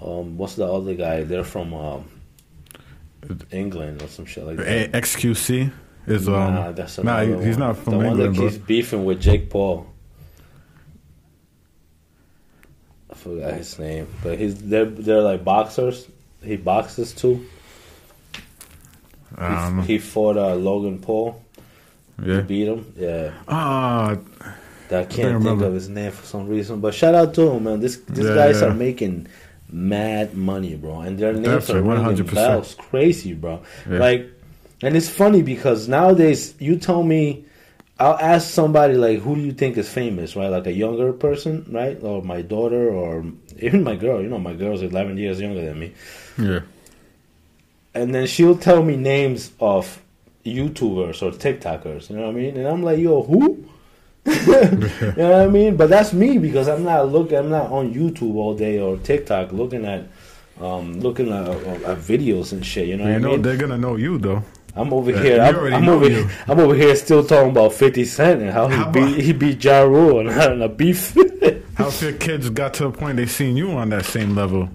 um, 0.00 0.36
what's 0.38 0.54
the 0.54 0.64
other 0.66 0.94
guy? 0.94 1.24
They're 1.24 1.44
from 1.44 1.74
um, 1.74 2.08
England 3.50 4.02
or 4.02 4.08
some 4.08 4.26
shit 4.26 4.44
like 4.44 4.58
A- 4.58 4.62
that. 4.62 4.92
XQC 4.92 5.72
is 6.06 6.28
um. 6.28 6.32
nah, 6.34 6.72
that's 6.72 6.98
nah, 6.98 7.20
he's 7.22 7.56
one. 7.56 7.58
not 7.58 7.76
from 7.76 7.90
the 7.92 7.96
one 7.98 8.06
England, 8.06 8.36
that 8.36 8.40
keeps 8.40 8.58
beefing 8.58 9.04
with 9.04 9.20
Jake 9.20 9.50
Paul. 9.50 9.86
I 13.10 13.13
forgot 13.24 13.54
his 13.54 13.78
name, 13.78 14.06
but 14.22 14.38
he's 14.38 14.54
they're 14.70 14.84
they're 15.06 15.22
like 15.22 15.42
boxers. 15.44 16.06
He 16.42 16.56
boxes 16.56 17.12
too. 17.12 17.46
I 19.36 19.68
don't. 19.70 19.82
He 19.82 19.98
fought 19.98 20.36
uh, 20.36 20.54
Logan 20.54 20.98
Paul. 21.00 21.40
Yeah. 22.24 22.40
Beat 22.42 22.68
him. 22.68 22.92
Yeah. 22.96 23.32
Ah, 23.48 24.16
that 24.88 25.00
I 25.00 25.02
can't 25.04 25.12
think 25.14 25.32
remember. 25.34 25.66
of 25.66 25.74
his 25.74 25.88
name 25.88 26.12
for 26.12 26.24
some 26.24 26.46
reason. 26.46 26.80
But 26.80 26.94
shout 26.94 27.14
out 27.14 27.34
to 27.34 27.50
him, 27.50 27.64
man. 27.64 27.80
This 27.80 27.96
these 28.08 28.26
Yeah, 28.26 28.34
guys 28.34 28.60
yeah. 28.60 28.68
are 28.68 28.74
making 28.74 29.26
mad 29.70 30.36
money, 30.36 30.76
bro, 30.76 31.00
and 31.00 31.18
their 31.18 31.32
names 31.32 31.66
Definitely, 31.66 31.90
are 31.90 32.04
ringing 32.06 32.24
100%. 32.26 32.34
bells, 32.34 32.74
crazy, 32.78 33.32
bro. 33.34 33.62
Yeah. 33.90 33.98
Like, 33.98 34.30
and 34.82 34.96
it's 34.96 35.08
funny 35.08 35.42
because 35.42 35.88
nowadays 35.88 36.54
you 36.58 36.76
tell 36.76 37.02
me. 37.02 37.44
I'll 37.98 38.18
ask 38.18 38.48
somebody 38.50 38.94
like, 38.94 39.20
"Who 39.20 39.36
do 39.36 39.40
you 39.40 39.52
think 39.52 39.76
is 39.76 39.88
famous?" 39.88 40.34
Right, 40.34 40.48
like 40.48 40.66
a 40.66 40.72
younger 40.72 41.12
person, 41.12 41.64
right, 41.70 41.96
or 42.02 42.22
my 42.22 42.42
daughter, 42.42 42.90
or 42.90 43.24
even 43.60 43.84
my 43.84 43.94
girl. 43.96 44.20
You 44.20 44.28
know, 44.28 44.38
my 44.38 44.54
girl's 44.54 44.82
eleven 44.82 45.16
years 45.16 45.40
younger 45.40 45.64
than 45.64 45.78
me, 45.78 45.92
yeah. 46.38 46.60
and 47.94 48.14
then 48.14 48.26
she'll 48.26 48.56
tell 48.58 48.82
me 48.82 48.96
names 48.96 49.52
of 49.60 50.02
YouTubers 50.44 51.22
or 51.22 51.30
TikTokers. 51.30 52.10
You 52.10 52.16
know 52.16 52.22
what 52.26 52.30
I 52.30 52.38
mean? 52.38 52.56
And 52.56 52.66
I'm 52.66 52.82
like, 52.82 52.98
"Yo, 52.98 53.22
who?" 53.22 53.64
you 54.26 54.32
know 55.16 55.30
what 55.30 55.40
I 55.42 55.46
mean? 55.48 55.76
But 55.76 55.90
that's 55.90 56.12
me 56.12 56.38
because 56.38 56.66
I'm 56.68 56.82
not 56.82 57.08
looking. 57.12 57.36
I'm 57.38 57.50
not 57.50 57.70
on 57.70 57.92
YouTube 57.94 58.34
all 58.36 58.56
day 58.56 58.78
or 58.80 58.96
TikTok 58.96 59.52
looking 59.52 59.84
at, 59.84 60.08
um, 60.60 60.98
looking 61.00 61.30
at, 61.30 61.46
at 61.46 61.98
videos 61.98 62.52
and 62.52 62.64
shit. 62.64 62.88
You 62.88 62.96
know 62.96 63.04
You 63.04 63.10
what 63.10 63.16
I 63.16 63.18
know 63.20 63.30
mean? 63.32 63.42
they're 63.42 63.56
gonna 63.58 63.78
know 63.78 63.96
you 63.96 64.18
though. 64.18 64.42
I'm 64.76 64.92
over 64.92 65.10
Yeah, 65.12 65.22
here. 65.22 65.40
I'm, 65.40 65.74
I'm 65.74 65.88
over. 65.88 66.08
you. 66.10 66.28
I'm 66.48 66.58
over 66.58 66.74
here 66.74 66.96
still 66.96 67.24
talking 67.24 67.50
about 67.50 67.72
Fifty 67.74 68.04
Cent 68.04 68.42
and 68.42 68.50
how 68.50 68.66
he 68.68 68.84
beat 68.92 69.20
he 69.22 69.32
beat 69.32 69.62
Ja 69.62 69.82
Rule 69.82 70.20
and 70.28 70.30
on 70.40 70.62
a 70.62 70.68
beef. 70.68 71.14
How 71.76 71.88
if 71.88 72.00
your 72.02 72.12
kids 72.12 72.48
got 72.50 72.72
to 72.74 72.86
a 72.86 72.92
point 72.92 73.16
they 73.16 73.26
seen 73.26 73.56
you 73.56 73.72
on 73.72 73.88
that 73.90 74.04
same 74.04 74.36
level? 74.36 74.68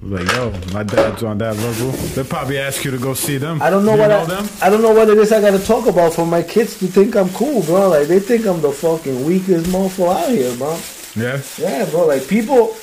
Like, 0.00 0.30
yo, 0.32 0.52
my 0.72 0.84
dad's 0.84 1.24
on 1.24 1.38
that 1.38 1.56
level. 1.56 1.90
They'll 1.90 2.24
probably 2.24 2.58
ask 2.58 2.84
you 2.84 2.92
to 2.92 2.98
go 2.98 3.14
see 3.14 3.36
them. 3.38 3.60
I 3.60 3.68
don't 3.70 3.84
know 3.84 3.94
you 3.94 4.00
what 4.02 4.08
know 4.08 4.20
I, 4.20 4.24
them. 4.26 4.48
I 4.62 4.70
don't 4.70 4.80
know 4.82 4.92
what 4.94 5.08
it 5.08 5.18
is 5.18 5.32
I 5.32 5.40
gotta 5.40 5.58
talk 5.58 5.86
about 5.88 6.14
for 6.14 6.24
my 6.24 6.42
kids 6.44 6.78
to 6.78 6.86
think 6.86 7.16
I'm 7.16 7.28
cool, 7.30 7.62
bro. 7.62 7.88
Like 7.88 8.06
they 8.06 8.20
think 8.20 8.46
I'm 8.46 8.60
the 8.60 8.70
fucking 8.70 9.24
weakest 9.24 9.66
motherfucker 9.66 10.14
out 10.24 10.30
here, 10.30 10.54
bro. 10.56 10.78
Yeah. 11.16 11.40
Yeah, 11.58 11.90
bro. 11.90 12.06
Like 12.06 12.28
people 12.28 12.76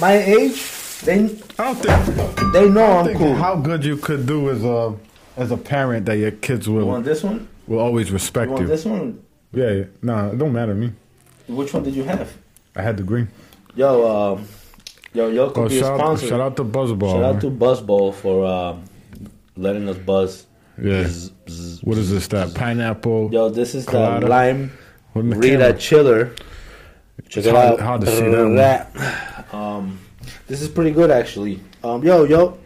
my 0.00 0.14
age, 0.14 0.60
they 1.04 1.24
I 1.58 1.72
don't 1.72 1.76
think. 1.76 2.52
they 2.52 2.68
know 2.68 2.98
I'm 2.98 3.16
cool. 3.16 3.34
how 3.36 3.54
good 3.56 3.84
you 3.84 3.96
could 3.96 4.26
do 4.26 4.50
as 4.50 4.64
a 4.64 4.68
uh, 4.68 4.92
as 5.36 5.50
a 5.50 5.56
parent 5.56 6.06
that 6.06 6.16
your 6.18 6.30
kids 6.30 6.66
you 6.66 6.74
will 6.74 6.86
want 6.86 7.04
this 7.04 7.22
one? 7.22 7.48
will 7.66 7.78
always 7.78 8.08
You 8.08 8.14
respect 8.14 8.50
want 8.50 8.62
you. 8.62 8.66
this 8.68 8.84
one? 8.84 9.22
Yeah, 9.52 9.70
yeah. 9.70 9.84
Nah, 10.02 10.28
it 10.30 10.38
don't 10.38 10.52
matter 10.52 10.72
to 10.72 10.78
me. 10.78 10.92
Which 11.48 11.72
one 11.74 11.82
did 11.82 11.94
you 11.94 12.04
have? 12.04 12.32
I 12.76 12.82
had 12.82 12.96
the 12.96 13.02
green. 13.02 13.28
Yo, 13.76 14.34
um, 14.36 14.46
yo, 15.12 15.28
yo 15.28 15.50
could 15.50 15.64
Oh, 15.64 15.68
be 15.68 15.78
shout, 15.80 15.92
out, 15.94 15.98
sponsor. 15.98 16.26
shout 16.28 16.40
out 16.40 16.56
to 16.56 16.64
Buzzball. 16.64 17.12
Shout 17.12 17.24
out 17.36 17.40
to 17.40 17.50
Buzzball 17.50 18.14
for 18.14 18.44
uh, 18.44 18.76
letting 19.56 19.88
us 19.88 19.96
buzz. 19.98 20.46
yeah. 20.80 21.04
Bzz, 21.04 21.30
bzz. 21.46 21.84
What 21.84 21.98
is 21.98 22.10
this? 22.10 22.26
That 22.28 22.54
pineapple? 22.54 23.30
Yo, 23.32 23.48
this 23.48 23.74
is 23.74 23.86
the 23.86 24.20
lime 24.20 24.72
What 25.12 25.22
in 25.22 25.30
the 25.30 25.36
Rita 25.36 25.56
camera? 25.58 25.78
Chiller. 25.78 26.34
Check 27.28 27.38
It's 27.38 27.46
it 27.46 27.54
hard- 27.54 27.74
out. 27.74 27.80
hard 27.80 28.00
to 28.02 28.06
see. 28.08 28.28
That. 28.56 29.54
Um, 29.54 29.98
this 30.48 30.60
is 30.62 30.68
pretty 30.68 30.90
good 30.90 31.10
actually. 31.10 31.60
Um, 31.84 32.02
yo, 32.02 32.24
yo, 32.24 32.58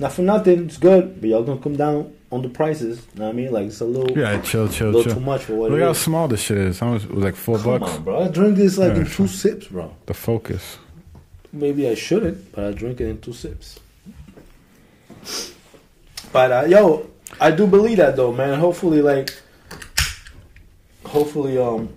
not 0.00 0.12
for 0.12 0.22
nothing, 0.22 0.66
it's 0.66 0.76
good, 0.78 1.20
but 1.20 1.28
y'all 1.30 1.42
gonna 1.42 1.60
come 1.60 1.76
down 1.76 2.12
on 2.30 2.42
the 2.42 2.48
prices. 2.48 3.06
You 3.14 3.20
know 3.20 3.26
what 3.26 3.30
I 3.32 3.36
mean? 3.36 3.52
Like 3.52 3.66
it's 3.66 3.80
a 3.80 3.84
little, 3.84 4.16
Yeah, 4.18 4.40
chill, 4.42 4.68
chill, 4.68 4.88
little 4.88 5.04
chill. 5.04 5.14
too 5.14 5.20
much 5.20 5.42
for 5.44 5.54
what 5.54 5.70
Look 5.70 5.80
it 5.80 5.84
how 5.84 5.90
is. 5.90 5.98
small 5.98 6.28
this 6.28 6.40
shit 6.40 6.58
is. 6.58 6.78
How 6.80 6.90
much? 6.92 7.04
It 7.04 7.10
was 7.12 7.24
like 7.24 7.36
four 7.36 7.58
Come 7.58 7.78
bucks. 7.80 7.92
on, 7.94 8.04
bro. 8.04 8.24
I 8.24 8.28
drink 8.28 8.56
this 8.56 8.76
like 8.78 8.94
Yeah, 8.94 9.00
in 9.00 9.06
two 9.06 9.26
sips, 9.28 9.66
bro. 9.68 9.94
The 10.06 10.14
focus. 10.14 10.78
Maybe 11.52 11.88
I 11.88 11.94
shouldn't, 11.94 12.52
but 12.52 12.64
I 12.64 12.72
drink 12.72 13.00
it 13.00 13.08
in 13.08 13.20
two 13.20 13.32
sips. 13.32 13.78
But 16.32 16.52
uh, 16.52 16.64
yo, 16.68 17.08
I 17.40 17.50
do 17.50 17.66
believe 17.66 17.96
that 17.98 18.16
though, 18.16 18.32
man. 18.32 18.58
Hopefully, 18.58 19.00
like, 19.00 19.30
hopefully, 21.06 21.56
um, 21.58 21.88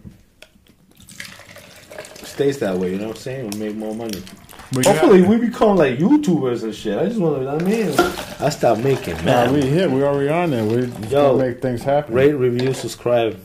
stays 2.23 2.59
that 2.59 2.77
way. 2.77 2.91
You 2.91 2.99
know 2.99 3.07
what 3.09 3.17
I'm 3.17 3.21
saying? 3.21 3.49
We 3.51 3.59
make 3.59 3.75
more 3.75 3.93
money. 3.93 4.21
But 4.71 4.85
Hopefully, 4.85 5.23
we 5.23 5.37
become 5.37 5.77
like 5.77 5.97
YouTubers 5.97 6.63
and 6.63 6.75
shit. 6.75 6.97
I 6.97 7.05
just 7.07 7.19
want 7.19 7.41
to. 7.41 7.49
I 7.49 7.57
mean, 7.67 7.89
I 8.39 8.49
stop 8.49 8.77
making 8.77 9.15
Nah, 9.17 9.23
man. 9.47 9.53
we 9.53 9.61
here. 9.65 9.89
We 9.89 10.03
already 10.03 10.29
on 10.29 10.51
there. 10.51 10.63
We 10.63 10.85
Yo, 11.07 11.37
make 11.37 11.59
things 11.61 11.81
happen. 11.81 12.13
Rate, 12.13 12.33
review, 12.33 12.73
subscribe 12.75 13.39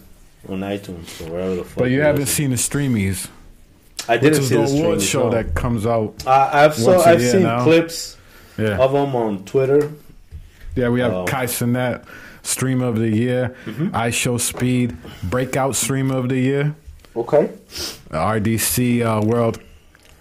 on 0.50 0.60
iTunes 0.60 1.26
or 1.26 1.32
wherever 1.32 1.54
the 1.56 1.64
fuck. 1.64 1.78
but 1.78 1.90
you 1.90 2.02
haven't 2.02 2.22
listen. 2.22 2.34
seen 2.34 2.50
the 2.50 2.56
Streamys, 2.56 3.28
I 4.06 4.18
didn't 4.18 4.42
see 4.42 4.54
the 4.56 4.62
the 4.66 4.78
award 4.82 5.00
stream, 5.00 5.22
show 5.22 5.30
that 5.30 5.54
comes 5.54 5.86
out. 5.86 6.22
I, 6.26 6.64
I've 6.66 6.74
saw. 6.74 7.00
I've 7.02 7.22
seen 7.22 7.44
now. 7.44 7.64
clips 7.64 8.18
Yeah, 8.58 8.76
of 8.78 8.92
them 8.92 9.16
on 9.16 9.44
Twitter. 9.46 9.90
yeah. 10.76 10.90
We 10.90 11.00
have 11.00 11.12
Oh. 11.14 11.24
Kai 11.24 11.46
Cenat, 11.46 12.04
Streamer 12.42 12.86
of 12.88 12.98
the 12.98 13.08
Year. 13.08 13.56
Mm-hmm. 13.64 13.88
I 13.96 14.10
Show 14.10 14.36
Speed, 14.36 14.94
Breakout 15.22 15.74
Stream 15.74 16.10
of 16.10 16.28
the 16.28 16.38
Year. 16.38 16.74
Okay. 17.16 17.48
RDC 18.10 19.00
uh, 19.02 19.24
World 19.24 19.58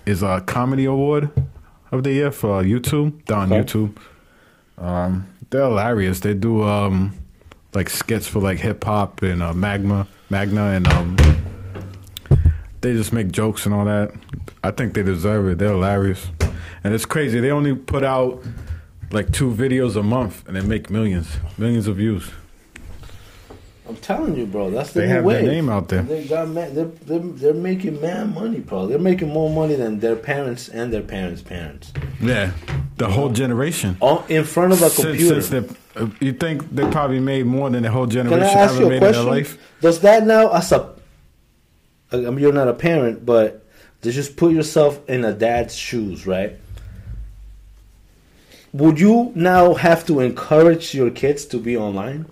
is 0.06 0.24
a 0.24 0.42
comedy 0.46 0.86
award 0.86 1.30
of 1.92 2.04
the 2.04 2.12
year 2.12 2.32
for 2.32 2.64
YouTube. 2.64 3.26
They're 3.26 3.38
on 3.38 3.52
Okay. 3.54 3.64
YouTube. 3.64 3.98
Um, 4.78 5.28
they're 5.50 5.64
hilarious. 5.66 6.20
They 6.22 6.34
do 6.34 6.64
um, 6.64 7.14
like 7.74 7.90
skits 7.90 8.28
for 8.28 8.40
like 8.40 8.58
hip 8.60 8.84
hop 8.84 9.22
and 9.22 9.42
uh, 9.44 9.54
Magma, 9.54 10.08
Magna, 10.30 10.72
and 10.72 10.88
um, 10.88 11.16
they 12.82 12.94
just 12.94 13.14
make 13.14 13.32
jokes 13.32 13.66
and 13.66 13.74
all 13.74 13.86
that. 13.86 14.12
I 14.64 14.72
think 14.72 14.94
they 14.94 15.04
deserve 15.04 15.48
it. 15.48 15.58
They're 15.60 15.70
hilarious, 15.70 16.28
and 16.84 16.94
it's 16.94 17.06
crazy. 17.06 17.40
They 17.40 17.52
only 17.52 17.76
put 17.76 18.04
out 18.04 18.42
like 19.12 19.32
two 19.32 19.52
videos 19.52 19.96
a 19.96 20.04
month, 20.04 20.48
and 20.48 20.56
they 20.56 20.62
make 20.62 20.90
millions, 20.90 21.38
millions 21.58 21.88
of 21.88 21.98
views. 21.98 22.30
I'm 23.88 23.98
telling 23.98 24.38
you, 24.38 24.46
bro. 24.46 24.70
That's 24.70 24.94
the 24.94 25.02
They 25.02 25.08
have 25.10 25.26
their 25.26 25.44
name 25.44 25.70
out 25.70 25.90
there. 25.90 26.04
They 26.04 26.26
got 26.26 26.48
ma- 26.48 26.70
they're, 26.70 26.86
they're 26.86 27.20
they're 27.20 27.54
making 27.54 28.00
man 28.00 28.34
money, 28.34 28.60
bro. 28.60 28.88
They're 28.88 28.98
making 28.98 29.30
more 29.30 29.50
money 29.50 29.76
than 29.76 30.00
their 30.00 30.16
parents 30.16 30.70
and 30.70 30.94
their 30.94 31.02
parents' 31.02 31.42
parents. 31.42 31.92
Yeah, 32.22 32.52
the 32.98 33.10
whole 33.10 33.30
generation. 33.30 33.98
All 34.00 34.24
in 34.30 34.46
front 34.46 34.72
of 34.72 34.82
a 34.82 34.90
computer. 34.90 35.42
since 35.42 35.78
uh, 35.96 36.08
you 36.22 36.32
think 36.32 36.70
they 36.74 36.90
probably 36.92 37.20
made 37.20 37.46
more 37.46 37.70
than 37.70 37.84
the 37.84 37.92
whole 37.92 38.06
generation 38.08 38.48
Can 38.48 38.58
I 38.58 38.62
ask 38.62 38.74
ever 38.76 38.82
you 38.82 38.88
a 38.88 38.90
made 38.90 38.96
in 38.96 39.02
their 39.02 39.12
question? 39.12 39.30
life? 39.30 39.58
Does 39.82 40.00
that 40.00 40.26
now, 40.26 40.52
as 40.52 40.72
a, 40.72 40.94
I 42.14 42.18
mean, 42.18 42.40
you're 42.40 42.54
not 42.54 42.70
a 42.70 42.74
parent, 42.74 43.26
but 43.26 43.66
to 44.02 44.12
just 44.12 44.38
put 44.38 44.54
yourself 44.54 45.08
in 45.10 45.26
a 45.26 45.34
dad's 45.34 45.76
shoes, 45.76 46.26
right? 46.26 46.58
Would 48.72 49.00
you 49.00 49.32
now 49.36 49.76
have 49.76 50.06
to 50.08 50.20
encourage 50.20 50.96
your 50.96 51.12
kids 51.12 51.46
to 51.48 51.58
be 51.58 51.78
online? 51.78 52.26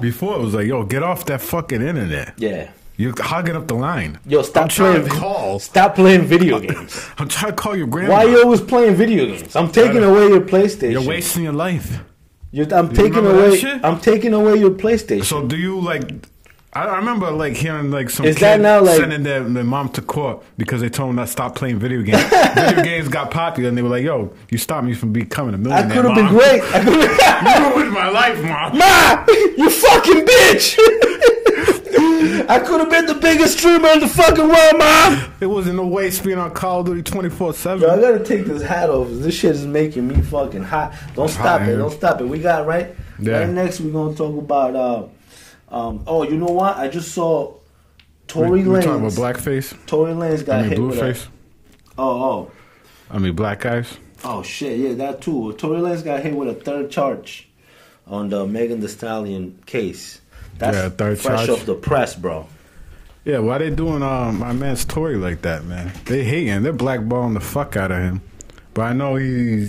Before 0.00 0.36
it 0.36 0.40
was 0.40 0.54
like, 0.54 0.66
yo, 0.66 0.84
get 0.84 1.02
off 1.02 1.24
that 1.26 1.40
fucking 1.40 1.82
internet. 1.82 2.34
Yeah. 2.38 2.70
You're 2.96 3.14
hogging 3.16 3.54
up 3.54 3.68
the 3.68 3.74
line. 3.74 4.18
Yo, 4.26 4.42
stop 4.42 4.64
I'm 4.64 4.68
trying 4.68 5.02
playing. 5.02 5.08
to 5.10 5.16
call. 5.20 5.58
Stop 5.60 5.94
playing 5.94 6.22
video 6.22 6.58
games. 6.58 7.06
I'm 7.18 7.28
trying 7.28 7.52
to 7.52 7.56
call 7.56 7.76
your 7.76 7.86
grandma. 7.86 8.14
Why 8.14 8.24
you 8.24 8.42
always 8.42 8.60
playing 8.60 8.96
video 8.96 9.26
games? 9.26 9.54
I'm 9.54 9.70
taking 9.70 10.02
away 10.02 10.28
your 10.28 10.40
PlayStation. 10.40 10.92
You're 10.92 11.06
wasting 11.06 11.44
your 11.44 11.52
life. 11.52 12.00
You're- 12.50 12.72
I'm 12.72 12.90
You 12.90 12.96
taking 12.96 13.24
away. 13.26 13.80
I'm 13.84 14.00
taking 14.00 14.34
away 14.34 14.56
your 14.56 14.70
PlayStation. 14.72 15.24
So 15.24 15.46
do 15.46 15.56
you 15.56 15.78
like? 15.80 16.10
I 16.72 16.82
I 16.84 16.96
remember 16.96 17.30
like 17.30 17.54
hearing 17.54 17.90
like 17.90 18.10
some 18.10 18.26
Is 18.26 18.36
kid 18.36 18.42
that 18.44 18.60
now, 18.60 18.80
like- 18.82 18.96
sending 18.98 19.22
their, 19.22 19.42
their 19.42 19.64
mom 19.64 19.88
to 19.90 20.02
court 20.02 20.42
because 20.58 20.80
they 20.80 20.88
told 20.88 21.08
them 21.10 21.16
not 21.16 21.26
to 21.26 21.32
stop 21.32 21.54
playing 21.54 21.78
video 21.78 22.02
games. 22.02 22.22
video 22.54 22.82
games 22.84 23.08
got 23.08 23.30
popular, 23.30 23.68
and 23.68 23.78
they 23.78 23.82
were 23.82 23.88
like, 23.88 24.04
"Yo, 24.04 24.32
you 24.50 24.58
stopped 24.58 24.86
me 24.86 24.94
from 24.94 25.12
becoming 25.12 25.54
a 25.54 25.56
I 25.56 25.60
millionaire." 25.60 25.90
I 25.90 25.94
could 25.94 26.04
have 26.04 26.14
been 26.14 26.24
Mom. 26.26 26.34
great. 26.34 26.62
I 26.74 26.84
could've- 26.84 27.68
You 27.72 27.74
ruined 27.76 27.92
my 27.92 28.08
life, 28.10 28.42
mom. 28.42 28.78
Ma, 28.78 29.24
you 29.56 29.70
fucking 29.70 30.24
bitch! 30.26 30.78
I 32.50 32.58
could 32.60 32.80
have 32.80 32.90
been 32.90 33.06
the 33.06 33.14
biggest 33.14 33.58
streamer 33.58 33.88
in 33.88 34.00
the 34.00 34.08
fucking 34.08 34.46
world, 34.48 34.72
Ma. 34.78 35.28
It 35.40 35.46
wasn't 35.46 35.76
no 35.76 35.86
waste 35.86 36.24
being 36.24 36.38
on 36.38 36.50
Call 36.52 36.80
of 36.80 36.86
Duty 36.86 37.02
twenty 37.02 37.28
four 37.30 37.48
Yo, 37.48 37.52
I 37.52 37.56
seven. 37.56 38.00
gotta 38.00 38.24
take 38.24 38.44
this 38.46 38.62
hat 38.62 38.90
off. 38.90 39.08
This 39.10 39.34
shit 39.34 39.52
is 39.52 39.66
making 39.66 40.06
me 40.08 40.20
fucking 40.22 40.64
hot. 40.64 40.94
Don't 41.14 41.28
stop 41.28 41.60
hot 41.60 41.62
it. 41.62 41.72
in 41.72 41.78
Don't 41.78 41.90
stop 41.92 42.20
it. 42.20 42.24
We 42.24 42.38
got 42.40 42.66
right. 42.66 42.94
Yeah. 43.18 43.38
Right 43.40 43.48
next, 43.48 43.80
we're 43.80 43.92
gonna 43.92 44.14
talk 44.14 44.36
about. 44.38 44.76
Uh, 44.76 45.06
um. 45.70 46.02
Oh, 46.06 46.22
you 46.22 46.36
know 46.36 46.46
what? 46.46 46.76
I 46.76 46.88
just 46.88 47.12
saw 47.12 47.54
Tory 48.26 48.62
We 48.64 48.80
talking 48.80 48.90
about 48.90 49.12
Lanez. 49.12 49.18
blackface. 49.18 49.86
Tory 49.86 50.12
Lanez 50.12 50.44
got 50.44 50.58
I 50.60 50.62
mean 50.62 50.70
hit 50.70 50.80
with 50.80 50.98
a. 50.98 51.28
Oh, 51.98 52.22
oh, 52.22 52.50
I 53.10 53.18
mean 53.18 53.34
black 53.34 53.60
guys. 53.60 53.96
oh 54.24 54.42
shit! 54.42 54.78
Yeah, 54.78 54.92
that 54.94 55.20
too. 55.22 55.52
Tory 55.54 55.80
Lanez 55.80 56.04
got 56.04 56.22
hit 56.22 56.34
with 56.34 56.48
a 56.48 56.54
third 56.54 56.90
charge 56.90 57.48
on 58.06 58.28
the 58.30 58.46
Megan 58.46 58.80
Thee 58.80 58.88
Stallion 58.88 59.58
case. 59.66 60.20
That's 60.58 60.76
Yeah, 60.76 60.88
third 60.88 61.18
fresh 61.18 61.46
charge. 61.46 61.60
off 61.60 61.66
the 61.66 61.74
press, 61.74 62.14
bro. 62.16 62.46
Yeah, 63.24 63.40
why 63.40 63.58
they 63.58 63.68
doing 63.70 64.02
um, 64.02 64.38
my 64.38 64.52
man's 64.52 64.84
Tory 64.86 65.16
like 65.16 65.42
that, 65.42 65.64
man? 65.64 65.92
They 66.06 66.24
hating. 66.24 66.62
They're 66.62 66.72
blackballing 66.72 67.34
the 67.34 67.40
fuck 67.40 67.76
out 67.76 67.90
of 67.90 67.98
him. 67.98 68.22
But 68.72 68.82
I 68.82 68.92
know 68.94 69.16
he 69.16 69.68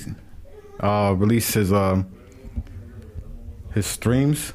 uh, 0.79 1.13
released 1.17 1.53
his 1.55 1.73
um, 1.73 2.07
his 3.73 3.85
streams, 3.85 4.53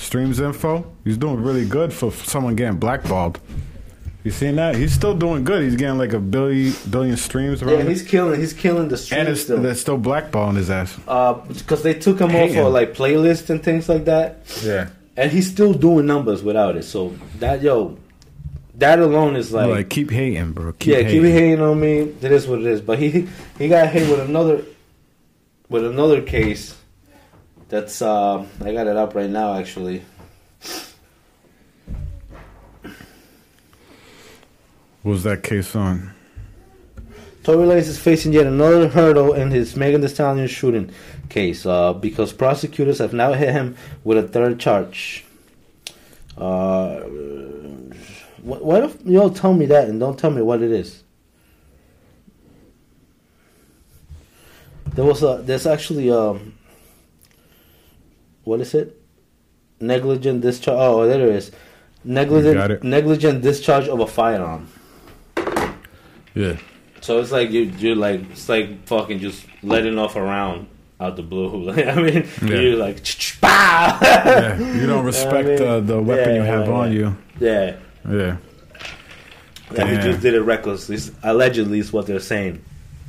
streams 0.00 0.40
info. 0.40 0.84
He's 1.04 1.16
doing 1.18 1.42
really 1.42 1.64
good 1.66 1.92
for 1.92 2.10
someone 2.10 2.56
getting 2.56 2.78
blackballed. 2.78 3.38
You 4.24 4.30
seen 4.30 4.56
that? 4.56 4.74
He's 4.74 4.92
still 4.92 5.14
doing 5.16 5.44
good. 5.44 5.62
He's 5.62 5.76
getting 5.76 5.96
like 5.96 6.12
a 6.12 6.18
billion 6.18 6.74
billion 6.90 7.16
streams 7.16 7.62
around. 7.62 7.78
Yeah, 7.78 7.84
he's 7.84 8.02
killing. 8.02 8.38
He's 8.38 8.52
killing 8.52 8.88
the 8.88 8.98
streets 8.98 9.18
and 9.18 9.28
it's, 9.28 9.40
still. 9.42 9.58
they're 9.62 9.74
still 9.74 9.98
blackballing 9.98 10.56
his 10.56 10.68
ass. 10.70 10.98
Uh, 11.08 11.34
because 11.34 11.82
they 11.82 11.94
took 11.94 12.20
him 12.20 12.34
off 12.34 12.54
of 12.56 12.72
like 12.72 12.92
playlists 12.92 13.48
and 13.48 13.62
things 13.62 13.88
like 13.88 14.04
that, 14.04 14.40
Yeah. 14.62 14.90
and 15.16 15.30
he's 15.32 15.50
still 15.50 15.72
doing 15.72 16.04
numbers 16.06 16.42
without 16.42 16.76
it. 16.76 16.82
So 16.82 17.14
that 17.38 17.62
yo, 17.62 17.96
that 18.74 18.98
alone 18.98 19.36
is 19.36 19.52
like, 19.52 19.70
Like, 19.70 19.88
keep 19.88 20.10
hating, 20.10 20.52
bro. 20.52 20.72
Keep 20.72 20.92
yeah, 20.92 21.02
hating. 21.02 21.22
keep 21.22 21.32
hating 21.32 21.60
on 21.62 21.80
me. 21.80 21.98
It 22.00 22.24
is 22.32 22.46
what 22.46 22.58
it 22.60 22.66
is. 22.66 22.82
But 22.82 22.98
he 22.98 23.26
he 23.58 23.68
got 23.68 23.88
hit 23.88 24.08
with 24.10 24.20
another 24.20 24.64
with 25.70 25.86
another 25.86 26.20
case. 26.20 26.76
That's 27.70 28.02
uh, 28.02 28.44
I 28.62 28.72
got 28.72 28.88
it 28.88 28.96
up 28.96 29.14
right 29.14 29.30
now 29.30 29.54
actually. 29.54 30.02
What 35.02 35.12
was 35.12 35.22
that 35.22 35.44
case 35.44 35.74
on? 35.76 36.12
Tory 37.44 37.66
Lanez 37.66 37.88
is 37.88 37.98
facing 37.98 38.32
yet 38.32 38.46
another 38.46 38.88
hurdle 38.88 39.32
in 39.32 39.50
his 39.50 39.76
Megan 39.76 40.02
Thee 40.02 40.08
Stallion 40.08 40.46
shooting 40.46 40.92
case 41.30 41.64
uh, 41.64 41.94
because 41.94 42.32
prosecutors 42.32 42.98
have 42.98 43.12
now 43.12 43.32
hit 43.32 43.52
him 43.52 43.76
with 44.04 44.18
a 44.18 44.28
third 44.28 44.58
charge. 44.60 45.24
Uh, 46.36 47.00
what, 48.42 48.64
what 48.64 48.84
if 48.84 49.00
y'all 49.06 49.30
tell 49.30 49.54
me 49.54 49.66
that 49.66 49.88
and 49.88 50.00
don't 50.00 50.18
tell 50.18 50.30
me 50.30 50.42
what 50.42 50.60
it 50.60 50.72
is? 50.72 51.04
There 54.94 55.04
was 55.04 55.22
a. 55.22 55.40
There's 55.44 55.66
actually 55.66 56.10
um. 56.10 56.54
What 58.44 58.60
is 58.60 58.74
it? 58.74 58.96
Negligent 59.80 60.40
discharge. 60.42 60.76
Oh, 60.78 61.06
there 61.06 61.20
it 61.28 61.34
is. 61.34 61.52
Negligent 62.04 62.70
it. 62.70 62.82
negligent 62.84 63.42
discharge 63.42 63.88
of 63.88 64.00
a 64.00 64.06
firearm. 64.06 64.68
Yeah. 66.34 66.56
So 67.00 67.18
it's 67.20 67.32
like 67.32 67.50
you 67.50 67.62
you're 67.78 67.96
like 67.96 68.30
it's 68.30 68.48
like 68.48 68.86
fucking 68.86 69.18
just 69.20 69.46
letting 69.62 69.98
off 69.98 70.16
a 70.16 70.22
round 70.22 70.66
out 71.00 71.16
the 71.16 71.22
blue. 71.22 71.64
Like, 71.72 71.86
I 71.86 71.94
mean, 71.96 72.28
Yeah. 72.42 72.60
you're 72.60 72.76
like 72.76 73.02
pow. 73.40 73.98
yeah. 74.02 74.58
You 74.58 74.86
don't 74.86 75.04
respect 75.12 75.48
mean, 75.60 75.62
uh, 75.62 75.80
the 75.80 76.00
weapon 76.00 76.34
you 76.36 76.42
yeah, 76.42 76.46
have 76.46 76.66
yeah, 76.66 76.72
on 76.74 76.92
you. 76.92 77.16
yeah, 77.40 77.76
Yeah. 78.08 78.36
that 79.72 79.88
he 79.88 79.96
just 79.96 80.20
did 80.20 80.34
it 80.34 80.42
recklessly. 80.42 80.98
Allegedly, 81.22 81.78
is 81.78 81.92
what 81.92 82.06
they're 82.06 82.20
saying. 82.20 82.62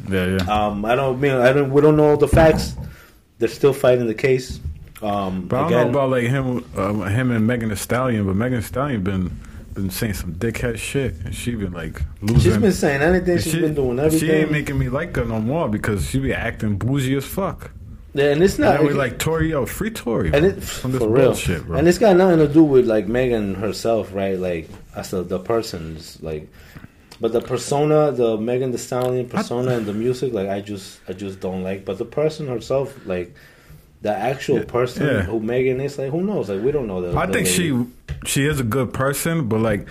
Yeah, 0.10 0.38
yeah. 0.38 0.66
Um, 0.68 0.84
I 0.86 0.96
don't 0.96 1.20
mean 1.20 1.34
I 1.34 1.54
don't. 1.54 1.72
We 1.72 1.82
don't 1.82 1.96
know 1.98 2.10
all 2.12 2.18
the 2.18 2.28
facts. 2.28 2.76
They're 3.40 3.50
still 3.50 3.74
fighting 3.74 4.08
the 4.08 4.14
case. 4.16 4.60
Um, 5.02 5.48
But 5.48 5.56
I 5.56 5.60
don't 5.62 5.68
again, 5.72 5.84
know 5.92 6.00
about 6.00 6.10
like 6.12 6.24
him, 6.28 6.66
um, 6.78 7.08
him 7.08 7.32
and 7.32 7.48
Megan 7.48 7.70
Thee 7.70 7.76
Stallion. 7.76 8.26
But 8.28 8.36
Megan 8.36 8.60
Thee 8.60 8.66
Stallion 8.66 9.04
been 9.04 9.40
been 9.74 9.90
saying 9.90 10.14
some 10.14 10.34
dickhead 10.34 10.78
shit, 10.78 11.16
and 11.24 11.34
she 11.34 11.56
been 11.56 11.72
like 11.74 12.02
losing. 12.22 12.40
she's 12.42 12.58
been 12.58 12.72
saying 12.74 13.02
anything. 13.02 13.36
and 13.36 13.42
She's 13.42 13.54
she- 13.54 13.62
been 13.62 13.74
doing 13.74 14.00
everything. 14.00 14.20
She 14.28 14.32
ain't 14.34 14.52
making 14.52 14.78
me 14.78 14.90
like 14.90 15.16
her 15.16 15.26
no 15.26 15.40
more 15.40 15.70
because 15.70 16.06
she 16.10 16.20
be 16.20 16.34
acting 16.34 16.78
bougie 16.78 17.16
as 17.16 17.26
fuck. 17.26 17.72
yeah, 18.14 18.32
and 18.34 18.44
it's 18.44 18.60
not 18.60 18.78
then 18.80 18.88
we 18.88 18.94
like 18.94 19.18
Tory, 19.18 19.52
yo, 19.52 19.66
free 19.66 19.90
Tory, 19.90 20.32
and 20.34 20.46
it, 20.46 20.62
for 20.62 20.90
real. 20.90 21.08
bullshit, 21.28 21.66
bro. 21.66 21.78
And 21.78 21.88
it's 21.88 21.98
got 21.98 22.16
nothing 22.18 22.40
to 22.40 22.48
do 22.54 22.64
with 22.64 22.86
like 22.86 23.08
Megan 23.08 23.56
herself, 23.56 24.14
right? 24.14 24.38
Like 24.38 24.70
as 24.96 25.12
the, 25.12 25.24
the 25.24 25.40
person's 25.40 26.22
like, 26.22 26.50
but 27.22 27.32
the 27.32 27.40
persona, 27.42 28.12
the 28.12 28.38
Megan 28.38 28.72
Thee 28.72 28.78
Stallion 28.78 29.30
persona, 29.30 29.78
and 29.78 29.86
the 29.86 29.94
music, 29.94 30.34
like 30.34 30.50
I 30.50 30.60
just 30.60 31.00
I 31.08 31.14
just 31.14 31.40
don't 31.40 31.64
like. 31.64 31.86
But 31.86 31.98
the 31.98 32.06
person 32.06 32.48
herself, 32.48 32.94
like 33.06 33.34
the 34.02 34.16
actual 34.16 34.58
Yeah, 34.60 34.66
person 34.66 35.06
yeah. 35.08 35.22
who 35.24 35.40
Megan 35.40 35.80
is, 35.82 35.98
like 35.98 36.10
who 36.12 36.22
knows? 36.22 36.50
Like 36.50 36.62
we 36.62 36.72
don't 36.72 36.88
know 36.88 37.02
the. 37.02 37.18
I 37.18 37.26
the 37.26 37.34
think 37.34 37.48
lady. 37.48 37.58
she 37.58 37.86
she 38.26 38.46
is 38.46 38.60
a 38.60 38.64
good 38.64 38.94
person, 38.94 39.48
but 39.48 39.60
like 39.60 39.88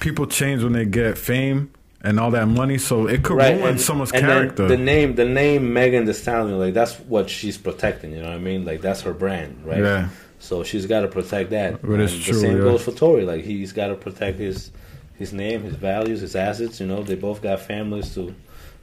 people 0.00 0.26
change 0.26 0.62
when 0.62 0.72
they 0.72 0.84
get 0.84 1.16
fame 1.18 1.70
and 2.02 2.20
all 2.20 2.30
that 2.32 2.46
money, 2.46 2.76
so 2.76 3.06
it 3.06 3.22
could 3.24 3.36
ruin 3.38 3.62
and, 3.62 3.80
someone's 3.80 4.12
and 4.12 4.20
character. 4.20 4.68
The 4.68 4.76
name, 4.76 5.14
the 5.14 5.24
name 5.24 5.72
Megan 5.72 6.04
Thee 6.04 6.12
Stallion, 6.12 6.58
like 6.58 6.74
that's 6.74 6.96
what 7.00 7.30
she's 7.30 7.56
protecting. 7.56 8.12
You 8.12 8.18
know 8.22 8.28
what 8.28 8.34
I 8.36 8.38
mean? 8.38 8.64
Like 8.66 8.82
that's 8.82 9.00
her 9.02 9.14
brand, 9.14 9.64
right? 9.64 9.78
Yeah. 9.78 10.08
So 10.38 10.62
she's 10.62 10.84
got 10.84 11.00
to 11.00 11.08
protect 11.08 11.48
that. 11.50 11.80
But 11.80 12.00
it's 12.00 12.14
true, 12.14 12.34
The 12.34 12.40
same 12.40 12.56
yeah. 12.58 12.64
goes 12.64 12.84
for 12.84 12.92
Tory. 12.92 13.24
Like 13.24 13.44
he's 13.44 13.72
got 13.72 13.88
to 13.88 13.94
protect 13.94 14.38
his 14.38 14.70
his 15.14 15.32
name, 15.32 15.62
his 15.62 15.76
values, 15.76 16.20
his 16.20 16.36
assets. 16.36 16.80
You 16.80 16.86
know, 16.86 17.02
they 17.02 17.14
both 17.14 17.40
got 17.40 17.60
families 17.60 18.12
to 18.14 18.34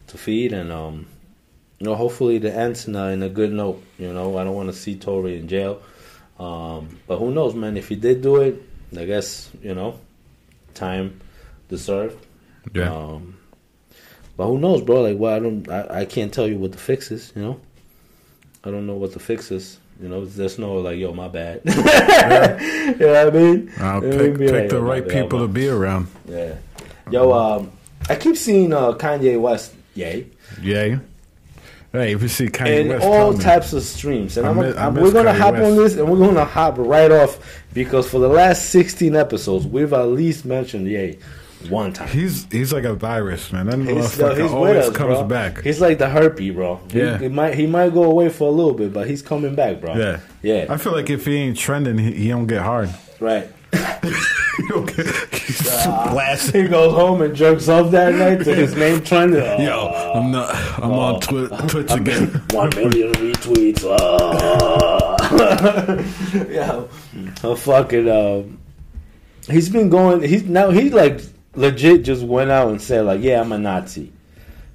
to 0.08 0.18
feed, 0.18 0.54
and 0.54 0.72
um, 0.72 1.06
you 1.82 1.88
know, 1.88 1.96
hopefully 1.96 2.38
the 2.38 2.54
ends 2.54 2.88
in 2.88 2.96
a, 2.96 3.08
in 3.08 3.24
a 3.24 3.30
good 3.30 3.52
note. 3.52 3.84
You 3.98 4.14
know, 4.14 4.38
I 4.38 4.44
don't 4.44 4.54
want 4.54 4.70
to 4.70 4.76
see 4.76 4.96
Tory 4.96 5.40
in 5.40 5.48
jail. 5.48 5.82
Um, 6.38 7.00
but 7.08 7.18
who 7.18 7.32
knows, 7.32 7.56
man? 7.56 7.76
If 7.76 7.88
he 7.88 7.96
did 7.96 8.22
do 8.22 8.36
it, 8.36 8.62
I 8.96 9.06
guess 9.06 9.50
you 9.64 9.74
know, 9.74 10.00
time 10.76 11.20
deserved. 11.70 12.24
yeah, 12.72 12.94
Um, 12.94 13.36
but 14.38 14.46
who 14.46 14.60
knows, 14.60 14.84
bro? 14.84 15.02
Like, 15.02 15.18
well, 15.18 15.36
I 15.36 15.40
don't, 15.40 15.68
I, 15.70 16.02
I 16.02 16.06
can't 16.06 16.32
tell 16.32 16.48
you 16.48 16.60
what 16.60 16.72
the 16.72 16.78
fix 16.78 17.10
is. 17.10 17.34
You 17.36 17.42
know, 17.42 17.60
I 18.64 18.70
don't 18.70 18.86
know 18.86 18.94
what 18.94 19.14
the 19.14 19.20
fix 19.20 19.50
is. 19.50 19.80
You 20.00 20.08
know, 20.08 20.24
there's 20.24 20.60
no 20.60 20.76
like, 20.76 21.00
yo, 21.00 21.14
my 21.16 21.30
bad. 21.30 21.62
you 21.66 21.74
know 21.74 23.08
what 23.08 23.28
I 23.28 23.30
mean? 23.32 23.72
I'll 23.80 24.02
pick, 24.02 24.38
pick 24.38 24.52
like, 24.52 24.70
the 24.70 24.82
right 24.82 25.08
bad, 25.08 25.24
people 25.24 25.40
to 25.40 25.48
be 25.48 25.68
around. 25.68 26.10
Yeah. 26.28 26.58
Yo, 27.10 27.32
um, 27.32 27.72
I 28.08 28.16
keep 28.18 28.38
seeing 28.38 28.72
uh, 28.72 28.94
Kanye 28.94 29.42
West, 29.42 29.74
yay, 29.96 30.28
Yeah. 30.62 31.00
Hey, 31.94 32.14
if 32.14 32.22
you 32.22 32.30
see 32.30 32.48
Kanye 32.48 32.82
in 32.82 32.88
West 32.88 33.04
all 33.06 33.32
coming, 33.32 33.39
types 33.42 33.74
of 33.74 33.84
streams, 33.84 34.38
and 34.38 34.48
I 34.48 34.52
I'm, 34.52 34.58
miss- 34.58 34.78
I 34.78 34.89
miss 34.89 35.04
we're 35.04 35.12
gonna 35.12 35.32
Kanye 35.34 35.38
hop 35.39 35.54
West. 35.56 35.66
on 35.66 35.76
this, 35.76 35.96
and 35.98 36.10
we're 36.10 36.26
gonna 36.26 36.46
hop 36.46 36.76
right 36.78 37.12
off 37.12 37.64
because 37.74 38.10
for 38.10 38.20
the 38.20 38.30
last 38.30 38.70
16 38.70 39.14
episodes, 39.16 39.68
we've 39.68 39.92
at 39.92 40.04
least 40.08 40.46
mentioned 40.46 40.88
yay 40.88 41.20
One 41.70 41.92
time. 41.92 42.08
He's 42.08 42.48
he's 42.50 42.72
like 42.72 42.86
a 42.86 42.94
virus, 42.96 43.52
man. 43.52 43.66
That 43.68 43.78
He's, 43.80 43.88
yo, 43.89 43.96
motherfucker 44.30 44.32
he's 44.32 44.42
with 44.44 44.52
always 44.54 44.86
us, 44.88 44.96
comes 44.96 45.18
bro. 45.18 45.24
back. 45.26 45.62
He's 45.64 45.82
like 45.82 45.98
the 45.98 46.10
herpes, 46.10 46.54
bro. 46.54 46.80
He- 46.92 47.00
Yeah. 47.00 47.18
he, 47.18 47.28
might 47.28 47.56
he 47.56 47.68
might 47.68 47.94
go 47.94 48.04
away 48.04 48.30
for 48.30 48.48
a 48.48 48.52
little 48.52 48.74
bit, 48.74 48.94
but 48.94 49.08
he's 49.10 49.22
coming 49.22 49.54
back, 49.56 49.82
bro. 49.82 49.94
yeah, 49.96 50.22
yeah, 50.42 50.68
I 50.70 50.78
feel 50.78 50.94
like 50.94 51.10
if 51.10 51.26
he 51.26 51.36
ain't 51.36 51.58
trending, 51.58 51.98
he, 51.98 52.12
he 52.14 52.28
don't 52.30 52.48
get 52.48 52.62
hard. 52.62 52.89
right. 53.20 53.50
He 54.58 54.68
don't 54.68 54.86
get, 54.95 55.06
he's 55.34 55.68
Ah. 55.88 56.36
He 56.52 56.68
goes 56.68 56.93
home 56.93 57.22
and 57.22 57.34
jerks 57.36 57.68
off 57.70 57.89
that 57.91 58.14
night 58.16 58.43
to 58.43 58.54
his 58.54 58.76
name 58.76 59.02
trending. 59.02 59.41
Oh, 59.41 59.62
Yo, 59.62 59.88
I'm 60.16 60.32
not. 60.32 60.54
I'm 60.80 60.91
on 60.91 61.20
Twi- 61.22 61.47
Twitch 61.68 61.91
again. 61.91 62.28
One 62.52 62.70
million 62.76 63.12
retweets. 63.14 63.82
Oh. 65.34 66.45
yeah, 66.49 66.84
a 67.49 67.56
fucking. 67.56 68.10
Um, 68.10 68.60
he's 69.49 69.70
been 69.70 69.89
going. 69.89 70.22
He's 70.24 70.43
now 70.43 70.70
he 70.72 70.89
like 70.89 71.22
legit 71.56 72.04
just 72.04 72.24
went 72.24 72.52
out 72.52 72.70
and 72.70 72.82
said 72.82 73.06
like, 73.06 73.22
yeah, 73.22 73.39
I'm 73.41 73.52
a 73.54 73.58
Nazi, 73.58 74.12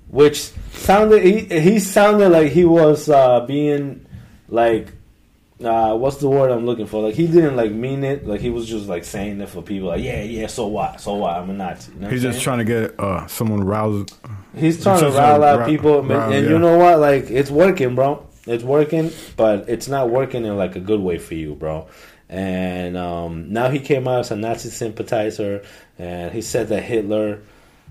which 0.09 0.51
sounded 0.72 1.22
he 1.22 1.41
he 1.61 1.79
sounded 1.79 2.31
like 2.31 2.53
he 2.53 2.64
was 2.64 3.09
uh, 3.09 3.41
being 3.41 4.07
like. 4.49 4.93
Uh, 5.63 5.97
what's 5.97 6.19
the 6.19 6.29
word 6.29 6.51
I'm 6.51 6.67
looking 6.67 6.87
for? 6.87 7.03
Like 7.03 7.15
he 7.15 7.27
didn't 7.27 7.57
like 7.57 7.73
mean 7.73 8.05
it. 8.05 8.27
Like 8.27 8.41
he 8.41 8.51
was 8.51 8.69
just 8.69 8.89
like 8.89 9.05
saying 9.05 9.41
it 9.41 9.49
for 9.49 9.63
people. 9.63 9.89
Like 9.89 10.03
yeah, 10.03 10.23
yeah. 10.23 10.49
So 10.49 10.67
what? 10.67 11.01
So 11.01 11.15
what? 11.15 11.35
I'm 11.35 11.49
a 11.49 11.53
Nazi. 11.55 11.93
You 11.93 12.01
know 12.01 12.09
He's 12.11 12.23
just 12.23 12.43
trying 12.43 12.59
to 12.59 12.65
get 12.65 13.01
uh, 13.01 13.27
someone 13.27 13.65
roused. 13.65 14.15
He's 14.55 14.83
trying 14.83 15.01
to 15.01 15.11
rile 15.11 15.43
out 15.43 15.61
ri- 15.61 15.77
people, 15.77 16.01
and 16.01 16.09
rile, 16.11 16.33
and 16.33 16.45
yeah. 16.45 16.53
you 16.53 16.59
know 16.59 16.77
what? 16.77 16.99
Like 16.99 17.31
it's 17.31 17.51
working, 17.51 17.95
bro. 17.95 18.27
It's 18.47 18.63
working, 18.63 19.11
but 19.37 19.69
it's 19.69 19.89
not 19.89 20.11
working 20.11 20.45
in 20.45 20.57
like 20.57 20.77
a 20.77 20.81
good 20.81 21.01
way 21.01 21.17
for 21.17 21.35
you, 21.35 21.55
bro. 21.55 21.89
And 22.29 22.97
um, 22.97 23.53
now 23.53 23.71
he 23.71 23.79
came 23.79 24.07
out 24.07 24.21
as 24.21 24.31
a 24.31 24.37
Nazi 24.37 24.69
sympathizer, 24.69 25.65
and 25.99 26.33
he 26.33 26.43
said 26.43 26.69
that 26.69 26.83
Hitler, 26.83 27.41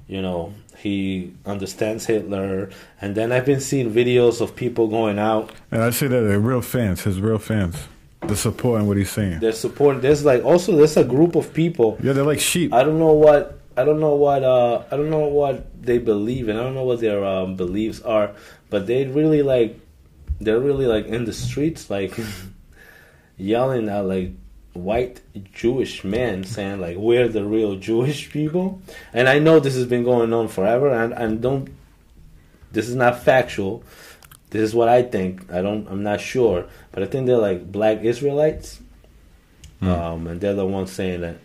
you 0.08 0.22
know, 0.22 0.54
he 0.86 1.34
understands 1.48 2.06
Hitler. 2.06 2.70
And 3.02 3.16
then 3.16 3.32
I've 3.32 3.46
been 3.48 3.60
seeing 3.60 3.92
videos 3.92 4.40
of 4.40 4.56
people 4.56 4.88
going 4.88 5.18
out, 5.18 5.52
And 5.72 5.82
I 5.82 5.90
say 5.90 6.06
that 6.06 6.22
they're 6.22 6.40
real 6.40 6.62
fans, 6.62 7.02
his 7.02 7.20
real 7.20 7.40
fans. 7.40 7.76
They're 8.22 8.36
supporting 8.36 8.88
what 8.88 8.98
he's 8.98 9.10
saying. 9.10 9.40
they're 9.40 9.52
supporting. 9.52 10.02
There's 10.02 10.24
like 10.24 10.44
also 10.46 10.76
there's 10.76 10.96
a 10.98 11.04
group 11.04 11.36
of 11.36 11.54
people 11.54 11.98
Yeah, 12.04 12.14
they're 12.14 12.24
like 12.34 12.40
sheep. 12.40 12.72
I 12.72 12.84
don't 12.84 13.00
know 13.00 13.14
what 13.14 13.60
I 13.76 13.84
don't 13.84 14.00
know 14.00 14.14
what 14.16 14.44
uh 14.44 14.84
I 14.92 14.96
don't 14.98 15.10
know 15.10 15.28
what 15.28 15.56
they 15.82 15.98
believe 15.98 16.50
and 16.50 16.60
I 16.60 16.64
don't 16.64 16.76
know 16.76 16.84
what 16.92 17.00
their 17.02 17.26
um, 17.26 17.56
beliefs 17.56 18.02
are, 18.02 18.32
but 18.70 18.86
they 18.86 19.06
really 19.08 19.42
like 19.42 19.80
they're 20.40 20.60
really 20.60 20.86
like 20.86 21.06
in 21.08 21.26
the 21.26 21.34
streets 21.34 21.90
like 21.90 22.14
yelling 23.38 23.90
at 23.90 24.06
like 24.06 24.32
white 24.76 25.22
Jewish 25.54 26.04
men 26.04 26.44
saying 26.44 26.80
like 26.82 26.98
we're 26.98 27.28
the 27.28 27.44
real 27.44 27.76
Jewish 27.76 28.30
people. 28.30 28.82
And 29.14 29.28
I 29.30 29.40
know 29.40 29.60
this 29.60 29.76
has 29.76 29.86
been 29.88 30.04
going 30.04 30.32
on 30.34 30.48
forever 30.48 30.90
and 30.92 31.14
and 31.14 31.42
don't 31.42 31.70
this 32.72 32.88
is 32.90 32.96
not 32.96 33.24
factual. 33.24 33.84
This 34.50 34.62
is 34.62 34.76
what 34.76 34.88
I 34.90 35.02
think. 35.02 35.52
I 35.52 35.62
don't 35.62 35.88
I'm 35.88 36.04
not 36.04 36.20
sure, 36.22 36.66
but 36.92 37.04
I 37.04 37.06
think 37.08 37.26
they're 37.26 37.38
like 37.38 37.72
black 37.72 38.02
Israelites. 38.04 38.80
Um, 39.82 40.26
and 40.28 40.42
they're 40.42 40.54
the 40.56 40.66
ones 40.66 40.92
saying 40.92 41.22
that 41.22 41.38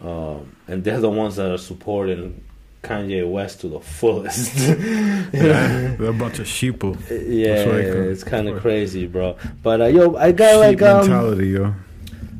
um, 0.00 0.54
and 0.68 0.84
they're 0.84 1.00
the 1.00 1.10
ones 1.10 1.36
that 1.36 1.50
are 1.50 1.58
supporting 1.58 2.44
Kanye 2.84 3.28
West 3.28 3.62
to 3.62 3.68
the 3.68 3.80
fullest. 3.80 4.56
Yeah, 5.30 5.94
they're 5.98 6.10
a 6.10 6.12
bunch 6.14 6.38
of 6.38 6.46
sheeple. 6.46 6.96
yeah, 7.10 7.54
That's 7.56 7.66
what 7.66 7.76
I 7.76 7.82
call- 7.92 8.10
it's 8.10 8.24
kind 8.24 8.48
of 8.48 8.60
crazy, 8.62 9.06
bro. 9.06 9.36
But 9.62 9.80
uh, 9.82 9.84
yo, 9.86 10.16
I 10.16 10.32
got 10.32 10.52
Sheep 10.52 10.80
like 10.80 10.82
um, 10.82 11.00
mentality, 11.00 11.48
yo. 11.48 11.74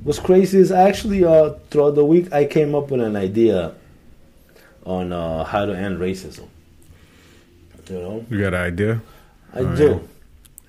What's 0.09 0.18
crazy 0.18 0.56
is 0.59 0.72
actually 0.72 1.22
uh, 1.22 1.50
throughout 1.68 1.94
the 1.94 2.04
week 2.04 2.32
I 2.32 2.46
came 2.46 2.74
up 2.74 2.90
with 2.90 3.02
an 3.02 3.14
idea 3.14 3.74
on 4.86 5.12
uh, 5.12 5.44
how 5.44 5.66
to 5.66 5.76
end 5.76 5.98
racism. 6.00 6.48
You 7.90 7.98
know, 8.00 8.26
You 8.30 8.40
got 8.40 8.54
an 8.54 8.62
idea? 8.62 9.02
I 9.52 9.61
Oh, 9.61 9.76
do. 9.76 9.88
yeah. 9.88 9.98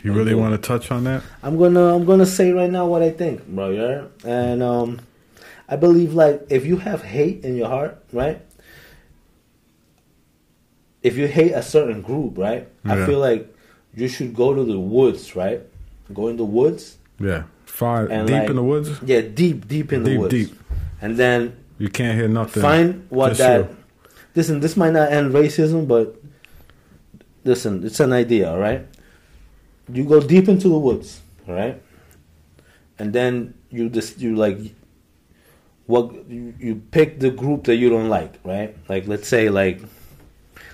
You 0.04 0.12
I 0.14 0.16
really 0.18 0.32
do. 0.32 0.38
want 0.40 0.62
to 0.62 0.68
touch 0.68 0.92
on 0.92 1.06
that? 1.06 1.24
I'm 1.42 1.58
gonna 1.58 1.96
I'm 1.96 2.04
gonna 2.06 2.26
say 2.26 2.52
right 2.52 2.70
now 2.70 2.86
what 2.86 3.02
I 3.02 3.12
think, 3.12 3.48
bro. 3.48 3.70
Yeah, 3.72 4.08
and 4.26 4.62
um, 4.62 5.00
I 5.70 5.76
believe 5.78 6.14
like 6.14 6.46
if 6.50 6.66
you 6.66 6.76
have 6.78 7.02
hate 7.04 7.44
in 7.46 7.56
your 7.56 7.68
heart, 7.70 7.96
right? 8.12 8.42
If 11.02 11.16
you 11.18 11.28
hate 11.28 11.52
a 11.54 11.62
certain 11.64 12.02
group, 12.02 12.38
right? 12.38 12.68
I 12.86 13.06
feel 13.06 13.20
like 13.20 13.48
you 13.96 14.08
should 14.10 14.34
go 14.36 14.54
to 14.54 14.64
the 14.66 14.80
woods, 14.80 15.34
right? 15.36 15.62
Go 16.14 16.28
in 16.28 16.36
the 16.38 16.46
woods, 16.46 16.98
Yeah. 17.20 17.44
Far 17.80 18.08
And 18.12 18.28
deep 18.28 18.36
like- 18.42 18.50
in 18.50 18.56
the 18.58 18.64
woods? 18.64 18.90
yeah, 19.06 19.22
deep, 19.22 19.66
deep 19.68 19.94
in 19.94 20.04
the 20.04 20.18
woods, 20.18 20.34
deep. 20.34 20.52
and 21.02 21.16
then 21.16 21.54
You 21.78 21.88
can't 21.88 22.18
hear 22.20 22.28
nothing. 22.28 22.62
find 22.62 23.06
what 23.10 23.38
that. 23.38 23.60
you. 23.62 23.78
Listen, 24.36 24.60
this 24.60 24.76
might 24.76 24.92
not 24.92 25.12
end 25.14 25.32
racism, 25.34 25.88
but 25.88 26.16
listen, 27.46 27.86
it's 27.86 28.02
an 28.02 28.12
idea, 28.12 28.52
all 28.52 28.60
right? 28.60 28.86
You 29.92 30.04
go 30.04 30.20
deep 30.20 30.50
into 30.50 30.68
the 30.68 30.78
woods, 30.78 31.22
all 31.48 31.56
right? 31.56 31.82
And 33.00 33.14
then 33.14 33.54
you 33.72 33.88
just 33.90 34.20
you 34.20 34.36
like 34.36 34.58
what 35.88 36.12
you, 36.30 36.54
you 36.60 36.76
pick 36.92 37.20
the 37.22 37.32
group 37.32 37.64
that 37.64 37.78
you 37.78 37.90
don't 37.90 38.10
like, 38.10 38.34
right? 38.44 38.76
Like 38.90 39.08
let's 39.08 39.28
say 39.28 39.48
like 39.48 39.80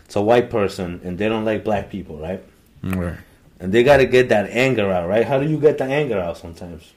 it's 0.06 0.16
a 0.16 0.22
white 0.22 0.50
person 0.50 1.02
and 1.04 1.20
they 1.20 1.30
don't 1.30 1.46
like 1.46 1.64
black 1.64 1.92
people, 1.92 2.18
right? 2.18 2.42
Right. 2.82 3.18
And 3.60 3.72
they 3.72 3.84
got 3.84 3.98
to 3.98 4.06
get 4.06 4.30
that 4.30 4.50
anger 4.50 4.92
out, 4.92 5.08
right? 5.08 5.24
How 5.26 5.40
do 5.40 5.48
you 5.48 5.60
get 5.60 5.78
the 5.78 5.86
anger 5.86 6.20
out 6.20 6.38
sometimes? 6.38 6.92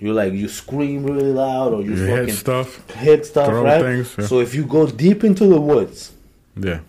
You 0.00 0.14
like 0.14 0.32
you 0.32 0.48
scream 0.48 1.04
really 1.04 1.30
loud 1.30 1.74
or 1.74 1.82
you 1.82 1.90
You 1.94 2.06
fucking 2.08 2.26
hit 2.28 2.34
stuff? 2.34 2.90
hit 2.92 3.26
stuff, 3.26 3.52
right? 3.52 3.82
things, 3.82 4.14
yeah. 4.18 4.26
So 4.26 4.40
if 4.40 4.54
you 4.54 4.64
go 4.64 4.86
deep 4.86 5.22
into 5.24 5.46
the 5.46 5.60
woods 5.60 6.12
Yeah. 6.56 6.80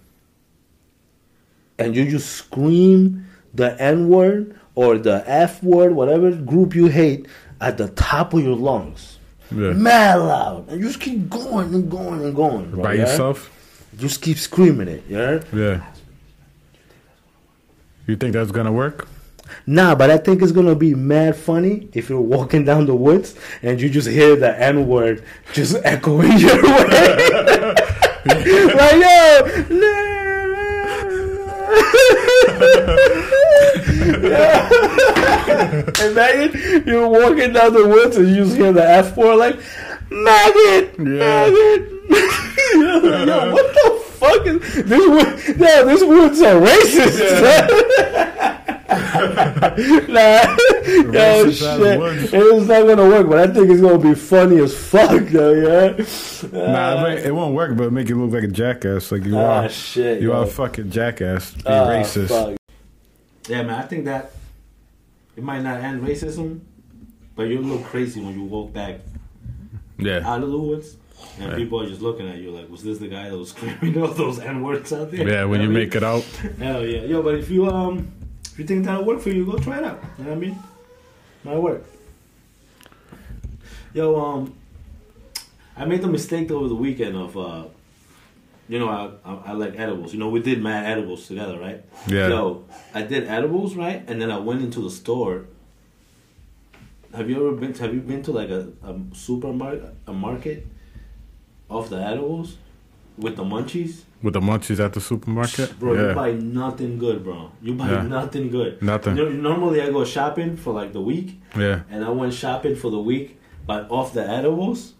and 1.77 1.93
you 1.95 2.09
just 2.09 2.29
scream 2.31 3.25
the 3.53 3.79
N 3.81 4.07
word 4.07 4.55
or 4.75 4.97
the 4.97 5.23
F 5.27 5.61
word, 5.61 5.93
whatever 5.93 6.31
group 6.31 6.73
you 6.73 6.87
hate, 6.87 7.27
at 7.59 7.77
the 7.77 7.89
top 7.89 8.33
of 8.33 8.41
your 8.43 8.55
lungs, 8.55 9.17
Yeah. 9.53 9.73
mad 9.73 10.15
loud, 10.15 10.69
and 10.69 10.79
you 10.79 10.87
just 10.87 11.01
keep 11.01 11.29
going 11.29 11.73
and 11.75 11.91
going 11.91 12.23
and 12.23 12.33
going. 12.33 12.71
bro, 12.71 12.81
By 12.83 12.93
yeah? 12.93 13.01
yourself? 13.01 13.49
Just 13.97 14.21
keep 14.21 14.37
screaming 14.37 14.87
it, 14.87 15.03
yeah. 15.09 15.41
Yeah. 15.53 15.81
You 18.07 18.15
think 18.15 18.31
that's 18.33 18.51
gonna 18.51 18.71
work? 18.71 19.05
Nah, 19.67 19.95
but 19.95 20.09
I 20.09 20.17
think 20.17 20.41
it's 20.41 20.51
gonna 20.51 20.75
be 20.75 20.93
mad 20.95 21.35
funny 21.35 21.89
if 21.93 22.09
you're 22.09 22.19
walking 22.21 22.65
down 22.65 22.85
the 22.85 22.95
woods 22.95 23.35
and 23.61 23.79
you 23.81 23.89
just 23.89 24.07
hear 24.07 24.35
the 24.35 24.57
N 24.59 24.87
word 24.87 25.23
just 25.53 25.75
echoing 25.83 26.37
your 26.39 26.61
way. 26.63 27.73
like 28.25 28.95
yo, 29.01 29.41
Imagine 35.21 36.83
you're 36.87 37.07
walking 37.07 37.53
down 37.53 37.73
the 37.73 37.87
woods 37.87 38.17
and 38.17 38.27
you 38.29 38.35
just 38.43 38.55
hear 38.57 38.71
the 38.73 38.83
F 38.87 39.15
word 39.17 39.35
like 39.35 39.55
maggot, 40.09 40.95
Yeah. 40.97 41.49
maggot. 41.49 41.91
Yo, 42.73 43.51
what 43.53 43.73
the 43.73 44.03
fuck 44.11 44.45
is 44.45 44.83
this? 44.85 45.07
Wood, 45.07 45.57
yeah, 45.59 45.83
this 45.83 46.03
woods 46.03 46.41
are 46.41 46.55
racist. 46.59 47.41
nah, 47.41 48.60
yo, 49.21 50.55
Racist 51.45 52.21
shit. 52.21 52.33
It's 52.33 52.67
not 52.67 52.87
gonna 52.87 53.07
work, 53.09 53.29
but 53.29 53.49
I 53.49 53.53
think 53.53 53.69
it's 53.69 53.81
gonna 53.81 53.97
be 53.99 54.15
funny 54.15 54.57
as 54.57 54.75
fuck, 54.75 55.21
though. 55.27 55.53
Yeah. 55.53 56.05
nah, 56.51 57.05
it, 57.07 57.25
it 57.27 57.35
won't 57.35 57.53
work, 57.55 57.77
but 57.77 57.85
it 57.85 57.91
make 57.91 58.09
you 58.09 58.23
look 58.23 58.33
like 58.33 58.49
a 58.49 58.53
jackass. 58.53 59.11
Like 59.11 59.25
you 59.25 59.37
Ah, 59.37 59.63
are. 59.63 59.69
shit, 59.69 60.21
You 60.21 60.31
yo. 60.31 60.37
are 60.39 60.43
a 60.43 60.47
fucking 60.47 60.89
jackass. 60.91 61.53
Be 61.53 61.63
Ah, 61.67 61.87
racist. 61.87 62.27
fuck. 62.29 62.57
Yeah, 63.49 63.63
man, 63.63 63.79
I 63.79 63.83
think 63.83 64.05
that 64.05 64.31
it 65.35 65.43
might 65.43 65.61
not 65.61 65.81
end 65.81 66.01
racism, 66.03 66.61
but 67.35 67.43
you 67.43 67.59
look 67.61 67.83
crazy 67.85 68.21
when 68.21 68.33
you 68.35 68.43
walk 68.45 68.73
back 68.73 68.99
Yeah. 69.97 70.27
out 70.27 70.43
of 70.43 70.51
the 70.51 70.57
woods. 70.57 70.97
And 71.39 71.51
Yeah. 71.51 71.57
people 71.57 71.79
are 71.79 71.87
just 71.87 72.01
looking 72.01 72.27
at 72.27 72.37
you 72.37 72.51
like, 72.51 72.69
was 72.69 72.83
this 72.83 72.97
the 72.97 73.07
guy 73.07 73.29
that 73.29 73.37
was 73.37 73.49
screaming 73.49 74.01
all 74.01 74.07
those 74.09 74.39
N 74.39 74.61
words 74.63 74.91
out 74.91 75.11
there? 75.11 75.27
Yeah, 75.27 75.45
when 75.45 75.61
you 75.61 75.67
know 75.67 75.73
what 75.73 75.81
I 75.81 75.85
make 75.85 75.95
it 75.95 76.03
out. 76.03 76.25
mean? 76.43 76.53
Hell 76.59 76.85
yeah. 76.85 77.01
Yo, 77.03 77.21
but 77.21 77.35
if 77.35 77.49
you 77.49 77.67
um 77.69 78.11
if 78.51 78.59
you 78.59 78.65
think 78.65 78.85
that'll 78.85 79.05
work 79.05 79.21
for 79.21 79.29
you, 79.29 79.45
go 79.45 79.57
try 79.57 79.77
it 79.77 79.83
out. 79.83 80.03
You 80.17 80.25
know 80.25 80.29
what 80.31 80.37
I 80.37 80.39
mean? 80.39 80.59
Might 81.43 81.57
work. 81.57 81.85
Yo, 83.93 84.19
um 84.19 84.53
I 85.75 85.85
made 85.85 86.01
the 86.01 86.07
mistake 86.07 86.51
over 86.51 86.67
the 86.67 86.75
weekend 86.75 87.15
of 87.15 87.37
uh 87.37 87.65
you 88.67 88.79
know, 88.79 88.87
I, 88.87 89.29
I, 89.29 89.35
I 89.47 89.51
like 89.51 89.77
edibles. 89.77 90.13
You 90.13 90.19
know, 90.19 90.29
we 90.29 90.39
did 90.39 90.63
mad 90.63 90.85
edibles 90.85 91.27
together, 91.27 91.59
right? 91.59 91.83
Yeah. 92.07 92.29
Yo, 92.29 92.63
I 92.93 93.01
did 93.01 93.27
edibles, 93.27 93.75
right? 93.75 94.01
And 94.07 94.21
then 94.21 94.31
I 94.31 94.37
went 94.37 94.61
into 94.61 94.79
the 94.79 94.89
store. 94.89 95.45
Have 97.13 97.29
you 97.29 97.35
ever 97.35 97.57
been? 97.57 97.73
Have 97.73 97.93
you 97.93 97.99
been 97.99 98.23
to 98.23 98.31
like 98.31 98.49
a, 98.49 98.69
a 98.83 98.95
supermarket, 99.13 99.93
a 100.07 100.13
market, 100.13 100.67
of 101.69 101.89
the 101.89 101.97
edibles, 101.97 102.57
with 103.17 103.35
the 103.35 103.43
munchies? 103.43 104.03
With 104.23 104.33
the 104.35 104.39
munchies 104.39 104.79
at 104.83 104.93
the 104.93 105.01
supermarket? 105.01 105.79
Bro, 105.79 105.93
you 106.09 106.13
buy 106.15 106.31
nothing 106.33 106.99
good, 106.99 107.23
bro. 107.23 107.51
You 107.61 107.73
buy 107.73 107.89
Yeah. 107.91 108.03
nothing 108.03 108.49
good. 108.51 108.81
Nothing. 108.81 109.17
You 109.17 109.29
know, 109.29 109.49
normally 109.53 109.81
I 109.81 109.89
go 109.89 110.05
shopping 110.05 110.57
for 110.57 110.73
like 110.73 110.93
the 110.93 111.01
week, 111.01 111.41
Yeah. 111.57 111.79
and 111.89 112.05
I 112.05 112.09
went 112.09 112.33
shopping 112.33 112.75
for 112.75 112.91
the 112.91 112.99
week, 112.99 113.39
but 113.65 113.89
off 113.89 114.13
the 114.13 114.27
edibles, 114.29 114.93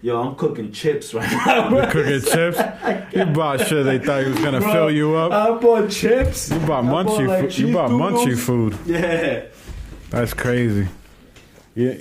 yo, 0.00 0.20
I'm 0.22 0.36
cooking 0.36 0.70
chips 0.70 1.12
right 1.12 1.30
now. 1.46 1.68
Bro. 1.70 1.86
Cooking 1.90 2.20
chips. 2.20 2.58
You 3.14 3.24
bought 3.24 3.66
shit 3.66 3.84
they 3.86 3.98
thought 3.98 4.22
he 4.22 4.28
was 4.30 4.38
gonna 4.38 4.60
Bro, 4.60 4.72
fill 4.72 4.90
you 4.90 5.14
up. 5.16 5.32
I 5.32 5.58
bought 5.58 5.90
chips. 5.90 6.50
You 6.52 6.58
bought 6.60 6.84
I 6.84 6.88
munchy. 6.88 7.26
like, 7.26 7.40
food. 7.50 7.58
you 7.58 7.72
bought 7.74 7.88
doodles. 7.88 8.12
munchy 8.26 8.38
food. 8.38 8.78
Yeah. 8.86 9.42
That's 10.10 10.34
crazy. 10.34 10.86
Yeah. 11.74 11.94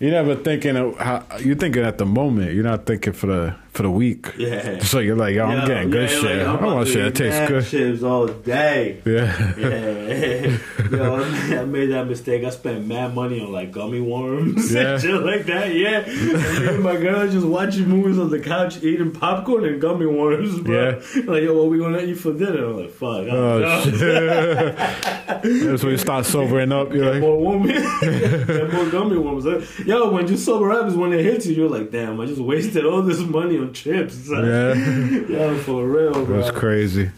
You're 0.00 0.10
never 0.10 0.34
thinking 0.34 0.76
of 0.76 0.98
how 0.98 1.24
you're 1.38 1.56
thinking 1.56 1.82
at 1.84 1.98
the 1.98 2.06
moment. 2.06 2.52
You're 2.54 2.64
not 2.64 2.84
thinking 2.86 3.12
for 3.12 3.26
the 3.28 3.54
for 3.76 3.82
the 3.82 3.90
week. 3.90 4.32
Yeah. 4.38 4.78
So 4.78 4.98
you're 5.00 5.16
like, 5.16 5.34
yo, 5.34 5.44
I'm 5.44 5.60
Yo, 5.60 5.66
getting 5.66 5.90
good 5.90 6.10
yeah, 6.10 6.20
shit. 6.20 6.46
like, 6.46 6.60
I 6.60 6.64
want 6.64 6.86
to 6.86 6.92
shit 6.92 7.14
that 7.14 7.22
tastes 7.22 7.48
good. 7.48 7.66
Chips 7.66 8.02
all 8.02 8.26
day. 8.26 9.02
Yeah. 9.04 9.54
Yeah, 9.56 10.56
yo, 10.90 11.60
I 11.60 11.64
made 11.66 11.86
that 11.90 12.06
mistake. 12.08 12.44
I 12.44 12.50
spent 12.50 12.86
mad 12.86 13.14
money 13.14 13.40
on 13.40 13.52
like 13.52 13.70
gummy 13.72 14.00
worms 14.00 14.72
Yeah. 14.72 14.94
and 14.94 15.02
shit 15.02 15.20
like 15.22 15.44
that. 15.46 15.74
Yeah, 15.74 16.00
and 16.06 16.82
my 16.82 16.96
girl 16.96 17.28
just 17.30 17.46
watching 17.46 17.88
movies 17.88 18.18
on 18.18 18.30
the 18.30 18.40
couch, 18.40 18.82
eating 18.82 19.12
popcorn 19.12 19.64
and 19.66 19.80
gummy 19.80 20.06
worms. 20.06 20.58
Bro. 20.60 21.02
Like, 21.26 21.42
yo, 21.42 21.54
what 21.56 21.68
we 21.70 21.78
gonna 21.78 21.98
eat 22.00 22.14
for 22.14 22.32
dinner? 22.32 22.64
I'm 22.66 22.76
like, 22.78 22.90
fuck. 22.92 23.26
Oh 23.30 23.82
shit. 23.84 24.76
That's 24.76 25.82
when 25.82 25.92
you 25.92 25.98
start 25.98 26.24
sobering 26.26 26.72
up. 26.72 26.92
You're 26.92 27.12
like, 27.12 27.20
More 27.20 27.38
woman, 27.38 27.68
more 28.72 28.86
gummy 28.90 29.18
worms. 29.18 29.44
Yo, 29.80 30.10
when 30.10 30.26
you 30.28 30.36
sober 30.36 30.70
up 30.72 30.86
is 30.86 30.94
when 30.94 31.12
it 31.12 31.22
hits 31.24 31.46
you. 31.46 31.54
You're 31.56 31.68
like, 31.70 31.90
damn, 31.90 32.20
I 32.20 32.26
just 32.26 32.40
wasted 32.40 32.84
all 32.84 33.02
this 33.02 33.20
money 33.20 33.58
on 33.58 33.65
chips. 33.72 34.28
yeah. 34.30 34.74
Yo, 34.74 35.56
for 35.58 35.86
real, 35.86 36.24
bro. 36.24 36.40
That's 36.40 36.56
crazy. 36.56 37.10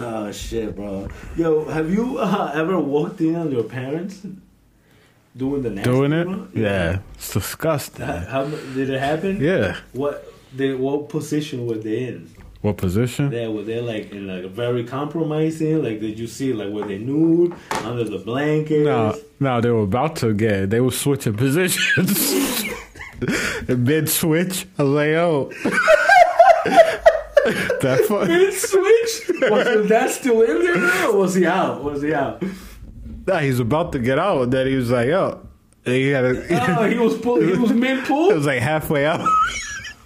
Oh 0.00 0.32
shit, 0.32 0.74
bro. 0.74 1.08
Yo, 1.36 1.64
have 1.66 1.90
you 1.92 2.18
uh, 2.20 2.50
ever 2.54 2.78
walked 2.78 3.20
in 3.20 3.36
on 3.36 3.50
your 3.52 3.64
parents 3.64 4.26
doing 5.36 5.62
the 5.62 5.70
nasty, 5.70 5.90
Doing 5.90 6.12
it? 6.12 6.24
bro? 6.24 6.48
Yeah. 6.54 6.98
It's 7.14 7.32
disgusting. 7.32 8.06
How, 8.06 8.18
how 8.18 8.44
did 8.46 8.90
it 8.90 9.00
happen? 9.00 9.40
Yeah. 9.40 9.76
What? 9.92 10.28
They, 10.54 10.74
what 10.74 11.08
position 11.08 11.66
were 11.66 11.78
they 11.78 12.04
in? 12.08 12.28
What 12.60 12.76
position? 12.76 13.30
There 13.30 13.50
were 13.50 13.62
they 13.64 13.80
like 13.80 14.12
in 14.12 14.28
like 14.28 14.44
a 14.44 14.48
very 14.48 14.84
compromising? 14.84 15.82
Like 15.82 15.98
did 15.98 16.16
you 16.18 16.28
see 16.28 16.52
like 16.52 16.72
were 16.72 16.86
they 16.86 16.98
nude 16.98 17.54
under 17.82 18.04
the 18.04 18.18
blankets? 18.18 18.84
No, 18.84 19.18
no, 19.40 19.60
they 19.60 19.70
were 19.70 19.82
about 19.82 20.14
to 20.16 20.32
get. 20.32 20.70
They 20.70 20.80
were 20.80 20.92
switching 20.92 21.34
positions. 21.44 22.51
Mid 23.68 24.08
switch, 24.08 24.66
I 24.78 24.82
was 24.82 24.92
like, 24.92 25.08
yo. 25.08 25.50
that 27.80 28.04
fun. 28.08 28.28
Mid 28.28 28.52
switch? 28.54 29.50
Was 29.50 29.88
dad 29.88 30.10
still 30.10 30.42
in 30.42 30.62
there 30.62 31.08
or 31.08 31.16
was 31.16 31.34
he 31.34 31.46
out? 31.46 31.82
Was 31.82 32.02
he 32.02 32.14
out? 32.14 32.42
Nah, 33.26 33.38
he 33.38 33.48
was 33.50 33.60
about 33.60 33.92
to 33.92 33.98
get 33.98 34.18
out, 34.18 34.42
and 34.42 34.52
then 34.52 34.66
he 34.66 34.74
was 34.74 34.90
like, 34.90 35.08
yo. 35.08 35.46
And 35.84 35.94
he 35.94 36.08
had 36.08 36.24
a, 36.24 36.78
Oh, 36.78 36.88
he 36.88 36.98
was 36.98 37.18
pull, 37.18 37.40
he 37.40 37.52
was 37.56 37.72
mid 37.72 37.98
it 37.98 38.04
pull. 38.04 38.32
was 38.34 38.46
like 38.46 38.60
halfway 38.60 39.04
out. 39.06 39.20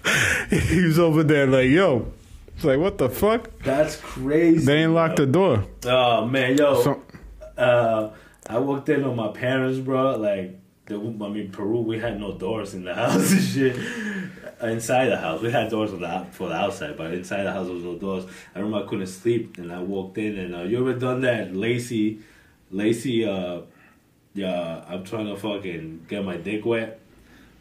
he 0.51 0.83
was 0.85 0.99
over 0.99 1.23
there 1.23 1.47
like, 1.47 1.69
yo. 1.69 2.11
It's 2.55 2.65
like, 2.65 2.79
what 2.79 2.97
the 2.97 3.11
fuck? 3.11 3.51
That's 3.63 3.97
crazy. 3.97 4.65
They 4.65 4.77
didn't 4.77 4.95
lock 4.95 5.17
the 5.17 5.27
door. 5.27 5.67
Oh 5.85 6.27
man, 6.27 6.57
yo. 6.57 6.83
So, 6.83 7.03
uh, 7.59 8.11
I 8.49 8.59
walked 8.59 8.89
in 8.89 9.05
on 9.05 9.17
my 9.17 9.29
parents, 9.29 9.79
bro. 9.79 10.17
Like, 10.17 10.59
the, 10.87 10.95
I 10.97 11.29
mean, 11.29 11.51
Peru, 11.51 11.81
we 11.81 11.99
had 11.99 12.19
no 12.19 12.33
doors 12.37 12.75
in 12.75 12.85
the 12.85 12.95
house 12.95 13.33
and 13.33 13.43
shit. 13.43 13.77
Inside 14.63 15.07
the 15.07 15.19
house, 15.19 15.43
we 15.43 15.51
had 15.51 15.71
doors 15.71 15.91
for 15.91 15.97
the 15.97 16.27
for 16.31 16.49
the 16.49 16.55
outside, 16.55 16.97
but 16.97 17.13
inside 17.13 17.43
the 17.43 17.53
house 17.53 17.69
was 17.69 17.83
no 17.85 17.97
doors. 17.97 18.25
I 18.55 18.61
remember 18.61 18.87
I 18.87 18.89
couldn't 18.89 19.07
sleep, 19.09 19.59
and 19.59 19.71
I 19.71 19.81
walked 19.81 20.17
in, 20.17 20.39
and 20.39 20.55
uh, 20.55 20.63
you 20.63 20.79
ever 20.79 20.99
done 20.99 21.21
that, 21.23 21.55
lacy, 21.55 22.21
lacy? 22.71 23.27
Uh, 23.27 23.63
yeah, 24.33 24.85
I'm 24.89 25.05
trying 25.05 25.27
to 25.27 25.37
fucking 25.37 26.07
get 26.09 26.25
my 26.25 26.37
dick 26.37 26.65
wet, 26.65 27.01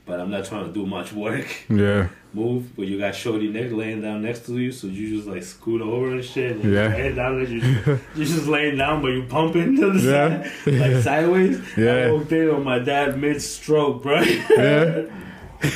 but 0.06 0.20
I'm 0.20 0.30
not 0.30 0.46
trying 0.46 0.66
to 0.68 0.72
do 0.72 0.86
much 0.86 1.12
work. 1.14 1.48
yeah. 1.70 2.10
Move, 2.34 2.76
but 2.76 2.86
you 2.86 3.00
got 3.00 3.16
shorty 3.16 3.48
neck 3.48 3.72
laying 3.72 4.02
down 4.02 4.22
next 4.22 4.46
to 4.46 4.58
you, 4.60 4.72
so 4.72 4.88
you 4.88 5.16
just 5.16 5.28
like 5.28 5.42
scoot 5.42 5.82
over 5.82 6.12
and 6.12 6.24
shit. 6.24 6.58
And 6.58 6.74
Yeah. 6.74 6.88
Laying 6.96 7.16
down, 7.16 7.40
and 7.40 7.50
you 7.50 8.00
you 8.16 8.26
just 8.26 8.46
laying 8.48 8.78
down, 8.78 9.02
but 9.02 9.08
you 9.10 9.24
pumping 9.24 9.78
to 9.78 9.92
the 9.94 10.00
Yeah. 10.00 10.44
side, 10.44 10.74
like 10.74 11.04
sideways. 11.10 11.62
Yeah. 11.78 11.94
I 12.08 12.12
walked 12.12 12.32
in 12.34 12.50
on 12.50 12.64
my 12.66 12.80
dad 12.80 13.18
mid 13.20 13.42
stroke, 13.42 14.04
bro. 14.04 14.20
Yeah. 14.22 15.04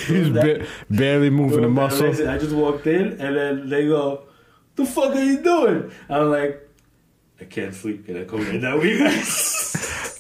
He's 0.06 0.30
ba- 0.30 0.66
barely 0.90 1.30
moving 1.30 1.62
the 1.62 1.70
muscle. 1.70 2.10
I 2.28 2.38
just 2.38 2.54
walked 2.54 2.86
in, 2.88 3.20
and 3.22 3.36
then 3.38 3.70
they 3.70 3.88
go, 3.88 4.24
"The 4.76 4.86
fuck 4.86 5.16
are 5.16 5.24
you 5.24 5.42
doing?" 5.42 5.92
I'm 6.10 6.30
like, 6.30 6.70
"I 7.40 7.46
can't 7.46 7.74
sleep. 7.74 8.06
Can 8.06 8.18
I 8.22 8.26
come 8.26 8.42
in 8.42 8.56
you 8.62 9.00
guys?" 9.00 9.59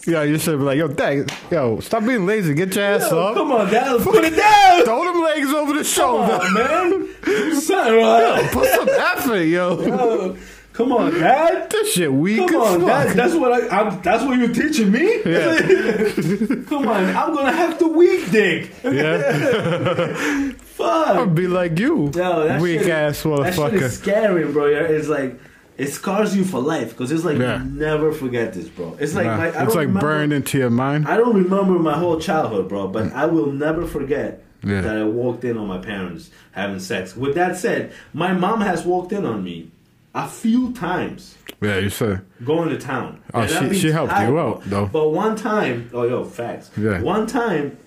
Yeah, 0.10 0.24
you 0.24 0.38
should 0.40 0.58
be 0.58 0.64
like, 0.66 0.78
yo, 0.78 0.88
dang, 0.88 1.28
yo, 1.52 1.80
stop 1.82 2.06
being 2.06 2.26
lazy. 2.26 2.54
Get 2.54 2.74
your 2.76 2.84
ass 2.86 3.12
Yo, 3.12 3.20
up. 3.20 3.36
come 3.36 3.52
on, 3.52 3.70
dad, 3.72 4.02
put 4.02 4.24
it 4.26 4.36
down. 4.36 4.84
Throw 4.84 5.04
them 5.06 5.22
legs 5.24 5.54
over 5.54 5.74
the 5.74 5.84
shoulder. 5.84 6.40
Come 6.40 6.42
on, 6.42 6.54
man. 6.56 7.08
Do 7.24 7.54
something, 7.56 7.96
right? 7.96 8.50
Put 8.52 8.68
some 8.70 8.90
effort, 8.90 9.42
yo. 9.44 9.82
Yo, 9.82 10.38
Come 10.74 10.94
on, 10.94 11.12
dad. 11.20 11.70
This 11.70 11.94
shit 11.94 12.12
weak 12.14 12.48
Come 12.48 12.62
as 12.62 12.76
on, 12.76 12.80
fuck. 12.82 12.88
that, 13.08 13.16
that's 13.16 13.34
what 13.36 13.52
I. 13.52 13.68
I'm, 13.82 14.02
that's 14.02 14.24
what 14.24 14.38
you're 14.40 14.54
teaching 14.54 14.90
me. 14.92 15.18
Yeah. 15.26 15.58
Come 16.70 16.88
on, 16.88 17.04
I'm 17.16 17.36
gonna 17.36 17.52
have 17.52 17.78
to 17.80 17.88
weak 17.90 18.32
dick. 18.32 18.72
yeah, 18.84 20.52
Fuck. 20.80 21.08
I'd 21.18 21.36
be 21.36 21.48
like 21.48 21.78
you, 21.78 22.06
Yo, 22.16 22.48
that 22.48 22.62
weak 22.62 22.80
shit, 22.82 22.90
ass 22.92 23.24
That 23.24 23.54
shit 23.54 23.54
is 23.54 23.58
motherfucker. 23.60 23.90
scary, 23.90 24.46
bro. 24.52 24.68
It's 24.68 25.10
like 25.10 25.38
it 25.80 25.88
scars 25.88 26.36
you 26.38 26.44
for 26.44 26.60
life 26.60 26.90
because 26.92 27.12
it's 27.12 27.24
like 27.24 27.38
Yeah. 27.38 27.64
you 27.64 27.70
never 27.72 28.12
forget 28.12 28.54
this, 28.54 28.68
bro. 28.68 28.96
It's 29.00 29.16
like 29.16 29.26
Nah, 29.26 29.38
my, 29.38 29.44
I 29.46 29.48
it's 29.48 29.58
don't 29.58 29.68
like 29.70 29.78
remember, 29.88 30.00
burned 30.02 30.34
into 30.34 30.58
your 30.60 30.70
mind. 30.70 31.08
I 31.08 31.18
don't 31.18 31.36
remember 31.36 31.80
my 31.80 31.98
whole 31.98 32.20
childhood, 32.20 32.68
bro, 32.70 32.88
but 32.90 33.12
I 33.14 33.26
will 33.26 33.52
never 33.52 33.86
forget 33.88 34.44
Yeah. 34.64 34.82
that 34.82 34.98
I 34.98 35.04
walked 35.06 35.44
in 35.46 35.58
on 35.58 35.68
my 35.68 35.78
parents 35.80 36.30
having 36.52 36.80
sex. 36.80 37.16
With 37.16 37.34
that 37.36 37.58
said, 37.58 37.92
my 38.14 38.34
mom 38.34 38.62
has 38.62 38.86
walked 38.86 39.12
in 39.14 39.26
on 39.26 39.44
me 39.44 39.72
a 40.14 40.28
few 40.28 40.74
times 40.74 41.36
yeah, 41.62 41.78
you 41.78 41.90
said. 41.90 42.22
going 42.44 42.70
to 42.70 42.78
town. 42.78 43.20
Oh, 43.34 43.46
she- 43.46 43.74
she 43.80 43.92
helped 43.92 44.12
tired, 44.12 44.30
you 44.30 44.40
out, 44.40 44.64
though. 44.66 44.88
But 44.92 45.10
one 45.12 45.36
time, 45.36 45.90
oh 45.94 46.04
yo, 46.04 46.24
facts. 46.26 46.72
Yeah. 46.78 47.02
One 47.02 47.26
time, 47.28 47.78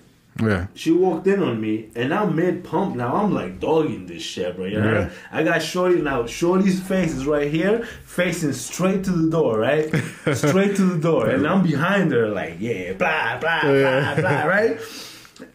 Yeah, 0.41 0.67
she 0.73 0.91
walked 0.91 1.27
in 1.27 1.43
on 1.43 1.61
me, 1.61 1.89
and 1.95 2.11
I'm 2.13 2.35
mid 2.35 2.63
pump. 2.63 2.95
Now 2.95 3.15
I'm 3.17 3.33
like 3.33 3.59
dogging 3.59 4.07
this 4.07 4.23
shit, 4.23 4.55
bro. 4.55 4.65
You 4.65 4.81
know? 4.81 4.91
Yeah. 5.01 5.09
I 5.31 5.43
got 5.43 5.61
Shorty 5.61 6.01
now. 6.01 6.25
Shorty's 6.25 6.81
face 6.81 7.13
is 7.13 7.27
right 7.27 7.51
here, 7.51 7.85
facing 8.05 8.53
straight 8.53 9.03
to 9.03 9.11
the 9.11 9.29
door, 9.29 9.59
right? 9.59 9.89
straight 10.33 10.75
to 10.77 10.85
the 10.85 10.97
door, 10.99 11.29
and 11.29 11.45
I'm 11.47 11.61
behind 11.61 12.11
her, 12.11 12.29
like 12.29 12.55
yeah, 12.59 12.93
blah 12.93 13.37
blah 13.39 13.71
Yeah. 13.71 14.15
blah 14.15 14.21
blah, 14.21 14.43
right? 14.45 14.79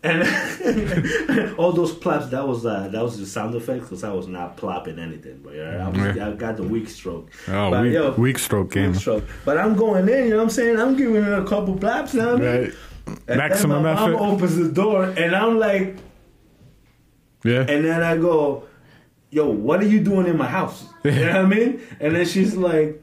And 0.03 0.23
all 1.57 1.73
those 1.73 1.95
plops, 1.95 2.27
that 2.29 2.47
was 2.47 2.67
uh, 2.67 2.89
that 2.89 3.03
was 3.03 3.19
the 3.19 3.25
sound 3.27 3.55
effects 3.55 3.85
because 3.85 4.05
I 4.05 4.13
was 4.13 4.27
not 4.27 4.57
plopping 4.57 4.99
anything, 4.99 5.41
but 5.43 5.55
I, 5.59 5.89
was, 5.89 6.17
Yeah. 6.17 6.29
I 6.29 6.33
got 6.33 6.57
the 6.57 6.65
weak 6.65 6.89
stroke. 6.89 7.31
Oh, 7.49 7.71
but, 7.71 7.83
weak- 7.85 7.93
yo, 7.95 8.11
weak 8.13 8.39
stroke 8.39 8.73
game. 8.73 8.91
weak 8.93 9.01
stroke. 9.01 9.25
But 9.45 9.57
I'm 9.57 9.77
going 9.77 10.09
in, 10.09 10.25
you 10.25 10.31
know 10.31 10.37
what 10.39 10.43
I'm 10.45 10.51
saying? 10.51 10.79
I'm 10.79 10.97
giving 10.97 11.23
her 11.23 11.35
a 11.41 11.47
couple 11.47 11.77
plops 11.77 12.13
now. 12.13 12.35
right. 12.37 12.73
And 13.29 13.37
Maximum 13.39 13.83
then 13.83 13.95
my 13.95 14.03
effort. 14.03 14.13
mom 14.19 14.33
opens 14.35 14.57
the 14.57 14.69
door, 14.71 15.05
and 15.05 15.35
I'm 15.35 15.59
like, 15.59 15.97
Yeah, 17.45 17.61
and 17.69 17.85
then 17.85 18.03
I 18.03 18.17
go, 18.17 18.65
"Yo, 19.31 19.49
what 19.49 19.81
are 19.81 19.87
you 19.87 20.01
doing 20.01 20.27
in 20.27 20.37
my 20.37 20.47
house?" 20.49 20.85
You 21.05 21.13
know 21.13 21.27
what 21.27 21.37
I 21.37 21.45
mean? 21.47 21.81
And 22.01 22.17
then 22.17 22.27
she's 22.27 22.57
like, 22.57 23.01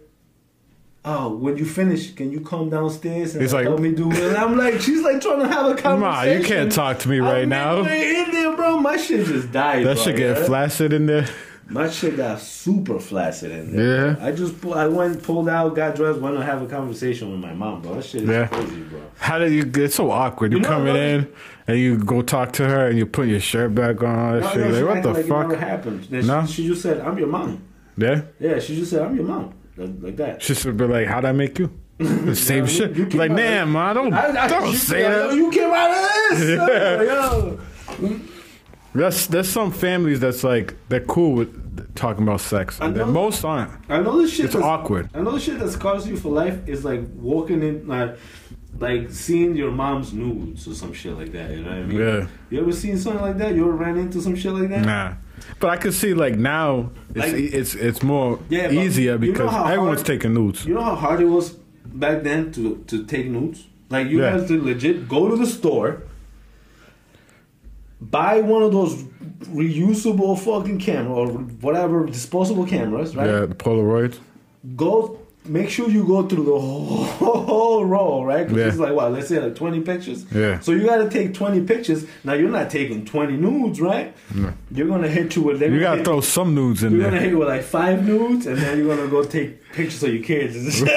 "Oh, 1.05 1.29
when 1.35 1.55
you 1.57 1.65
finish, 1.65 2.13
can 2.13 2.31
you 2.31 2.41
come 2.41 2.69
downstairs 2.69 3.33
and 3.33 3.41
He's 3.41 3.53
like- 3.53 3.65
help 3.65 3.79
me 3.79 3.91
do?" 3.93 4.11
it?" 4.11 4.19
And 4.19 4.35
I'm 4.37 4.57
like, 4.57 4.81
"She's 4.81 5.01
like 5.01 5.21
trying 5.21 5.39
to 5.39 5.47
have 5.47 5.65
a 5.71 5.75
conversation." 5.75 5.99
Ma, 5.99 6.23
you 6.23 6.43
can't 6.43 6.71
talk 6.71 6.99
to 6.99 7.09
me 7.09 7.19
right 7.19 7.43
I'm 7.43 7.49
now. 7.49 7.77
in 7.79 8.31
there, 8.31 8.55
bro. 8.55 8.77
My 8.77 8.97
shit 8.97 9.25
just 9.25 9.51
died. 9.51 9.85
that 9.85 9.95
bro, 9.95 10.03
should 10.03 10.17
get 10.17 10.37
yeah? 10.37 10.43
flaccid 10.45 10.91
in 10.93 11.05
there. 11.05 11.27
My 11.67 11.89
shit 11.89 12.15
got 12.15 12.39
super 12.39 12.99
flaccid 12.99 13.51
in 13.51 13.75
there. 13.75 14.17
Yeah. 14.19 14.25
I 14.25 14.31
just 14.31 14.61
pull, 14.61 14.75
I 14.75 14.85
went, 14.87 15.23
pulled 15.23 15.49
out, 15.49 15.75
got 15.75 15.95
dressed, 15.95 16.19
went 16.19 16.37
to 16.37 16.43
have 16.43 16.61
a 16.61 16.67
conversation 16.67 17.31
with 17.31 17.39
my 17.39 17.53
mom, 17.53 17.81
bro. 17.81 17.95
That 17.95 18.05
shit 18.05 18.21
is 18.21 18.29
Yeah. 18.29 18.47
crazy, 18.47 18.81
bro. 18.81 18.99
How 19.17 19.39
do 19.39 19.51
you? 19.51 19.69
It's 19.83 19.95
so 19.95 20.11
awkward. 20.11 20.51
You, 20.51 20.57
You 20.59 20.63
know, 20.63 20.69
coming 20.69 20.95
in 20.95 21.27
and 21.67 21.79
you 21.79 21.97
go 21.97 22.21
talk 22.21 22.51
to 22.53 22.67
her 22.67 22.87
and 22.87 22.97
you 22.99 23.07
put 23.07 23.27
your 23.27 23.39
shirt 23.39 23.73
back 23.73 24.03
on. 24.03 24.41
No, 24.41 24.49
shit. 24.51 24.57
no, 24.69 24.85
like, 24.85 24.85
what 24.95 25.03
the 25.03 25.09
like 25.13 25.25
It 25.25 25.27
fuck? 25.27 25.55
happened. 25.59 26.03
Then 26.11 26.27
No? 26.27 26.45
she, 26.45 26.53
she 26.53 26.67
just 26.67 26.83
said, 26.83 26.99
"I'm 27.01 27.17
your 27.17 27.27
mom." 27.29 27.61
Yeah, 27.97 28.21
Yeah, 28.39 28.59
she 28.59 28.75
just 28.75 28.91
said, 28.91 29.01
"I'm 29.01 29.15
your 29.15 29.25
mom," 29.25 29.53
like, 29.77 29.89
like 30.01 30.15
that. 30.17 30.43
she 30.43 30.53
should 30.53 30.77
be 30.77 30.85
like, 30.85 31.07
"How'd 31.07 31.25
I 31.25 31.31
make 31.31 31.57
you?" 31.57 31.71
The 31.97 32.35
same 32.35 32.65
you- 32.65 32.69
shit. 32.69 32.95
you 32.95 33.05
like, 33.05 33.31
out- 33.31 33.37
damn, 33.37 33.71
man, 33.71 33.95
don't 33.95 34.13
I, 34.13 34.43
I, 34.43 34.47
don't 34.47 34.73
say 34.73 35.01
yo, 35.01 35.29
that. 35.29 35.35
You 35.35 35.49
came 35.49 35.71
out 35.73 35.89
of 36.31 36.37
this. 36.37 36.49
Yo. 37.09 37.59
There's 38.95 39.27
there's 39.27 39.49
some 39.49 39.71
families 39.71 40.19
that's 40.19 40.43
like 40.43 40.75
they're 40.89 41.01
cool 41.01 41.33
with 41.33 41.95
talking 41.95 42.23
about 42.23 42.41
sex. 42.41 42.79
I 42.81 42.87
know. 42.89 43.05
most 43.05 43.43
aren't. 43.43 43.71
I 43.89 43.99
know 43.99 44.21
this 44.21 44.33
shit. 44.33 44.45
It's 44.45 44.55
awkward. 44.55 45.09
I 45.13 45.21
know 45.21 45.31
the 45.31 45.39
shit 45.39 45.59
that 45.59 45.69
scars 45.71 46.07
you 46.07 46.17
for 46.17 46.29
life 46.29 46.57
is 46.67 46.83
like 46.85 47.01
walking 47.15 47.61
in, 47.63 47.87
like, 47.87 48.17
like 48.79 49.09
seeing 49.11 49.55
your 49.55 49.71
mom's 49.71 50.13
nudes 50.13 50.67
or 50.67 50.73
some 50.75 50.93
shit 50.93 51.17
like 51.17 51.31
that. 51.33 51.51
You 51.51 51.61
know 51.63 51.69
what 51.69 51.77
I 51.79 51.83
mean? 51.83 51.99
Yeah. 51.99 52.27
You 52.49 52.61
ever 52.61 52.71
seen 52.71 52.97
something 52.97 53.21
like 53.21 53.37
that? 53.37 53.53
You 53.55 53.63
ever 53.67 53.73
ran 53.73 53.97
into 53.97 54.21
some 54.21 54.35
shit 54.35 54.53
like 54.53 54.69
that? 54.69 54.85
Nah. 54.85 55.13
But 55.59 55.69
I 55.71 55.77
could 55.77 55.93
see 55.93 56.13
like 56.13 56.35
now 56.37 56.91
it's 57.13 57.17
Like- 57.33 57.53
it's 57.53 57.75
it's 57.75 58.01
more 58.01 58.39
Yeah, 58.49 58.71
easier 58.71 59.17
because 59.17 59.53
everyone's 59.53 59.99
hard- 60.01 60.05
taking 60.07 60.33
nudes. 60.33 60.65
You 60.65 60.73
know 60.75 60.83
how 60.83 60.95
hard 60.95 61.19
it 61.21 61.25
was 61.37 61.51
back 61.85 62.23
then 62.23 62.51
to 62.53 62.83
to 62.87 63.03
take 63.03 63.27
nudes. 63.27 63.67
Like 63.89 64.07
you 64.07 64.21
Yeah. 64.21 64.37
had 64.37 64.47
to 64.47 64.61
legit 64.61 65.07
go 65.09 65.29
to 65.29 65.35
the 65.35 65.45
store, 65.45 66.03
buy 68.09 68.41
one 68.41 68.63
of 68.63 68.71
those 68.71 69.03
reusable 69.45 70.37
fucking 70.39 70.79
camera 70.79 71.13
or 71.13 71.27
whatever 71.27 72.05
disposable 72.05 72.65
cameras, 72.65 73.15
right? 73.15 73.27
Yeah, 73.27 73.45
the 73.45 73.55
Polaroids. 73.55 74.19
Go 74.75 75.19
make 75.47 75.69
sure 75.69 75.89
you 75.89 76.05
go 76.05 76.27
through 76.27 76.43
the 76.45 76.51
whole, 76.59 77.03
whole 77.45 77.85
roll, 77.85 78.25
right? 78.25 78.47
'Cause 78.47 78.57
Yeah. 78.57 78.67
It's 78.67 78.77
like 78.77 78.93
what? 78.93 79.11
Let's 79.11 79.27
say 79.27 79.39
like 79.39 79.55
twenty 79.55 79.81
pictures. 79.81 80.25
Yeah. 80.33 80.59
So 80.59 80.71
you 80.71 80.85
got 80.85 80.97
to 80.97 81.09
take 81.09 81.33
twenty 81.33 81.61
pictures. 81.61 82.05
Now 82.23 82.33
you're 82.33 82.49
not 82.49 82.69
taking 82.69 83.05
twenty 83.05 83.37
nudes, 83.37 83.79
right? 83.81 84.13
No. 84.33 84.53
You're 84.71 84.87
gonna 84.87 85.07
hit 85.07 85.35
you 85.35 85.41
with. 85.43 85.61
You 85.61 85.79
gotta 85.79 86.03
throw 86.03 86.21
some 86.21 86.53
nudes 86.55 86.83
in 86.83 86.91
there. 86.93 87.01
You're 87.01 87.09
gonna 87.11 87.21
hit 87.21 87.29
you 87.31 87.37
with 87.39 87.47
like 87.47 87.63
five 87.63 88.05
nudes, 88.05 88.45
and 88.47 88.57
then 88.57 88.77
you're 88.77 88.95
gonna 88.95 89.07
go 89.09 89.23
take 89.23 89.61
pictures 89.71 90.03
of 90.03 90.13
your 90.13 90.23
kids. 90.23 90.55
and 90.57 90.73
shit. 90.73 90.87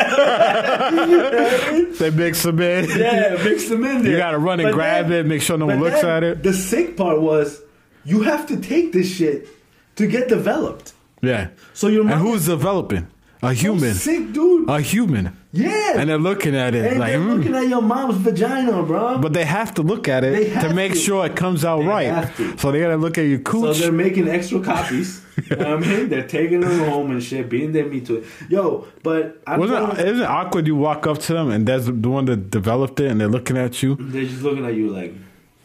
They 1.98 2.10
mix 2.10 2.42
them 2.42 2.60
in. 2.60 2.88
yeah, 2.90 3.36
mix 3.44 3.68
them 3.68 3.84
in 3.84 4.02
there. 4.02 4.12
You 4.12 4.16
gotta 4.18 4.38
run 4.38 4.60
and 4.60 4.68
But 4.68 4.74
grab 4.74 5.08
then- 5.08 5.26
it, 5.26 5.28
make 5.28 5.42
sure 5.42 5.58
no 5.58 5.66
one 5.66 5.80
looks 5.80 6.02
at 6.04 6.22
it. 6.22 6.42
The 6.42 6.52
sick 6.52 6.96
part 6.96 7.20
was 7.20 7.60
you 8.04 8.22
have 8.22 8.46
to 8.48 8.56
take 8.58 8.92
this 8.92 9.10
shit 9.14 9.48
to 9.96 10.06
get 10.06 10.28
developed. 10.28 10.92
Yeah. 11.20 11.48
So 11.74 11.88
your 11.88 12.02
And 12.02 12.20
who's 12.20 12.46
developing? 12.46 13.08
A 13.42 13.52
human. 13.52 13.94
sick 13.94 14.32
dude. 14.32 14.68
A 14.68 14.80
human. 14.80 15.36
yeah, 15.52 15.92
And 15.96 16.10
they're 16.10 16.18
looking 16.18 16.56
at 16.56 16.74
it 16.74 16.84
and 16.90 16.98
like, 17.00 17.12
they're 17.12 17.20
mm. 17.20 17.36
looking 17.36 17.54
at 17.54 17.68
your 17.68 17.80
mom's 17.80 18.16
vagina, 18.16 18.82
bro. 18.82 19.18
but 19.18 19.32
they 19.32 19.44
have 19.44 19.72
to 19.74 19.82
look 19.82 20.08
at 20.08 20.24
it 20.24 20.60
to 20.60 20.74
make 20.74 20.92
to. 20.92 20.98
sure 20.98 21.24
it 21.24 21.36
comes 21.36 21.64
out 21.64 21.78
They 21.80 21.86
right. 21.86 22.28
So 22.58 22.72
they 22.72 22.80
gotta 22.80 22.96
look 22.96 23.16
at 23.16 23.22
your 23.22 23.38
cool. 23.40 23.72
so 23.72 23.80
they're 23.80 23.92
making 23.92 24.28
extra 24.28 24.60
copies. 24.60 25.24
you 25.50 25.56
know 25.56 25.76
what 25.76 25.84
I 25.84 25.88
mean? 25.88 26.08
They're 26.08 26.26
taking 26.26 26.60
them 26.60 26.80
home 26.90 27.12
and 27.12 27.22
shit, 27.22 27.48
being 27.48 27.70
their 27.72 27.86
meat 27.86 28.06
to 28.06 28.16
it. 28.16 28.24
Yo, 28.48 28.88
but 29.04 29.40
I'm 29.46 29.60
Wasn't 29.60 29.78
going- 29.94 30.06
isn't 30.06 30.22
it 30.22 30.28
awkward? 30.28 30.66
You 30.66 30.74
walk 30.76 31.06
up 31.06 31.18
to 31.18 31.32
them 31.32 31.50
and 31.50 31.66
that's 31.66 31.86
the 31.86 31.92
one 32.10 32.24
that 32.26 32.50
developed 32.50 32.98
it, 33.00 33.08
and 33.10 33.20
they're 33.20 33.28
looking 33.28 33.56
at 33.56 33.82
you. 33.82 33.94
they're 34.00 34.24
just 34.24 34.42
looking 34.42 34.64
at 34.66 34.74
you 34.74 34.90
like 34.90 35.14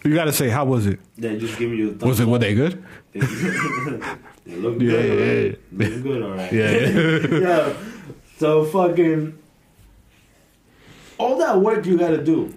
You 0.05 0.13
gotta 0.13 0.31
say, 0.33 0.49
"How 0.49 0.65
was 0.65 0.85
it? 0.85 0.99
they're 1.17 1.39
just 1.39 1.57
giving 1.57 1.77
you. 1.79 1.95
The 1.95 2.05
Was 2.05 2.19
it? 2.19 2.27
Were 2.27 2.37
they 2.39 2.53
good?" 2.53 2.83
They, 4.45 4.55
look 4.55 4.73
Yeah, 4.81 4.91
good. 4.91 5.05
yeah, 5.05 5.11
alright. 5.13 5.59
Looking 5.73 6.01
good, 6.03 6.21
all 6.23 6.31
right. 6.31 6.51
Yeah, 6.53 6.71
yeah. 6.71 7.39
yeah. 7.39 7.73
So 8.37 8.65
fucking 8.65 9.37
all 11.17 11.37
that 11.37 11.59
work 11.59 11.85
you 11.85 11.97
gotta 11.97 12.21
do 12.23 12.53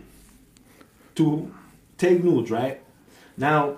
to 1.17 1.53
take 1.99 2.25
nudes, 2.25 2.51
right? 2.51 2.83
Now 3.37 3.77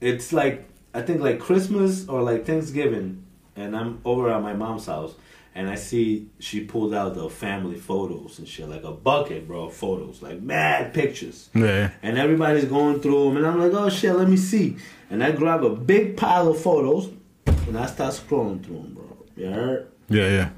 it's 0.00 0.32
like 0.32 0.68
I 0.94 1.02
think 1.02 1.20
like 1.20 1.38
Christmas 1.40 2.08
or 2.08 2.22
like 2.22 2.46
Thanksgiving 2.46 3.24
and 3.56 3.76
I'm 3.76 4.00
over 4.04 4.30
at 4.30 4.42
my 4.42 4.54
mom's 4.54 4.86
house 4.86 5.14
and 5.54 5.68
I 5.68 5.74
see 5.74 6.28
she 6.38 6.64
pulled 6.64 6.94
out 6.94 7.14
the 7.14 7.28
family 7.28 7.76
photos 7.76 8.38
and 8.38 8.46
shit, 8.46 8.68
like 8.68 8.84
a 8.84 8.92
bucket, 8.92 9.48
bro, 9.48 9.64
of 9.64 9.74
photos, 9.74 10.22
like 10.22 10.40
mad 10.40 10.94
pictures. 10.94 11.50
yeah. 11.54 11.90
And 12.02 12.18
everybody's 12.18 12.64
going 12.66 13.00
through 13.00 13.24
them, 13.24 13.36
and 13.38 13.46
I'm 13.46 13.58
like, 13.60 13.72
oh 13.72 13.88
shit, 13.88 14.14
let 14.14 14.28
me 14.28 14.36
see. 14.36 14.76
And 15.10 15.24
I 15.24 15.32
grab 15.32 15.64
a 15.64 15.70
big 15.74 16.16
pile 16.16 16.48
of 16.48 16.60
photos, 16.60 17.10
and 17.46 17.76
I 17.76 17.86
start 17.86 18.14
scrolling 18.14 18.64
through 18.64 18.76
them, 18.82 18.94
bro. 18.94 19.16
You 19.36 19.46
heard? 19.50 19.92
Yeah, 20.08 20.28
yeah. 20.28 20.50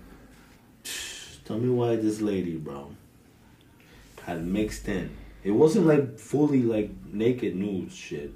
Tell 1.45 1.59
me 1.59 1.71
why 1.71 1.97
this 1.97 2.21
lady, 2.21 2.57
bro, 2.57 2.91
had 4.25 4.45
mixed 4.47 4.89
in. 4.89 5.11
It 5.43 5.51
wasn't 5.53 5.87
like 5.87 6.19
fully 6.19 6.63
like 6.63 6.91
naked 7.11 7.57
nudes 7.57 7.95
shit. 7.95 8.33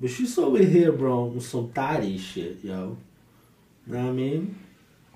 But 0.00 0.10
she's 0.10 0.36
over 0.38 0.58
here, 0.58 0.92
bro, 0.92 1.24
with 1.24 1.46
some 1.46 1.70
thotty 1.70 2.18
shit, 2.18 2.58
yo. 2.62 2.96
You 3.86 3.92
know 3.94 4.02
what 4.02 4.08
I 4.08 4.12
mean? 4.12 4.58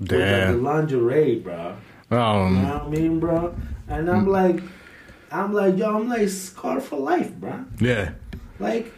With 0.03 0.11
like, 0.13 0.21
the 0.21 0.27
Damn. 0.27 0.63
lingerie, 0.63 1.37
bro. 1.41 1.77
You 2.11 2.17
Um, 2.17 2.63
know 2.63 2.69
what 2.79 2.83
I 2.83 2.89
mean, 2.91 3.21
bro? 3.21 3.55
And 3.89 4.11
I'm 4.11 4.27
like, 4.29 4.61
I'm 5.31 5.53
like, 5.53 5.79
yo, 5.79 5.97
I'm 5.97 6.09
like 6.09 6.29
scarred 6.29 6.83
for 6.83 6.99
life, 6.99 7.33
bro. 7.37 7.65
yeah. 7.81 8.11
Like, 8.59 8.93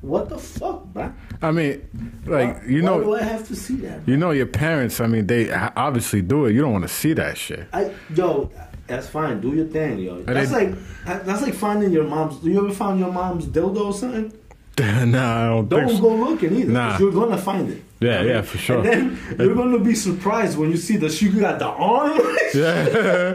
what 0.00 0.28
the 0.28 0.38
fuck, 0.38 0.84
bro? 0.86 1.12
I 1.40 1.50
mean, 1.50 1.82
like 2.26 2.62
you 2.66 2.82
Why 2.82 2.88
know, 2.88 3.00
do 3.04 3.14
I 3.14 3.22
have 3.22 3.46
to 3.48 3.56
see 3.56 3.76
that? 3.76 4.00
you 4.06 4.16
know 4.16 4.30
your 4.32 4.46
parents. 4.46 5.00
I 5.00 5.06
mean, 5.06 5.26
they 5.26 5.50
obviously 5.52 6.20
do 6.22 6.46
it. 6.46 6.52
You 6.54 6.60
don't 6.62 6.72
want 6.72 6.84
to 6.84 6.88
see 6.92 7.12
that 7.14 7.36
shit. 7.38 7.66
I 7.72 7.92
yo, 8.14 8.50
that's 8.86 9.06
fine. 9.08 9.40
Do 9.40 9.54
your 9.54 9.66
thing, 9.66 9.98
yo. 10.00 10.22
That's 10.22 10.52
like 10.52 10.74
that's 11.04 11.42
like 11.42 11.54
finding 11.54 11.90
your 11.92 12.04
mom's. 12.04 12.38
Do 12.38 12.50
You 12.50 12.64
ever 12.64 12.74
find 12.74 12.98
your 12.98 13.12
mom's 13.12 13.46
dildo 13.46 13.86
or 13.86 13.92
something? 13.94 14.32
I 14.78 15.04
don't, 15.04 15.68
Don't 15.68 15.86
think 15.86 15.90
so. 15.98 16.00
go 16.02 16.14
looking 16.16 16.54
either. 16.56 16.72
Nah. 16.72 16.98
You're 16.98 17.12
gonna 17.12 17.38
find 17.38 17.70
it. 17.70 17.82
Yeah, 18.00 18.22
yeah, 18.22 18.42
for 18.42 18.58
sure. 18.58 18.78
And 18.78 18.86
then 19.16 19.18
you're 19.38 19.54
gonna 19.54 19.78
be 19.78 19.94
surprised 19.94 20.58
when 20.58 20.70
you 20.70 20.76
see 20.76 20.96
that 20.98 21.12
she 21.12 21.28
got 21.28 21.58
the 21.58 21.66
arm. 21.68 22.18
Yeah. 22.54 23.34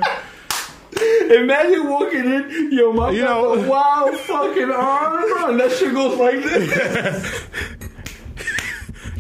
Imagine 1.31 1.87
walking 1.87 2.25
in, 2.25 2.71
your 2.71 2.91
mom 2.93 3.13
You 3.13 3.23
know- 3.23 3.67
wild 3.69 4.15
fucking 4.21 4.71
arm, 4.71 5.49
and 5.51 5.59
that 5.59 5.71
shit 5.71 5.93
goes 5.93 6.17
like 6.17 6.41
this. 6.43 7.45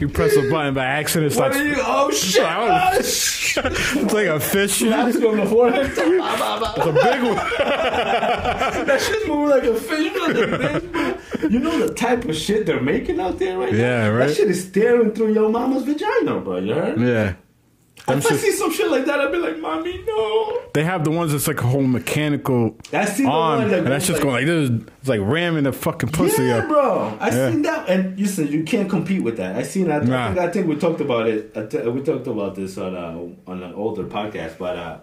You 0.01 0.09
press 0.09 0.35
a 0.35 0.49
button 0.49 0.73
by 0.73 0.85
accident. 0.85 1.31
It 1.33 1.37
What 1.39 1.53
starts, 1.53 1.57
are 1.57 1.67
you? 1.67 1.75
Oh 1.79 2.11
shit! 2.11 2.43
Oh, 2.45 3.01
shit. 3.01 3.65
it's 3.65 4.13
like 4.13 4.27
a 4.27 4.39
fish. 4.39 4.79
That's 4.79 5.15
It's 5.15 5.25
on 5.25 5.37
the 5.37 5.45
forehead. 5.45 5.85
a 5.85 6.91
big 6.91 7.23
one. 7.23 7.35
That 8.89 9.01
shit's 9.01 9.27
moving 9.27 9.49
like 9.49 9.63
a 9.63 9.75
fish, 9.75 10.11
bitch. 10.13 11.51
You 11.51 11.59
know 11.59 11.87
the 11.87 11.93
type 11.93 12.25
of 12.25 12.35
shit 12.35 12.65
they're 12.65 12.81
making 12.81 13.19
out 13.19 13.39
there 13.39 13.57
right 13.57 13.71
now? 13.71 13.77
Yeah, 13.77 14.07
right. 14.07 14.27
That 14.27 14.35
shit 14.35 14.49
is 14.49 14.67
staring 14.67 15.11
through 15.11 15.33
your 15.33 15.49
mama's 15.49 15.83
vagina, 15.83 16.39
bro. 16.39 16.57
You 16.57 16.73
heard? 16.73 16.99
Yeah. 17.01 17.33
Them 18.07 18.17
If 18.19 18.31
I 18.31 18.35
see 18.37 18.51
some 18.53 18.71
shit 18.71 18.89
like 18.89 19.05
that, 19.05 19.19
I'd 19.19 19.31
be 19.31 19.37
like, 19.37 19.59
mommy, 19.59 20.03
no. 20.07 20.61
They 20.73 20.83
have 20.83 21.03
the 21.03 21.11
ones 21.11 21.31
that's 21.31 21.47
like 21.47 21.59
a 21.59 21.67
whole 21.67 21.83
mechanical 21.83 22.75
I 22.93 23.05
see 23.05 23.23
the 23.23 23.29
arm, 23.29 23.59
one 23.59 23.69
that 23.69 23.79
and 23.79 23.87
that's 23.87 24.07
just 24.07 24.17
like- 24.17 24.23
going 24.23 24.35
like 24.35 24.45
this. 24.45 24.87
It's 24.99 25.09
like 25.09 25.19
ramming 25.23 25.63
the 25.65 25.73
fucking 25.73 26.09
pussy 26.09 26.43
yeah, 26.45 26.57
up. 26.57 26.67
bro. 26.69 27.17
I 27.19 27.29
Yeah. 27.29 27.51
seen 27.51 27.61
that, 27.63 27.89
and 27.89 28.19
you 28.19 28.25
said 28.25 28.49
you 28.49 28.63
can't 28.63 28.89
compete 28.89 29.21
with 29.23 29.37
that. 29.37 29.55
I 29.55 29.63
seen 29.63 29.87
that. 29.87 30.03
I 30.03 30.05
think 30.27 30.39
I 30.39 30.49
think 30.49 30.67
we 30.67 30.75
talked 30.75 31.01
about 31.01 31.27
it. 31.27 31.53
We 31.93 32.01
talked 32.01 32.27
about 32.27 32.55
this 32.55 32.77
on 32.77 32.95
uh, 32.95 33.49
on 33.51 33.63
an 33.63 33.73
older 33.73 34.03
podcast, 34.05 34.57
but 34.57 34.75
uh, 34.77 34.97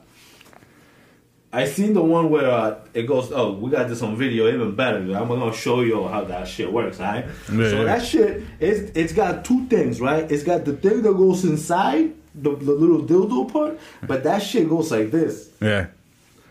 I 1.52 1.64
seen 1.64 1.94
the 1.94 2.02
one 2.02 2.28
where 2.30 2.50
uh, 2.50 2.78
it 2.92 3.04
goes. 3.04 3.32
Oh, 3.32 3.52
we 3.52 3.70
got 3.70 3.88
this 3.88 4.02
on 4.02 4.16
video, 4.16 4.48
even 4.48 4.74
better. 4.74 4.98
I'm 4.98 5.28
gonna 5.28 5.52
show 5.54 5.80
you 5.80 6.06
how 6.08 6.24
that 6.24 6.48
shit 6.48 6.70
works. 6.72 7.00
All 7.00 7.06
right. 7.06 7.24
Yeah, 7.52 7.70
so 7.70 7.84
that 7.84 8.04
shit, 8.04 8.42
it's 8.60 8.90
it's 8.96 9.12
got 9.12 9.44
two 9.44 9.66
things, 9.66 10.00
right? 10.00 10.30
It's 10.30 10.42
got 10.42 10.64
the 10.64 10.74
thing 10.74 11.02
that 11.02 11.14
goes 11.14 11.44
inside 11.44 12.12
the, 12.36 12.50
the 12.54 12.72
little 12.72 13.02
dildo 13.02 13.50
part, 13.52 13.78
but 14.06 14.22
that 14.24 14.42
shit 14.42 14.68
goes 14.68 14.90
like 14.90 15.10
this, 15.10 15.50
Yeah, 15.60 15.86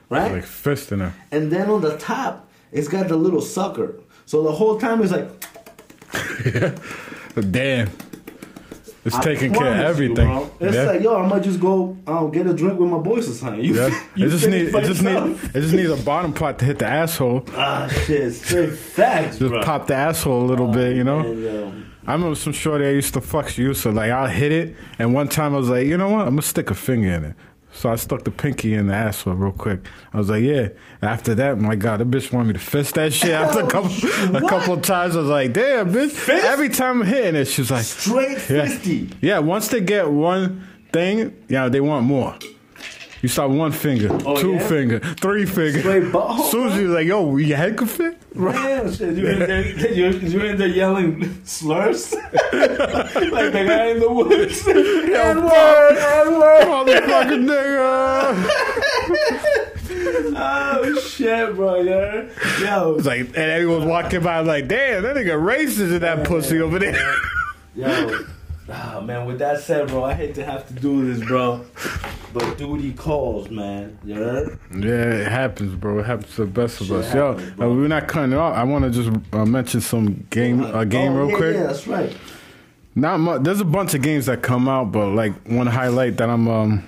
right? 0.10 0.32
like 0.32 0.44
fisting 0.44 1.00
her. 1.00 1.14
and 1.32 1.52
then 1.52 1.70
on 1.70 1.82
the 1.82 1.98
top, 1.98 2.48
it's 2.72 2.88
got 2.88 3.08
the 3.08 3.16
little 3.16 3.42
sucker. 3.42 3.96
So 4.26 4.44
the 4.44 4.52
whole 4.52 4.80
time 4.80 5.02
it's 5.02 5.12
like. 5.12 5.30
Damn, 7.52 7.90
it's 9.04 9.16
I 9.16 9.22
taking 9.22 9.54
care 9.54 9.68
of 9.68 9.76
promise 9.76 10.00
you, 10.00 10.06
everything. 10.14 10.50
It's 10.62 10.76
yeah. 10.76 10.84
like, 10.84 11.02
yo, 11.02 11.22
I 11.22 11.28
might 11.28 11.44
just 11.44 11.60
go 11.60 11.98
um, 12.08 12.32
get 12.32 12.48
a 12.48 12.54
drink 12.54 12.80
with 12.80 12.90
my 12.90 12.98
boys 12.98 13.30
or 13.30 13.34
something. 13.34 13.64
You, 13.64 13.76
yeah. 13.76 14.04
you 14.16 14.28
it 14.28 14.30
just 14.30 14.48
needs 14.48 14.74
it 14.74 14.84
just 14.86 15.04
needs 15.04 15.44
it 15.44 15.62
just 15.62 15.74
needs 15.74 15.90
a 15.90 15.98
bottom 15.98 16.34
part 16.34 16.58
to 16.60 16.66
hit 16.66 16.80
the 16.80 16.86
asshole. 16.88 17.46
Ah, 17.52 17.88
shit, 18.06 18.34
straight 18.34 18.72
facts, 18.74 19.38
Just 19.40 19.52
bro. 19.52 19.64
pop 19.64 19.88
the 19.88 19.96
asshole 19.96 20.44
a 20.44 20.48
little 20.48 20.68
bit, 20.72 20.96
you 20.96 21.04
know. 21.04 21.20
Um, 21.20 21.85
I 22.08 22.14
remember 22.14 22.36
some 22.36 22.54
shorty 22.54 22.86
I 22.86 22.92
used 22.92 23.14
to 23.16 23.22
fuck. 23.22 23.50
She 23.50 23.64
used 23.64 23.84
to 23.84 23.92
like 23.92 24.12
I'll 24.12 24.28
hit 24.28 24.52
it, 24.52 24.76
and 25.00 25.14
one 25.14 25.28
time 25.28 25.54
I 25.54 25.58
was 25.58 25.70
like, 25.70 25.88
you 25.88 25.98
know 25.98 26.10
what? 26.10 26.22
I'm 26.22 26.34
gonna 26.34 26.42
stick 26.42 26.70
a 26.70 26.76
finger 26.76 27.10
in 27.12 27.24
it. 27.26 27.36
So 27.72 27.92
I 27.92 27.98
stuck 27.98 28.24
the 28.24 28.32
pinky 28.32 28.74
in 28.74 28.88
the 28.88 28.94
asshole 28.94 29.34
real 29.34 29.52
quick. 29.52 29.86
I 30.14 30.18
was 30.18 30.30
like, 30.30 30.44
yeah. 30.44 30.70
After 31.02 31.36
that, 31.36 31.58
my 31.60 31.76
God, 31.76 32.00
the 32.00 32.06
bitch 32.06 32.32
wanted 32.32 32.48
me 32.48 32.54
to 32.54 32.60
fist 32.60 32.96
that 32.96 33.12
shit. 33.12 33.32
After 33.32 33.60
a 33.60 33.68
couple, 33.68 33.92
a 34.34 34.50
couple 34.50 34.76
of 34.76 34.82
times, 34.82 35.18
I 35.18 35.20
was 35.20 35.30
like, 35.30 35.52
damn, 35.52 35.92
bitch. 35.92 36.12
Fist? 36.12 36.46
Every 36.46 36.70
time 36.70 37.02
I'm 37.02 37.08
hitting 37.08 37.36
it, 37.36 37.46
she's 37.46 37.70
like, 37.70 37.84
straight 37.84 38.38
yeah, 38.50 38.66
fisty. 38.66 39.12
yeah. 39.22 39.40
Once 39.40 39.68
they 39.68 39.82
get 39.82 40.10
one 40.10 40.66
thing, 40.94 41.36
yeah, 41.50 41.68
they 41.68 41.82
want 41.82 42.06
more. 42.06 42.38
You 43.26 43.30
start 43.30 43.50
one 43.50 43.72
finger, 43.72 44.10
Oh, 44.24 44.40
two 44.40 44.54
yeah? 44.54 44.68
finger, 44.68 45.00
three 45.00 45.48
finger. 45.48 45.80
Straight 45.80 46.04
butthole, 46.14 46.46
Susie 46.52 46.84
was 46.84 46.92
like, 46.94 47.08
yo, 47.08 47.38
your 47.38 47.58
head 47.58 47.76
can 47.76 47.88
fit. 47.88 48.20
Shit, 48.36 49.18
you 49.18 49.26
in 49.26 49.40
there, 49.40 49.66
you 49.92 50.10
you 50.12 50.42
in 50.42 50.58
there 50.60 50.68
yelling 50.68 51.42
slurs 51.44 52.14
like 52.14 52.22
the 52.52 53.64
guy 53.68 53.86
in 53.88 54.00
the 54.00 54.12
woods. 54.12 54.68
and 54.68 55.44
word, 55.44 55.98
and 55.98 56.38
word. 56.38 56.66
Motherfucking 56.68 57.46
nigga. 57.50 58.36
Oh 60.38 61.00
shit, 61.00 61.56
bro, 61.56 61.82
yeah. 61.82 62.26
Yo, 62.60 62.96
It's 62.98 63.08
like, 63.08 63.22
and 63.22 63.38
everyone's 63.38 63.86
walking 63.86 64.22
by 64.22 64.42
like, 64.42 64.68
damn, 64.68 65.02
that 65.02 65.16
nigga 65.16 65.34
racist 65.42 65.96
in 65.96 66.00
that 66.02 66.28
pussy 66.28 66.60
over 66.62 66.78
there. 66.78 67.16
Yo, 67.76 68.20
ah, 68.70 69.02
man. 69.04 69.26
With 69.26 69.40
that 69.40 69.62
said, 69.62 69.88
bro, 69.88 70.04
I 70.04 70.14
hate 70.14 70.36
to 70.36 70.44
have 70.46 70.68
to 70.68 70.74
do 70.74 71.14
this, 71.14 71.26
bro, 71.28 71.66
but 72.34 72.58
duty 72.58 72.94
calls, 72.94 73.50
man. 73.50 73.98
You 74.04 74.16
heard? 74.16 74.60
Yeah, 74.72 74.90
it 75.26 75.32
happens, 75.32 75.76
bro. 75.76 76.00
It 76.00 76.06
happens 76.06 76.36
to 76.36 76.42
the 76.46 76.52
best 76.52 76.82
of 76.82 76.88
Shit 76.88 76.96
us. 76.98 77.14
Yo, 77.14 77.32
happens, 77.34 77.52
bro. 77.52 77.72
uh, 77.72 77.76
we're 77.76 77.88
not 77.88 78.08
cutting 78.08 78.32
it 78.34 78.38
off. 78.38 78.56
I 78.56 78.64
want 78.64 78.86
to 78.86 78.92
just 78.92 79.10
uh, 79.34 79.46
mention 79.46 79.82
some 79.82 80.26
game, 80.30 80.64
a 80.64 80.86
game 80.86 81.14
Oh, 81.14 81.16
real 81.26 81.32
yeah, 81.32 81.38
quick. 81.38 81.56
Yeah, 81.56 81.64
that's 81.64 81.88
right. 81.88 82.16
Not 82.96 83.20
much. 83.20 83.44
There's 83.44 83.60
a 83.60 83.66
bunch 83.66 83.94
of 83.94 84.02
games 84.02 84.26
that 84.28 84.42
come 84.42 84.70
out, 84.70 84.92
but 84.92 85.10
like 85.10 85.34
one 85.50 85.68
highlight 85.68 86.18
that 86.18 86.30
I'm 86.30 86.48
um 86.48 86.88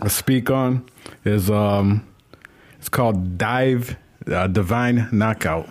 I 0.00 0.08
speak 0.08 0.50
on 0.50 0.86
is 1.26 1.50
um 1.50 2.06
it's 2.78 2.88
called 2.88 3.36
Dive 3.36 3.96
uh, 4.26 4.46
Divine 4.46 5.08
Knockout. 5.12 5.68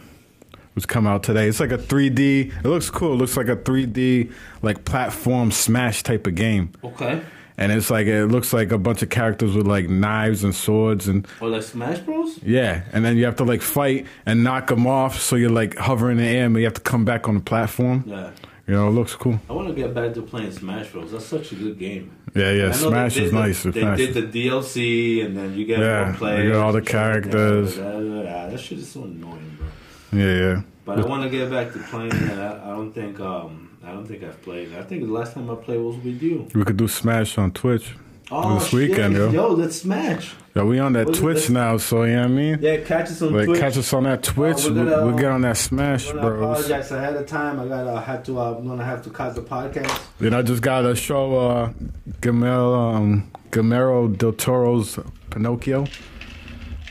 Was 0.76 0.86
come 0.86 1.05
out 1.07 1.24
today. 1.24 1.47
It's 1.47 1.59
like 1.59 1.71
a 1.71 1.78
3D. 1.78 2.51
It 2.59 2.65
looks 2.67 2.89
cool. 2.89 3.13
It 3.13 3.17
looks 3.17 3.38
like 3.38 3.47
a 3.47 3.55
3D 3.55 4.32
like 4.61 4.86
platform 4.86 5.51
smash 5.51 6.03
type 6.03 6.26
of 6.28 6.36
game. 6.36 6.71
Okay. 6.84 7.21
And 7.55 7.71
it's 7.71 7.91
like 7.91 8.07
it 8.07 8.26
looks 8.28 8.51
like 8.51 8.71
a 8.71 8.80
bunch 8.80 9.03
of 9.03 9.09
characters 9.11 9.55
with 9.55 9.67
like 9.67 9.88
knives 9.88 10.43
and 10.43 10.55
swords 10.55 11.07
and 11.07 11.28
Or 11.39 11.49
like 11.49 11.61
Smash 11.61 11.99
Bros. 11.99 12.39
yeah. 12.41 12.82
And 12.91 13.05
then 13.05 13.15
you 13.15 13.26
have 13.26 13.36
to 13.36 13.43
like 13.43 13.61
fight 13.61 14.07
and 14.26 14.43
knock 14.43 14.67
them 14.67 14.88
off. 14.88 15.19
So 15.21 15.36
you're 15.36 15.51
like 15.51 15.78
hovering 15.78 16.17
in 16.17 16.24
the 16.26 16.30
air, 16.30 16.49
but 16.49 16.57
you 16.59 16.65
have 16.65 16.74
to 16.74 16.82
come 16.82 17.05
back 17.05 17.28
on 17.30 17.36
the 17.36 17.41
platform. 17.41 18.05
Yeah. 18.07 18.32
You 18.65 18.74
know, 18.74 18.88
it 18.88 18.91
looks 18.91 19.13
cool. 19.13 19.39
I 19.49 19.53
want 19.53 19.67
to 19.67 19.74
get 19.76 19.93
back 19.93 20.13
to 20.15 20.21
playing 20.21 20.51
Smash 20.53 20.88
Bros. 20.89 21.11
That's 21.11 21.26
such 21.26 21.51
a 21.51 21.55
good 21.55 21.78
game. 21.78 22.11
Yeah, 22.34 22.49
yeah. 22.51 22.63
I 22.63 22.67
know 22.67 22.69
they 22.71 22.74
Smash 22.89 23.17
is 23.17 23.32
the- 23.32 23.38
nice. 23.39 23.63
They 23.63 23.71
Smash. 23.74 23.97
did 23.99 24.13
the 24.32 24.47
DLC, 24.49 25.24
and 25.26 25.38
then 25.38 25.53
you 25.53 25.65
get 25.65 25.80
Yeah, 25.80 26.15
more 26.19 26.34
you 26.39 26.47
get 26.53 26.55
all 26.55 26.71
the 26.71 26.82
characters. 26.82 27.78
Yeah, 27.78 28.47
that 28.49 28.59
shit 28.59 28.80
is 28.80 28.88
so 28.89 29.03
annoying, 29.03 29.57
bro. 29.59 29.67
Yeah, 30.14 30.36
yeah. 30.36 30.61
But 30.86 30.99
I 30.99 31.05
want 31.05 31.24
to 31.24 31.30
get 31.30 31.49
back 31.49 31.72
to 31.74 31.80
playing. 31.80 32.11
I, 32.14 32.66
I 32.66 32.70
don't 32.76 32.91
think 32.91 33.20
um 33.20 33.78
I 33.86 33.91
don't 33.91 34.05
think 34.05 34.24
I've 34.24 34.41
played. 34.41 34.74
I 34.76 34.84
think 34.84 35.03
the 35.05 35.11
last 35.11 35.34
time 35.34 35.49
I 35.49 35.55
played 35.55 35.80
was 35.80 35.95
with 35.97 36.22
you. 36.22 36.47
We 36.53 36.64
could 36.64 36.78
do 36.78 36.88
Smash 36.88 37.38
on 37.38 37.51
Twitch. 37.51 37.95
Oh 38.32 38.55
This 38.55 38.68
shit. 38.70 38.89
weekend, 38.89 39.16
yo. 39.16 39.30
yo, 39.32 39.47
let's 39.49 39.76
smash. 39.82 40.34
Yeah, 40.55 40.64
we 40.64 40.80
on 40.80 40.93
that 40.93 41.14
Twitch 41.14 41.49
now, 41.49 41.78
so 41.78 42.03
you 42.03 42.14
know 42.16 42.22
what 42.22 42.26
I 42.26 42.34
mean? 42.34 42.59
Yeah, 42.61 42.78
catch 42.78 43.09
us 43.09 43.22
on 43.22 43.34
Like 43.34 43.45
Twitch. 43.47 43.59
catch 43.59 43.78
us 43.78 43.91
on 43.93 44.03
that 44.03 44.24
Twitch. 44.24 44.64
we're 44.66 44.72
we 44.72 44.89
gonna, 44.89 45.05
we 45.07 45.14
get 45.22 45.26
um, 45.26 45.36
on 45.36 45.41
that 45.41 45.57
Smash 45.57 46.05
gonna 46.07 46.22
Bros. 46.22 46.59
apologize 46.59 46.91
ahead 46.91 47.16
of 47.16 47.28
time. 47.28 47.59
I 47.59 47.68
gotta 47.68 47.99
had 47.99 48.24
to. 48.26 48.39
Uh, 48.39 48.55
I'm 48.57 48.68
gonna 48.68 48.86
have 48.86 49.03
to 49.03 49.09
cut 49.09 49.36
the 49.36 49.41
podcast. 49.41 50.01
Then 50.20 50.34
I 50.34 50.41
just 50.41 50.61
got 50.61 50.86
a 50.86 50.95
show, 50.95 51.36
uh, 51.36 51.74
Guillermo, 52.22 52.74
um, 52.95 53.32
Guillermo 53.51 54.07
del 54.07 54.32
Toro's 54.34 54.97
Pinocchio. 55.30 55.86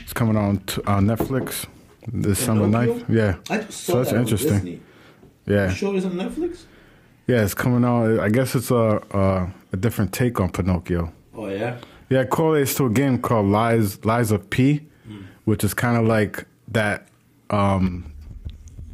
It's 0.01 0.13
coming 0.13 0.37
on 0.37 0.57
t- 0.59 0.81
on 0.85 1.05
Netflix 1.07 1.65
this 2.11 2.39
summer 2.39 2.67
night. 2.67 3.05
Yeah, 3.09 3.37
I 3.49 3.57
just 3.59 3.81
saw 3.81 3.93
So 3.93 3.97
that's 3.99 4.11
that 4.11 4.19
interesting. 4.19 4.53
Disney. 4.53 4.81
yeah, 5.45 5.73
show 5.73 5.95
is 5.95 6.05
on 6.05 6.13
Netflix. 6.13 6.63
yeah. 7.27 7.43
It's 7.43 7.53
coming 7.53 7.83
out. 7.85 8.19
I 8.19 8.29
guess 8.29 8.55
it's 8.55 8.71
a 8.71 9.01
a, 9.11 9.53
a 9.73 9.77
different 9.77 10.11
take 10.13 10.39
on 10.39 10.51
Pinocchio. 10.51 11.11
Oh 11.35 11.47
yeah. 11.47 11.77
Yeah, 12.09 12.21
it 12.21 12.29
correlates 12.29 12.75
to 12.75 12.85
a 12.85 12.89
game 12.89 13.19
called 13.21 13.47
Lies 13.47 14.03
Lies 14.05 14.31
of 14.31 14.49
P, 14.49 14.81
which 15.45 15.63
is 15.63 15.73
kind 15.73 15.97
of 15.97 16.05
like 16.05 16.45
that 16.69 17.07
um 17.49 18.11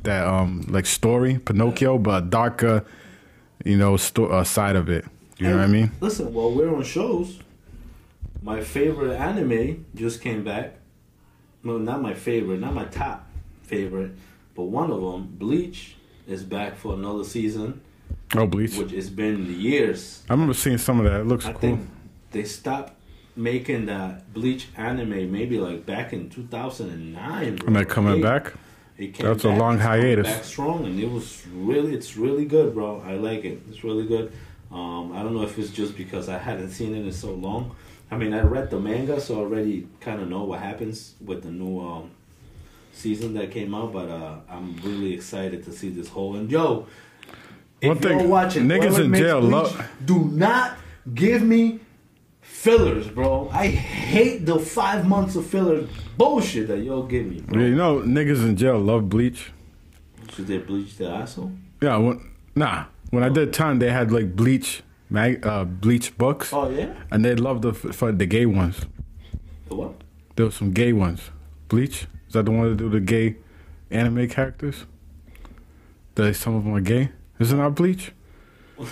that 0.04 0.26
um 0.26 0.66
like 0.70 0.86
story 0.86 1.38
Pinocchio, 1.40 1.98
but 1.98 2.30
darker, 2.30 2.86
you 3.66 3.78
know, 3.78 3.98
sto- 3.98 4.28
uh, 4.28 4.44
side 4.44 4.76
of 4.76 4.90
it. 4.90 5.06
You 5.38 5.48
know 5.50 5.56
what 5.58 5.64
I 5.64 5.68
mean? 5.68 5.92
Listen, 6.02 6.34
while 6.34 6.52
we're 6.52 6.74
on 6.76 6.84
shows, 6.84 7.40
my 8.42 8.62
favorite 8.62 9.16
anime 9.16 9.86
just 9.96 10.22
came 10.22 10.44
back. 10.44 10.76
No, 11.64 11.78
not 11.78 12.02
my 12.02 12.14
favorite, 12.14 12.60
not 12.60 12.74
my 12.74 12.86
top 12.86 13.28
favorite, 13.64 14.12
but 14.56 14.64
one 14.64 14.92
of 14.92 15.02
them, 15.02 15.28
Bleach, 15.38 15.96
is 16.28 16.44
back 16.44 16.76
for 16.78 16.94
another 16.94 17.24
season, 17.24 17.82
Oh, 18.36 18.46
Bleach. 18.48 18.78
which 18.78 18.92
has 18.92 19.10
been 19.10 19.46
years. 19.60 20.24
I 20.30 20.34
remember 20.34 20.54
seeing 20.54 20.78
some 20.78 21.00
of 21.00 21.06
that. 21.06 21.22
It 21.22 21.28
looks 21.28 21.46
I 21.46 21.54
cool. 21.54 21.80
they 22.32 22.44
stopped 22.46 22.94
making 23.36 23.86
that 23.88 24.34
Bleach 24.34 24.68
anime 24.78 25.32
maybe 25.32 25.60
like 25.60 25.86
back 25.86 26.14
in 26.14 26.30
2009. 26.30 27.56
Bro. 27.58 27.68
And 27.68 27.76
they're 27.76 27.86
coming 27.86 28.16
They- 28.16 28.22
back. 28.22 28.54
It 28.98 29.14
came 29.14 29.28
That's 29.28 29.46
a 29.46 29.50
long 29.50 29.78
hiatus. 29.80 30.28
Back 30.28 30.44
strong, 30.44 30.86
and 30.86 31.00
it 31.00 31.10
was 31.10 31.42
really, 31.54 31.94
it's 31.94 32.18
really 32.18 32.44
good, 32.44 32.74
bro. 32.74 33.02
I 33.06 33.14
like 33.14 33.46
it. 33.46 33.62
It's 33.70 33.82
really 33.86 34.06
good. 34.06 34.34
Um, 34.74 35.14
I 35.14 35.24
don't 35.24 35.34
know 35.34 35.44
if 35.44 35.58
it's 35.58 35.70
just 35.70 35.96
because 35.96 36.28
I 36.28 36.38
hadn't 36.38 36.72
seen 36.72 36.94
it 36.94 37.06
in 37.06 37.12
so 37.14 37.32
long. 37.34 37.76
I 38.12 38.18
mean, 38.18 38.34
I 38.34 38.42
read 38.42 38.70
the 38.70 38.80
manga, 38.80 39.22
so 39.22 39.36
I 39.36 39.38
already 39.40 39.88
kind 40.00 40.22
of 40.22 40.28
know 40.28 40.44
what 40.44 40.60
happens 40.60 41.16
with 41.24 41.44
the 41.44 41.52
new 41.52 41.80
um, 41.80 42.12
season 42.94 43.34
that 43.36 43.52
came 43.52 43.76
out. 43.76 43.94
But 43.94 44.10
uh, 44.10 44.38
I'm 44.50 44.76
really 44.78 45.14
excited 45.14 45.64
to 45.66 45.72
see 45.72 45.90
this 45.90 46.10
whole. 46.10 46.36
And 46.36 46.50
yo, 46.50 46.88
if 47.82 47.88
One 47.88 47.98
thing, 48.00 48.20
you're 48.20 48.28
watching, 48.28 48.68
niggas 48.68 49.04
in 49.04 49.14
jail 49.14 49.42
Bleach, 49.42 49.52
love- 49.52 49.92
do 50.04 50.26
not 50.26 50.78
give 51.14 51.42
me 51.44 51.80
fillers, 52.42 53.08
bro. 53.08 53.50
I 53.54 53.68
hate 53.68 54.46
the 54.46 54.60
five 54.60 55.08
months 55.08 55.36
of 55.36 55.46
filler 55.46 55.88
bullshit 56.18 56.68
that 56.68 56.80
y'all 56.80 57.04
give 57.04 57.26
me. 57.26 57.42
Bro. 57.42 57.62
Yeah, 57.62 57.68
you 57.68 57.76
know, 57.76 58.00
niggas 58.00 58.44
in 58.44 58.58
jail 58.58 58.80
love 58.80 59.08
Bleach. 59.08 59.52
Should 60.34 60.48
they 60.48 60.58
bleach 60.58 60.98
their 60.98 61.14
asshole? 61.14 61.52
Yeah, 61.82 61.98
when, 61.98 62.32
nah. 62.56 62.86
When 63.12 63.24
I 63.24 63.30
did 63.30 63.54
time, 63.54 63.80
they 63.80 63.92
had 63.92 64.12
like 64.12 64.36
Bleach, 64.36 64.84
mag, 65.10 65.46
uh, 65.46 65.64
Bleach 65.66 66.18
books, 66.18 66.52
Oh 66.54 66.70
yeah. 66.70 66.94
and 67.12 67.24
they 67.26 67.36
love 67.36 67.62
the 67.62 67.74
for 67.74 68.12
the 68.12 68.26
gay 68.26 68.46
ones. 68.46 68.86
The 69.68 69.76
what? 69.76 69.94
There 70.36 70.46
was 70.46 70.56
some 70.56 70.72
gay 70.72 70.94
ones. 70.94 71.32
Bleach 71.68 72.08
is 72.28 72.34
that 72.34 72.46
the 72.46 72.52
one 72.52 72.70
that 72.70 72.78
do 72.78 72.90
the 72.90 73.00
gay 73.00 73.36
anime 73.92 74.28
characters? 74.30 74.86
That 76.16 76.36
some 76.36 76.56
of 76.56 76.64
them 76.64 76.74
are 76.74 76.82
gay. 76.82 77.10
Isn't 77.40 77.58
that 77.58 77.76
Bleach? 77.76 78.12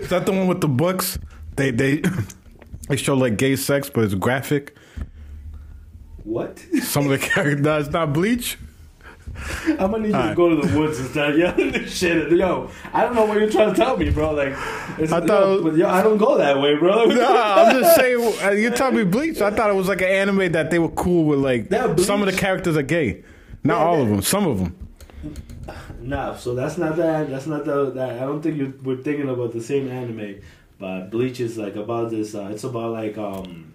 is 0.00 0.08
that 0.08 0.26
the 0.26 0.32
one 0.32 0.46
with 0.46 0.60
the 0.60 0.68
books? 0.68 1.18
They 1.56 1.70
they 1.70 2.02
they 2.88 2.96
show 2.96 3.14
like 3.14 3.36
gay 3.36 3.56
sex, 3.56 3.90
but 3.90 4.04
it's 4.04 4.14
graphic. 4.14 4.76
What? 6.24 6.58
Some 6.82 7.04
of 7.04 7.10
the 7.10 7.18
characters, 7.28 7.64
nah, 7.64 7.78
it's 7.78 7.88
not 7.90 8.12
Bleach. 8.12 8.58
I'm 9.68 9.76
gonna 9.90 9.98
need 9.98 10.14
you 10.14 10.28
to 10.30 10.34
go 10.34 10.48
to 10.60 10.66
the 10.66 10.78
woods 10.78 10.98
and 10.98 11.08
start 11.10 11.36
yelling 11.36 11.72
this 11.72 11.96
shit. 11.96 12.30
Yo, 12.32 12.70
I 12.92 13.02
don't 13.02 13.14
know 13.14 13.24
what 13.26 13.38
you're 13.38 13.50
trying 13.50 13.70
to 13.70 13.76
tell 13.76 13.96
me, 13.96 14.10
bro. 14.10 14.32
Like, 14.32 14.54
it's, 14.98 15.12
I 15.12 15.20
thought 15.26 15.62
was- 15.62 15.76
yo, 15.76 15.88
I 15.88 16.02
don't 16.02 16.18
go 16.18 16.36
that 16.38 16.60
way, 16.60 16.74
bro. 16.76 17.04
Nah, 17.06 17.54
I'm 17.62 17.80
just 17.80 17.96
saying. 17.96 18.34
uh, 18.42 18.50
You 18.50 18.70
telling 18.70 18.96
me 18.96 19.04
Bleach? 19.04 19.40
I 19.40 19.50
thought 19.50 19.70
it 19.70 19.74
was 19.74 19.88
like 19.88 20.00
an 20.02 20.08
anime 20.08 20.52
that 20.52 20.70
they 20.70 20.78
were 20.78 20.88
cool 20.90 21.24
with. 21.24 21.38
Like 21.40 21.68
some 22.00 22.22
of 22.22 22.26
the 22.32 22.38
characters 22.38 22.76
are 22.76 22.82
gay, 22.82 23.22
not 23.64 23.78
Yeah, 23.80 23.84
all 23.86 24.02
of 24.02 24.08
them. 24.08 24.22
Some 24.22 24.46
of 24.46 24.58
them. 24.58 24.76
Nah, 26.00 26.36
so 26.36 26.54
that's 26.54 26.78
not 26.78 26.94
that. 26.96 27.28
That's 27.30 27.46
not 27.46 27.64
the. 27.64 27.90
That, 27.90 28.10
I 28.22 28.26
don't 28.26 28.40
think 28.40 28.56
you 28.56 28.74
we're 28.84 28.96
thinking 29.02 29.28
about 29.28 29.52
the 29.52 29.60
same 29.60 29.88
anime. 29.90 30.36
But 30.78 31.10
Bleach 31.10 31.40
is 31.40 31.58
like 31.58 31.74
about 31.74 32.10
this. 32.10 32.34
Uh, 32.34 32.48
it's 32.52 32.62
about 32.64 32.92
like 32.92 33.18
um, 33.18 33.72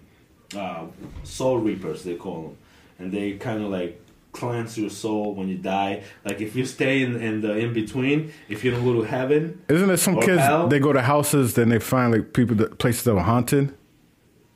uh, 0.56 0.86
soul 1.24 1.58
reapers 1.58 2.04
they 2.04 2.14
call 2.14 2.42
them, 2.42 2.56
and 2.98 3.12
they 3.12 3.32
kind 3.34 3.62
of 3.62 3.70
like 3.70 4.00
cleanse 4.32 4.78
your 4.78 4.90
soul 4.90 5.34
when 5.34 5.48
you 5.48 5.56
die. 5.58 6.02
Like 6.24 6.40
if 6.40 6.56
you 6.56 6.64
stay 6.64 7.02
in, 7.02 7.16
in 7.16 7.40
the 7.42 7.56
in 7.56 7.72
between, 7.72 8.32
if 8.48 8.64
you 8.64 8.70
don't 8.70 8.84
go 8.84 8.94
to 8.94 9.02
heaven, 9.02 9.62
Isn't 9.68 9.88
there 9.88 9.96
some 9.96 10.20
kids? 10.20 10.40
hell? 10.42 10.68
They 10.68 10.78
go 10.78 10.92
to 10.92 11.02
houses, 11.02 11.54
then 11.54 11.68
they 11.68 11.78
find 11.78 12.12
like 12.12 12.32
people 12.32 12.56
that 12.56 12.78
places 12.78 13.04
that 13.04 13.14
were 13.14 13.22
haunted, 13.22 13.68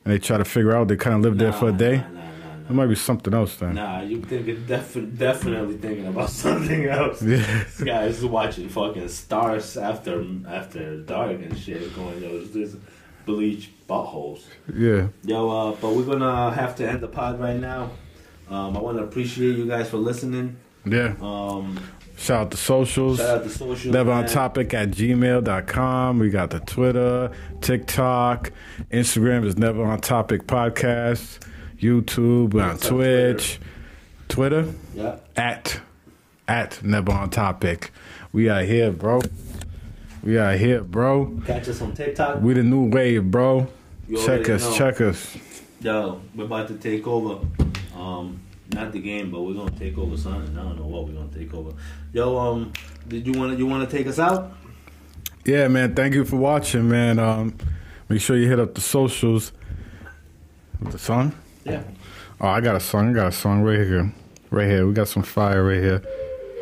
and 0.03 0.13
they 0.13 0.19
try 0.19 0.37
to 0.37 0.45
figure 0.45 0.75
out. 0.75 0.87
They 0.87 0.95
kind 0.97 1.15
of 1.15 1.21
live 1.21 1.37
there 1.37 1.53
for 1.53 1.69
a 1.69 1.71
day. 1.73 1.97
Nah, 1.97 2.03
nah, 2.07 2.19
nah, 2.63 2.69
It 2.69 2.73
might 2.73 2.87
be 2.87 2.95
something 2.95 3.33
else 3.33 3.55
then. 3.57 3.75
Nah, 3.75 4.01
you 4.01 4.21
thinking 4.21 4.65
defi- 4.65 5.05
definitely 5.05 5.77
thinking 5.77 6.07
about 6.07 6.29
something 6.45 6.85
else. 6.85 7.21
Yeah. 7.21 7.37
This 7.63 7.81
guy 7.83 8.05
is 8.05 8.25
watching 8.25 8.69
fucking 8.69 9.09
stars 9.09 9.77
after 9.77 10.25
after 10.47 10.97
dark 11.01 11.39
and 11.41 11.57
shit. 11.57 11.95
Going, 11.95 12.21
yo, 12.23 12.29
is 12.29 12.51
this 12.51 12.75
bleach 13.25 13.69
buttholes? 13.87 14.43
Yeah. 14.73 15.09
Yo, 15.23 15.49
uh, 15.49 15.71
but 15.81 15.93
we're 15.93 16.05
gonna 16.05 16.51
have 16.53 16.75
to 16.77 16.89
end 16.89 17.01
the 17.01 17.07
pod 17.07 17.39
right 17.39 17.59
now. 17.59 17.91
Um, 18.49 18.77
I 18.77 18.81
want 18.81 18.97
to 18.97 19.03
appreciate 19.03 19.57
you 19.57 19.65
guys 19.67 19.89
for 19.89 19.97
listening. 19.97 20.55
Yeah. 20.85 21.15
Um, 21.21 21.79
Shout 22.17 22.41
out 22.45 22.51
to 22.51 22.57
socials. 22.57 23.19
shout 23.19 23.37
out 23.39 23.43
to 23.43 23.49
social. 23.49 23.91
Never 23.91 24.11
on 24.11 24.25
topic 24.25 24.73
at 24.73 24.89
gmail.com. 24.89 26.17
We 26.17 26.29
got 26.31 26.49
the 26.49 26.59
Twitter, 26.61 27.31
TikTok, 27.61 28.51
Instagram 28.91 29.45
is 29.45 29.57
Never 29.57 29.83
on 29.85 29.99
Topic 30.01 30.47
Podcast, 30.47 31.39
YouTube, 31.79 32.53
we're 32.55 32.63
on 32.63 32.77
Twitch, 32.79 33.59
Twitter, 34.29 34.73
Yeah. 34.95 35.17
at 35.35 35.79
at 36.47 36.81
Never 36.83 37.11
on 37.11 37.29
Topic. 37.29 37.91
We 38.31 38.49
are 38.49 38.63
here, 38.63 38.91
bro. 38.91 39.21
We 40.23 40.37
are 40.39 40.57
here, 40.57 40.81
bro. 40.83 41.39
Catch 41.45 41.67
us 41.69 41.81
on 41.81 41.93
TikTok. 41.93 42.41
We 42.41 42.53
the 42.53 42.63
new 42.63 42.89
wave, 42.89 43.29
bro. 43.29 43.67
You 44.07 44.25
Check 44.25 44.49
us, 44.49 44.63
know. 44.63 44.75
check 44.75 45.01
us. 45.01 45.37
Yo, 45.79 46.21
we're 46.35 46.45
about 46.45 46.67
to 46.67 46.75
take 46.75 47.05
over. 47.07 47.45
Um, 47.95 48.39
not 48.73 48.91
the 48.91 48.99
game, 48.99 49.31
but 49.31 49.41
we're 49.41 49.53
gonna 49.53 49.71
take 49.71 49.97
over 49.97 50.17
something. 50.17 50.57
I 50.57 50.63
don't 50.63 50.77
know 50.77 50.85
what 50.85 51.07
we're 51.07 51.13
gonna 51.13 51.33
take 51.33 51.53
over. 51.53 51.71
Yo, 52.13 52.37
um, 52.37 52.73
did 53.07 53.25
you 53.25 53.33
want 53.33 53.53
to 53.53 53.57
you 53.57 53.65
want 53.65 53.89
to 53.89 53.97
take 53.97 54.07
us 54.07 54.19
out? 54.19 54.53
Yeah, 55.45 55.67
man. 55.67 55.95
Thank 55.95 56.13
you 56.13 56.25
for 56.25 56.35
watching, 56.35 56.89
man. 56.89 57.19
Um, 57.19 57.55
make 58.09 58.19
sure 58.19 58.37
you 58.37 58.47
hit 58.47 58.59
up 58.59 58.75
the 58.75 58.81
socials. 58.81 59.53
With 60.79 60.91
the 60.91 60.99
song? 60.99 61.33
Yeah. 61.63 61.83
Oh, 62.39 62.47
I 62.47 62.61
got 62.61 62.75
a 62.75 62.79
song. 62.79 63.09
I 63.09 63.13
got 63.13 63.27
a 63.27 63.31
song 63.31 63.61
right 63.61 63.79
here. 63.79 64.11
Right 64.51 64.69
here. 64.69 64.85
We 64.85 64.93
got 64.93 65.07
some 65.07 65.23
fire 65.23 65.63
right 65.63 65.81
here. 65.81 66.01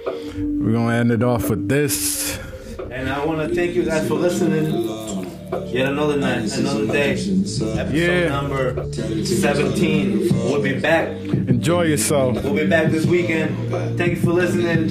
We're 0.05 0.71
going 0.71 0.87
to 0.87 0.93
end 0.93 1.11
it 1.11 1.23
off 1.23 1.49
with 1.49 1.67
this. 1.67 2.39
And 2.91 3.09
I 3.09 3.25
want 3.25 3.47
to 3.47 3.53
thank 3.53 3.75
you 3.75 3.83
guys 3.83 4.07
for 4.07 4.15
listening. 4.15 5.24
Yet 5.67 5.87
another 5.89 6.17
night, 6.17 6.51
another 6.57 6.87
day. 6.87 7.11
Episode 7.11 7.91
Yeah. 7.93 8.29
number 8.29 8.91
17. 8.93 10.29
We'll 10.33 10.61
be 10.61 10.79
back. 10.79 11.09
Enjoy 11.47 11.83
yourself. 11.83 12.43
We'll 12.43 12.55
be 12.55 12.65
back 12.65 12.91
this 12.91 13.05
weekend. 13.05 13.55
Thank 13.97 14.11
you 14.15 14.21
for 14.21 14.33
listening. 14.33 14.89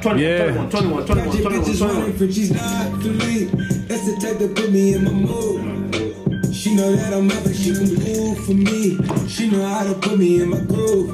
21, 0.00 0.18
Yeah. 0.18 0.52
21, 0.52 0.70
21, 0.70 1.04
21, 1.04 1.26
Magic 1.26 1.42
21, 1.42 1.64
bitches 1.64 1.78
21. 1.78 1.96
running 2.00 2.16
for 2.16 2.32
she's 2.32 2.50
not 2.52 3.02
for 3.02 3.08
me. 3.08 3.44
That's 3.88 4.04
the 4.06 4.16
type 4.20 4.38
that 4.38 4.54
put 4.54 4.70
me 4.72 4.94
in 4.94 5.04
my 5.04 5.10
mood. 5.12 6.54
She 6.54 6.74
know 6.74 6.94
that 6.96 7.12
I'm 7.12 7.30
up 7.30 7.44
and 7.46 7.54
she 7.56 7.72
can 7.72 7.94
move 7.94 8.38
for 8.44 8.54
me. 8.54 8.98
She 9.28 9.48
know 9.50 9.64
how 9.66 9.84
to 9.84 9.94
put 9.94 10.18
me 10.18 10.40
in 10.42 10.48
my 10.50 10.60
groove. 10.60 11.10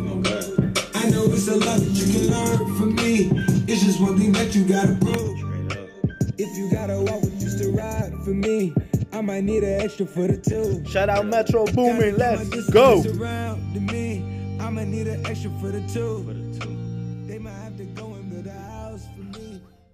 I 0.94 1.10
know 1.10 1.24
it's 1.24 1.48
a 1.48 1.56
lot 1.56 1.78
that 1.80 1.92
you 1.94 2.06
can 2.12 2.30
learn 2.30 2.76
from 2.76 2.94
me. 2.96 3.30
It's 3.66 3.82
just 3.84 4.00
one 4.00 4.18
thing 4.18 4.32
that 4.32 4.54
you 4.54 4.64
gotta 4.64 4.94
prove. 5.00 5.36
If 6.38 6.56
you 6.56 6.70
gotta 6.70 7.00
walk 7.00 7.20
with 7.22 7.40
just 7.40 7.64
a 7.64 7.70
ride 7.70 8.12
for 8.24 8.30
me, 8.30 8.72
I 9.12 9.20
might 9.20 9.42
need 9.42 9.64
an 9.64 9.80
extra 9.80 10.06
for 10.06 10.28
the 10.28 10.36
two. 10.36 10.84
Shout 10.88 11.08
out 11.08 11.26
Metro 11.26 11.64
Boomin. 11.66 12.16
Gotta 12.16 12.38
keep 12.44 12.50
my 12.50 12.56
Let's 12.56 12.70
go. 12.70 13.02
around 13.20 13.74
to 13.74 13.80
me. 13.80 14.56
I'ma 14.60 14.84
need 14.84 15.08
an 15.08 15.26
extra 15.26 15.50
for 15.60 15.72
the 15.72 15.80
two. 15.92 16.22